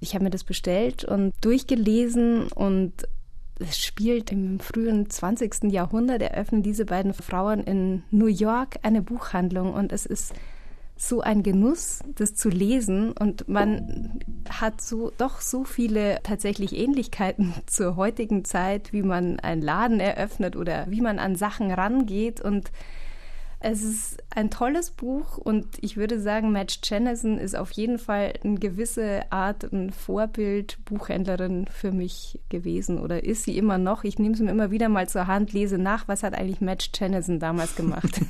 Ich 0.00 0.14
habe 0.14 0.24
mir 0.24 0.30
das 0.30 0.44
bestellt 0.44 1.04
und 1.04 1.32
durchgelesen 1.40 2.48
und 2.48 2.92
es 3.58 3.78
spielt 3.78 4.32
im 4.32 4.58
frühen 4.58 5.08
20. 5.08 5.64
Jahrhundert, 5.64 6.22
eröffnen 6.22 6.62
diese 6.62 6.84
beiden 6.84 7.14
Frauen 7.14 7.60
in 7.60 8.02
New 8.10 8.26
York 8.26 8.78
eine 8.82 9.02
Buchhandlung 9.02 9.72
und 9.72 9.92
es 9.92 10.06
ist 10.06 10.34
so 10.96 11.20
ein 11.20 11.42
Genuss, 11.42 12.00
das 12.14 12.34
zu 12.34 12.48
lesen 12.48 13.12
und 13.12 13.48
man 13.48 14.20
hat 14.48 14.80
so 14.80 15.12
doch 15.18 15.40
so 15.40 15.64
viele 15.64 16.20
tatsächlich 16.22 16.76
Ähnlichkeiten 16.76 17.54
zur 17.66 17.96
heutigen 17.96 18.44
Zeit, 18.44 18.92
wie 18.92 19.02
man 19.02 19.40
einen 19.40 19.62
Laden 19.62 20.00
eröffnet 20.00 20.56
oder 20.56 20.86
wie 20.88 21.00
man 21.00 21.18
an 21.18 21.36
Sachen 21.36 21.70
rangeht 21.70 22.40
und 22.40 22.70
es 23.64 23.82
ist 23.82 24.22
ein 24.28 24.50
tolles 24.50 24.90
Buch 24.90 25.38
und 25.38 25.66
ich 25.80 25.96
würde 25.96 26.20
sagen, 26.20 26.52
Madge 26.52 26.76
Jennison 26.84 27.38
ist 27.38 27.56
auf 27.56 27.70
jeden 27.70 27.98
Fall 27.98 28.34
eine 28.44 28.58
gewisse 28.58 29.22
Art 29.30 29.64
ein 29.72 29.90
Vorbild 29.90 30.76
Buchhändlerin 30.84 31.66
für 31.70 31.90
mich 31.90 32.38
gewesen 32.50 32.98
oder 32.98 33.24
ist 33.24 33.44
sie 33.44 33.56
immer 33.56 33.78
noch. 33.78 34.04
Ich 34.04 34.18
nehme 34.18 34.34
es 34.34 34.40
mir 34.40 34.50
immer 34.50 34.70
wieder 34.70 34.90
mal 34.90 35.08
zur 35.08 35.28
Hand, 35.28 35.54
lese 35.54 35.78
nach, 35.78 36.08
was 36.08 36.22
hat 36.22 36.34
eigentlich 36.34 36.60
Madge 36.60 36.88
Jennison 36.94 37.38
damals 37.38 37.74
gemacht. 37.74 38.20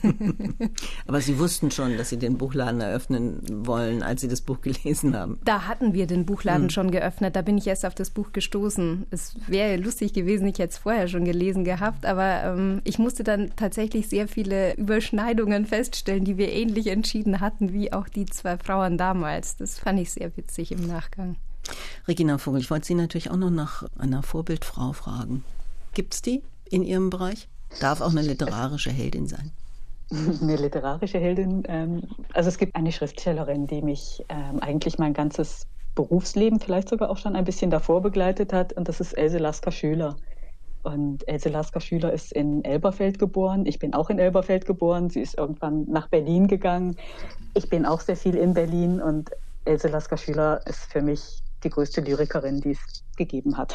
Aber 1.08 1.20
Sie 1.20 1.36
wussten 1.40 1.72
schon, 1.72 1.96
dass 1.96 2.10
Sie 2.10 2.18
den 2.18 2.38
Buchladen 2.38 2.80
eröffnen 2.80 3.40
wollen, 3.66 4.04
als 4.04 4.20
Sie 4.20 4.28
das 4.28 4.40
Buch 4.40 4.60
gelesen 4.60 5.16
haben. 5.16 5.40
Da 5.44 5.66
hatten 5.66 5.94
wir 5.94 6.06
den 6.06 6.26
Buchladen 6.26 6.64
hm. 6.64 6.70
schon 6.70 6.90
geöffnet. 6.92 7.34
Da 7.34 7.42
bin 7.42 7.58
ich 7.58 7.66
erst 7.66 7.84
auf 7.84 7.96
das 7.96 8.10
Buch 8.10 8.30
gestoßen. 8.32 9.06
Es 9.10 9.34
wäre 9.48 9.78
lustig 9.78 10.12
gewesen, 10.12 10.46
ich 10.46 10.60
hätte 10.60 10.74
es 10.74 10.78
vorher 10.78 11.08
schon 11.08 11.24
gelesen 11.24 11.64
gehabt, 11.64 12.06
aber 12.06 12.44
ähm, 12.44 12.82
ich 12.84 13.00
musste 13.00 13.24
dann 13.24 13.50
tatsächlich 13.56 14.08
sehr 14.08 14.28
viele 14.28 14.76
Überschneidungen 14.76 15.23
Überschneidungen 15.24 15.64
feststellen, 15.64 16.24
die 16.24 16.36
wir 16.36 16.52
ähnlich 16.52 16.88
entschieden 16.88 17.40
hatten, 17.40 17.72
wie 17.72 17.92
auch 17.92 18.08
die 18.08 18.26
zwei 18.26 18.58
Frauen 18.58 18.98
damals. 18.98 19.56
Das 19.56 19.78
fand 19.78 19.98
ich 20.00 20.12
sehr 20.12 20.36
witzig 20.36 20.70
im 20.72 20.86
Nachgang. 20.86 21.36
Regina 22.06 22.36
Vogel, 22.36 22.60
ich 22.60 22.70
wollte 22.70 22.86
Sie 22.86 22.94
natürlich 22.94 23.30
auch 23.30 23.36
noch 23.36 23.50
nach 23.50 23.84
einer 23.98 24.22
Vorbildfrau 24.22 24.92
fragen. 24.92 25.42
Gibt 25.94 26.14
es 26.14 26.22
die 26.22 26.42
in 26.70 26.82
Ihrem 26.82 27.08
Bereich? 27.08 27.48
Darf 27.80 28.02
auch 28.02 28.10
eine 28.10 28.22
literarische 28.22 28.90
Heldin 28.90 29.26
sein? 29.26 29.50
Eine 30.10 30.56
literarische 30.56 31.18
Heldin. 31.18 31.62
Ähm, 31.68 32.02
also 32.34 32.50
es 32.50 32.58
gibt 32.58 32.76
eine 32.76 32.92
Schriftstellerin, 32.92 33.66
die 33.66 33.80
mich 33.80 34.22
ähm, 34.28 34.60
eigentlich 34.60 34.98
mein 34.98 35.14
ganzes 35.14 35.66
Berufsleben 35.94 36.60
vielleicht 36.60 36.90
sogar 36.90 37.08
auch 37.08 37.16
schon 37.16 37.34
ein 37.34 37.44
bisschen 37.44 37.70
davor 37.70 38.02
begleitet 38.02 38.52
hat, 38.52 38.74
und 38.74 38.88
das 38.88 39.00
ist 39.00 39.14
Else 39.14 39.38
Lasker 39.38 39.70
Schüler. 39.72 40.16
Und 40.84 41.26
Else 41.26 41.48
Lasker 41.48 41.80
Schüler 41.80 42.12
ist 42.12 42.30
in 42.32 42.62
Elberfeld 42.62 43.18
geboren. 43.18 43.64
Ich 43.64 43.78
bin 43.78 43.94
auch 43.94 44.10
in 44.10 44.18
Elberfeld 44.18 44.66
geboren. 44.66 45.08
Sie 45.08 45.20
ist 45.20 45.36
irgendwann 45.36 45.86
nach 45.88 46.08
Berlin 46.08 46.46
gegangen. 46.46 46.96
Ich 47.54 47.70
bin 47.70 47.86
auch 47.86 48.00
sehr 48.00 48.16
viel 48.16 48.36
in 48.36 48.52
Berlin 48.52 49.00
und 49.00 49.30
Else 49.64 49.88
Lasker 49.88 50.18
Schüler 50.18 50.60
ist 50.66 50.92
für 50.92 51.00
mich 51.00 51.42
die 51.64 51.70
größte 51.70 52.02
Lyrikerin, 52.02 52.60
die 52.60 52.72
es 52.72 53.02
gegeben 53.16 53.56
hat. 53.56 53.74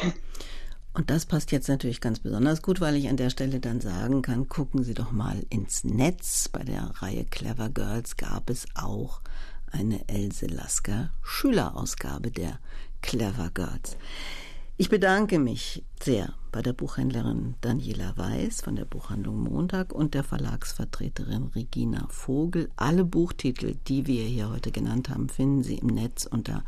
Und 0.92 1.10
das 1.10 1.26
passt 1.26 1.50
jetzt 1.52 1.68
natürlich 1.68 2.00
ganz 2.00 2.20
besonders 2.20 2.62
gut, 2.62 2.80
weil 2.80 2.96
ich 2.96 3.08
an 3.08 3.16
der 3.16 3.30
Stelle 3.30 3.60
dann 3.60 3.80
sagen 3.80 4.22
kann, 4.22 4.48
gucken 4.48 4.82
Sie 4.82 4.94
doch 4.94 5.12
mal 5.12 5.44
ins 5.50 5.84
Netz. 5.84 6.48
Bei 6.48 6.62
der 6.62 6.92
Reihe 6.96 7.24
Clever 7.24 7.68
Girls 7.68 8.16
gab 8.16 8.50
es 8.50 8.66
auch 8.74 9.20
eine 9.70 10.08
Else 10.08 10.46
Lasker 10.46 11.10
Schülerausgabe 11.22 12.30
der 12.30 12.58
Clever 13.02 13.50
Girls. 13.52 13.96
Ich 14.76 14.88
bedanke 14.88 15.38
mich 15.38 15.84
sehr 16.02 16.34
bei 16.50 16.62
der 16.62 16.72
Buchhändlerin 16.72 17.54
Daniela 17.60 18.16
Weiß 18.16 18.62
von 18.62 18.76
der 18.76 18.84
Buchhandlung 18.84 19.42
Montag 19.42 19.92
und 19.92 20.14
der 20.14 20.24
Verlagsvertreterin 20.24 21.48
Regina 21.54 22.06
Vogel. 22.08 22.70
Alle 22.76 23.04
Buchtitel, 23.04 23.76
die 23.86 24.06
wir 24.06 24.24
hier 24.24 24.50
heute 24.50 24.72
genannt 24.72 25.08
haben, 25.08 25.28
finden 25.28 25.62
Sie 25.62 25.76
im 25.76 25.88
Netz 25.88 26.26
unter 26.26 26.64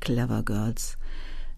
Clever 0.00 0.42
Girls 0.42 0.98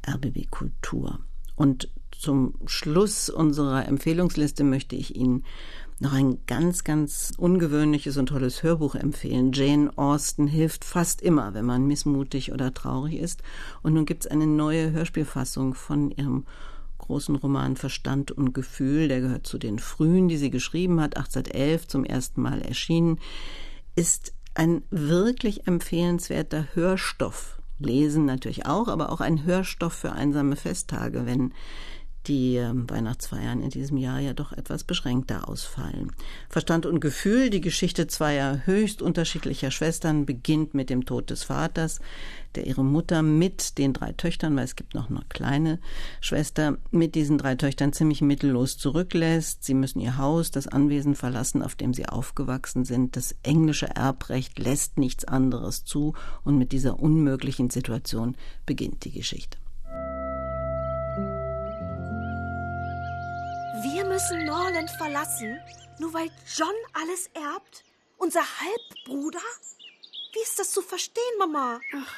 RBB 0.06 0.50
Kultur. 0.50 1.20
Und 1.56 1.88
zum 2.10 2.54
Schluss 2.66 3.28
unserer 3.28 3.86
Empfehlungsliste 3.88 4.64
möchte 4.64 4.96
ich 4.96 5.16
Ihnen 5.16 5.44
noch 6.00 6.12
ein 6.12 6.38
ganz, 6.46 6.84
ganz 6.84 7.32
ungewöhnliches 7.36 8.16
und 8.16 8.26
tolles 8.26 8.62
Hörbuch 8.62 8.94
empfehlen. 8.94 9.52
Jane 9.52 9.90
Austen 9.96 10.46
hilft 10.46 10.84
fast 10.84 11.22
immer, 11.22 11.54
wenn 11.54 11.64
man 11.64 11.86
missmutig 11.86 12.52
oder 12.52 12.74
traurig 12.74 13.14
ist. 13.18 13.42
Und 13.82 13.94
nun 13.94 14.06
gibt 14.06 14.24
es 14.24 14.30
eine 14.30 14.46
neue 14.46 14.92
Hörspielfassung 14.92 15.74
von 15.74 16.10
ihrem 16.10 16.44
großen 17.06 17.36
Roman 17.36 17.76
Verstand 17.76 18.30
und 18.30 18.54
Gefühl, 18.54 19.08
der 19.08 19.20
gehört 19.20 19.46
zu 19.46 19.58
den 19.58 19.78
frühen, 19.78 20.28
die 20.28 20.36
sie 20.36 20.50
geschrieben 20.50 21.00
hat, 21.00 21.16
1811 21.16 21.88
zum 21.88 22.04
ersten 22.04 22.42
Mal 22.42 22.62
erschienen, 22.62 23.18
ist 23.94 24.32
ein 24.54 24.82
wirklich 24.90 25.66
empfehlenswerter 25.66 26.68
Hörstoff. 26.74 27.60
Lesen 27.78 28.24
natürlich 28.24 28.66
auch, 28.66 28.88
aber 28.88 29.10
auch 29.12 29.20
ein 29.20 29.44
Hörstoff 29.44 29.92
für 29.92 30.12
einsame 30.12 30.56
Festtage, 30.56 31.26
wenn 31.26 31.52
die 32.26 32.56
ähm, 32.56 32.88
Weihnachtsfeiern 32.88 33.62
in 33.62 33.70
diesem 33.70 33.96
Jahr 33.96 34.20
ja 34.20 34.32
doch 34.32 34.52
etwas 34.52 34.84
beschränkter 34.84 35.48
ausfallen. 35.48 36.12
Verstand 36.48 36.86
und 36.86 37.00
Gefühl, 37.00 37.50
die 37.50 37.60
Geschichte 37.60 38.06
zweier 38.06 38.66
höchst 38.66 39.02
unterschiedlicher 39.02 39.70
Schwestern 39.70 40.26
beginnt 40.26 40.74
mit 40.74 40.90
dem 40.90 41.04
Tod 41.04 41.30
des 41.30 41.44
Vaters, 41.44 42.00
der 42.54 42.66
ihre 42.66 42.84
Mutter 42.84 43.22
mit 43.22 43.78
den 43.78 43.92
drei 43.92 44.12
Töchtern, 44.12 44.56
weil 44.56 44.64
es 44.64 44.76
gibt 44.76 44.94
noch 44.94 45.10
eine 45.10 45.22
kleine 45.28 45.78
Schwester, 46.20 46.78
mit 46.90 47.14
diesen 47.14 47.38
drei 47.38 47.54
Töchtern 47.56 47.92
ziemlich 47.92 48.20
mittellos 48.20 48.78
zurücklässt. 48.78 49.64
Sie 49.64 49.74
müssen 49.74 50.00
ihr 50.00 50.18
Haus, 50.18 50.50
das 50.50 50.68
Anwesen 50.68 51.14
verlassen, 51.14 51.62
auf 51.62 51.74
dem 51.74 51.94
sie 51.94 52.06
aufgewachsen 52.06 52.84
sind. 52.84 53.16
Das 53.16 53.34
englische 53.42 53.88
Erbrecht 53.88 54.58
lässt 54.58 54.98
nichts 54.98 55.24
anderes 55.24 55.84
zu 55.84 56.14
und 56.44 56.58
mit 56.58 56.72
dieser 56.72 57.00
unmöglichen 57.00 57.70
Situation 57.70 58.36
beginnt 58.66 59.04
die 59.04 59.12
Geschichte. 59.12 59.58
Müssen 64.14 64.44
Norland 64.44 64.88
verlassen, 64.92 65.58
nur 65.98 66.14
weil 66.14 66.30
John 66.56 66.68
alles 66.92 67.28
erbt? 67.34 67.82
Unser 68.16 68.42
Halbbruder? 68.60 69.40
Wie 70.32 70.40
ist 70.40 70.56
das 70.56 70.70
zu 70.70 70.82
verstehen, 70.82 71.36
Mama? 71.40 71.80
Ach, 71.96 72.14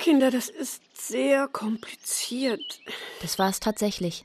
Kinder, 0.00 0.32
das 0.32 0.48
ist 0.48 0.82
sehr 0.96 1.46
kompliziert. 1.46 2.80
Das 3.22 3.38
war 3.38 3.48
es 3.48 3.60
tatsächlich. 3.60 4.24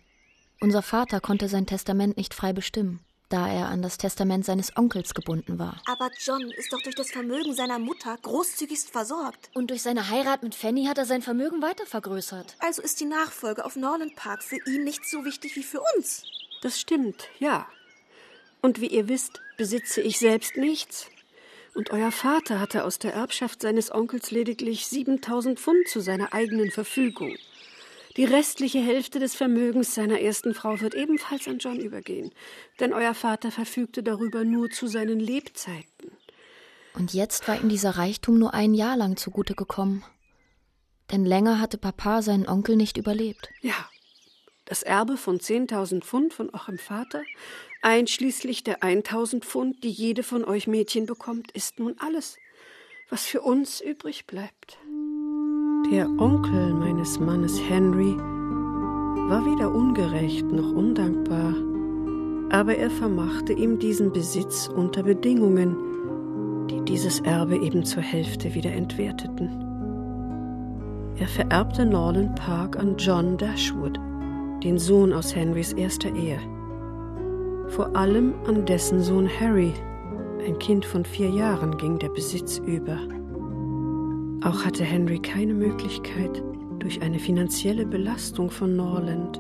Unser 0.60 0.82
Vater 0.82 1.22
konnte 1.22 1.50
sein 1.50 1.68
Testament 1.68 2.18
nicht 2.18 2.34
frei 2.34 2.52
bestimmen, 2.52 3.00
da 3.30 3.48
er 3.48 3.68
an 3.68 3.84
das 3.84 4.00
Testament 4.00 4.44
seines 4.44 4.76
Onkels 4.76 5.14
gebunden 5.14 5.60
war. 5.60 5.80
Aber 5.86 6.10
John 6.18 6.50
ist 6.50 6.74
doch 6.74 6.82
durch 6.82 6.96
das 6.96 7.12
Vermögen 7.12 7.54
seiner 7.54 7.78
Mutter 7.78 8.18
großzügigst 8.24 8.90
versorgt. 8.90 9.52
Und 9.54 9.70
durch 9.70 9.84
seine 9.84 10.10
Heirat 10.10 10.42
mit 10.42 10.56
Fanny 10.56 10.86
hat 10.86 10.98
er 10.98 11.06
sein 11.06 11.22
Vermögen 11.22 11.62
weiter 11.62 11.86
vergrößert. 11.86 12.56
Also 12.58 12.82
ist 12.82 13.00
die 13.02 13.06
Nachfolge 13.06 13.66
auf 13.66 13.76
Norland 13.76 14.16
Park 14.16 14.42
für 14.42 14.58
ihn 14.66 14.84
nicht 14.84 15.06
so 15.06 15.24
wichtig 15.26 15.56
wie 15.56 15.64
für 15.64 15.84
uns. 15.96 16.24
Das 16.62 16.80
stimmt, 16.80 17.28
ja. 17.40 17.68
Und 18.62 18.80
wie 18.80 18.88
ihr 18.88 19.08
wisst, 19.08 19.42
besitze 19.58 20.02
ich 20.02 20.20
selbst 20.20 20.58
nichts. 20.58 21.08
Und 21.74 21.92
euer 21.92 22.12
Vater 22.12 22.60
hatte 22.60 22.84
aus 22.84 23.00
der 23.00 23.14
Erbschaft 23.14 23.62
seines 23.62 23.92
Onkels 23.92 24.32
lediglich 24.32 24.88
7000 24.88 25.60
Pfund 25.60 25.88
zu 25.88 26.02
seiner 26.02 26.34
eigenen 26.34 26.70
Verfügung. 26.70 27.36
Die 28.18 28.26
restliche 28.26 28.80
Hälfte 28.80 29.20
des 29.20 29.36
Vermögens 29.36 29.96
seiner 29.96 30.20
ersten 30.20 30.54
Frau 30.54 30.82
wird 30.82 30.96
ebenfalls 30.96 31.48
an 31.48 31.60
John 31.60 31.80
übergehen, 31.80 32.32
denn 32.80 32.94
euer 32.94 33.14
Vater 33.14 33.52
verfügte 33.52 34.04
darüber 34.04 34.44
nur 34.44 34.70
zu 34.70 34.88
seinen 34.88 35.20
Lebzeiten. 35.20 36.12
Und 36.94 37.14
jetzt 37.14 37.48
war 37.48 37.60
ihm 37.60 37.70
dieser 37.70 37.92
Reichtum 37.92 38.38
nur 38.38 38.54
ein 38.54 38.74
Jahr 38.74 38.98
lang 38.98 39.16
zugute 39.16 39.56
gekommen. 39.56 40.04
Denn 41.10 41.26
länger 41.26 41.62
hatte 41.62 41.78
Papa 41.78 42.22
seinen 42.22 42.48
Onkel 42.48 42.76
nicht 42.76 42.98
überlebt. 42.98 43.50
Ja, 43.62 43.90
das 44.72 44.84
Erbe 44.84 45.18
von 45.18 45.38
10.000 45.38 46.00
Pfund 46.00 46.34
von 46.34 46.50
eurem 46.52 46.78
Vater, 46.78 47.24
einschließlich 47.82 48.64
der 48.64 48.80
1.000 48.80 49.42
Pfund, 49.42 49.84
die 49.84 49.90
jede 49.90 50.24
von 50.24 50.46
euch 50.46 50.66
Mädchen 50.66 51.06
bekommt, 51.06 51.52
ist 51.52 51.78
nun 51.78 51.96
alles, 52.00 52.38
was 53.10 53.26
für 53.26 53.42
uns 53.42 53.82
übrig 53.82 54.28
bleibt. 54.28 54.78
Der 55.92 56.08
Onkel 56.08 56.74
meines 56.74 57.20
Mannes 57.20 57.60
Henry 57.60 58.16
war 59.28 59.46
weder 59.46 59.74
ungerecht 59.76 60.46
noch 60.46 60.72
undankbar, 60.72 61.54
aber 62.58 62.78
er 62.78 62.92
vermachte 62.92 63.52
ihm 63.52 63.78
diesen 63.78 64.14
Besitz 64.14 64.70
unter 64.70 65.04
Bedingungen, 65.04 66.68
die 66.70 66.80
dieses 66.86 67.20
Erbe 67.20 67.58
eben 67.58 67.84
zur 67.84 68.04
Hälfte 68.04 68.54
wieder 68.54 68.72
entwerteten. 68.72 69.50
Er 71.20 71.28
vererbte 71.28 71.86
Norland 71.86 72.38
Park 72.38 72.80
an 72.80 72.96
John 72.96 73.36
Dashwood, 73.38 74.00
den 74.64 74.78
Sohn 74.78 75.14
aus 75.14 75.36
Henrys 75.36 75.74
erster 75.74 76.14
Ehe. 76.16 76.40
Vor 77.70 77.96
allem 77.96 78.34
an 78.46 78.66
dessen 78.66 79.02
Sohn 79.02 79.30
Harry, 79.40 79.74
ein 80.46 80.58
Kind 80.60 80.86
von 80.86 81.06
vier 81.06 81.30
Jahren, 81.30 81.78
ging 81.78 81.98
der 82.00 82.10
Besitz 82.10 82.58
über. 82.60 82.98
Auch 84.44 84.66
hatte 84.66 84.84
Henry 84.84 85.20
keine 85.20 85.54
Möglichkeit, 85.54 86.44
durch 86.80 87.02
eine 87.02 87.20
finanzielle 87.20 87.86
Belastung 87.86 88.50
von 88.50 88.76
Norland 88.76 89.40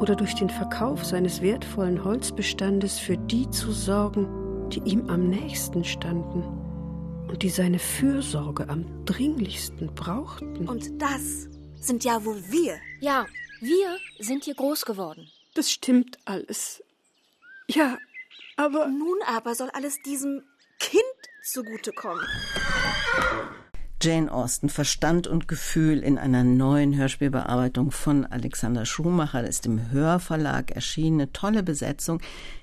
oder 0.00 0.16
durch 0.16 0.34
den 0.34 0.48
Verkauf 0.48 1.04
seines 1.04 1.42
wertvollen 1.42 2.02
Holzbestandes 2.02 2.98
für 2.98 3.16
die 3.16 3.48
zu 3.50 3.70
sorgen, 3.70 4.26
die 4.70 4.80
ihm 4.84 5.08
am 5.08 5.28
nächsten 5.28 5.84
standen 5.84 6.42
und 7.28 7.42
die 7.42 7.50
seine 7.50 7.78
Fürsorge 7.78 8.68
am 8.68 8.84
dringlichsten 9.04 9.94
brauchten. 9.94 10.66
Und 10.68 10.90
das 11.00 11.48
sind 11.74 12.04
ja 12.04 12.24
wohl 12.24 12.42
wir. 12.50 12.74
Ja, 13.00 13.26
wir 13.60 13.98
sind 14.18 14.44
hier 14.44 14.54
groß 14.54 14.84
geworden. 14.84 15.30
Das 15.54 15.70
stimmt 15.70 16.18
alles. 16.24 16.82
Ja, 17.68 17.98
aber. 18.56 18.86
Nun 18.86 19.18
aber 19.26 19.54
soll 19.54 19.70
alles 19.70 20.02
diesem 20.02 20.42
Kind 20.78 21.02
zugutekommen. 21.44 22.24
Jane 24.02 24.30
Austen, 24.30 24.68
Verstand 24.68 25.26
und 25.26 25.48
Gefühl 25.48 26.02
in 26.02 26.18
einer 26.18 26.44
neuen 26.44 26.94
Hörspielbearbeitung 26.94 27.90
von 27.90 28.26
Alexander 28.26 28.84
Schumacher, 28.84 29.40
das 29.40 29.56
ist 29.56 29.66
im 29.66 29.90
Hörverlag 29.90 30.72
erschienen. 30.72 31.22
Eine 31.22 31.32
tolle 31.32 31.62
Besetzung. 31.62 32.20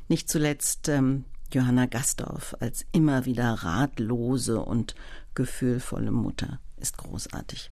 Nicht 0.07 0.29
zuletzt 0.29 0.87
ähm, 0.87 1.25
Johanna 1.51 1.87
Gastorf 1.87 2.55
als 2.59 2.85
immer 2.91 3.25
wieder 3.25 3.53
ratlose 3.53 4.61
und 4.61 4.93
gefühlvolle 5.33 6.11
Mutter 6.11 6.59
ist 6.77 6.97
großartig. 6.97 7.70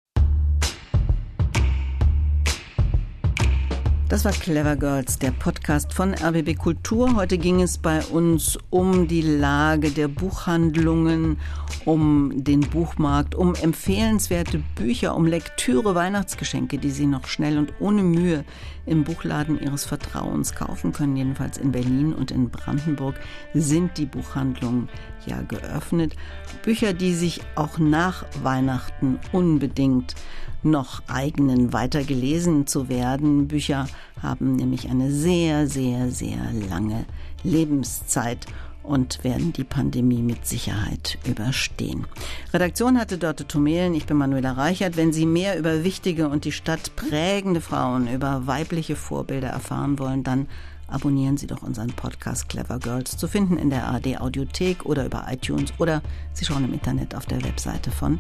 Das 4.15 4.25
war 4.25 4.31
Clever 4.31 4.77
Girls, 4.77 5.19
der 5.19 5.33
Podcast 5.33 5.93
von 5.93 6.15
RBB 6.15 6.57
Kultur. 6.57 7.17
Heute 7.17 7.37
ging 7.37 7.61
es 7.61 7.79
bei 7.79 8.01
uns 8.01 8.57
um 8.71 9.09
die 9.09 9.23
Lage 9.23 9.91
der 9.91 10.07
Buchhandlungen, 10.07 11.37
um 11.85 12.45
den 12.45 12.61
Buchmarkt, 12.61 13.35
um 13.35 13.57
empfehlenswerte 13.57 14.63
Bücher, 14.77 15.17
um 15.17 15.27
Lektüre, 15.27 15.97
Weihnachtsgeschenke, 15.97 16.79
die 16.79 16.93
Sie 16.93 17.07
noch 17.07 17.27
schnell 17.27 17.59
und 17.59 17.73
ohne 17.81 18.05
Mühe 18.05 18.45
im 18.87 19.03
Buchladen 19.03 19.61
Ihres 19.61 19.85
Vertrauens 19.85 20.55
kaufen 20.55 20.93
können. 20.93 21.17
Jedenfalls 21.17 21.59
in 21.59 21.73
Berlin 21.73 22.13
und 22.13 22.31
in 22.31 22.51
Brandenburg 22.51 23.17
sind 23.53 23.99
die 23.99 24.07
Buchhandlungen 24.07 24.89
ja 25.27 25.43
geöffnet. 25.43 26.15
Bücher, 26.63 26.93
die 26.93 27.15
sich 27.15 27.41
auch 27.55 27.79
nach 27.79 28.25
Weihnachten 28.43 29.19
unbedingt 29.33 30.15
noch 30.63 31.03
eignen, 31.09 31.73
weiter 31.73 32.05
gelesen 32.05 32.67
zu 32.67 32.89
werden. 32.89 33.49
Bücher 33.49 33.87
haben 34.23 34.57
nämlich 34.57 34.89
eine 34.89 35.13
sehr, 35.13 35.69
sehr, 35.69 36.11
sehr 36.11 36.39
lange 36.71 37.05
Lebenszeit 37.43 38.47
und 38.83 39.25
werden 39.25 39.53
die 39.53 39.65
Pandemie 39.65 40.23
mit 40.23 40.47
Sicherheit 40.47 41.19
überstehen. 41.27 42.07
Redaktion 42.53 42.99
hatte 42.99 43.19
Dörte 43.19 43.47
Tomelen, 43.47 43.95
ich 43.95 44.07
bin 44.07 44.19
Manuela 44.19 44.53
Reichert. 44.53 44.97
Wenn 44.97 45.13
Sie 45.13 45.27
mehr 45.27 45.59
über 45.59 45.85
wichtige 45.85 46.29
und 46.29 46.45
die 46.45 46.53
Stadt 46.53 46.95
prägende 46.95 47.61
Frauen, 47.61 48.13
über 48.13 48.47
weibliche 48.47 48.95
Vorbilder 48.95 49.49
erfahren 49.49 49.99
wollen, 49.99 50.23
dann 50.23 50.49
abonnieren 50.89 51.37
Sie 51.37 51.47
doch 51.47 51.63
unseren 51.63 51.89
Podcast 51.89 52.49
Clever 52.49 52.79
Girls, 52.79 53.17
zu 53.17 53.29
finden 53.29 53.57
in 53.57 53.71
der 53.71 53.87
ARD 53.87 54.21
Audiothek 54.21 54.85
oder 54.85 55.07
über 55.07 55.27
iTunes 55.29 55.73
oder 55.79 56.03
Sie 56.33 56.45
schauen 56.45 56.65
im 56.65 56.73
Internet 56.73 57.15
auf 57.15 57.27
der 57.27 57.43
Webseite 57.45 57.91
von 57.91 58.19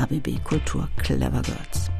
RBB 0.00 0.42
Kultur 0.44 0.88
Clever 0.96 1.42
Girls. 1.42 1.90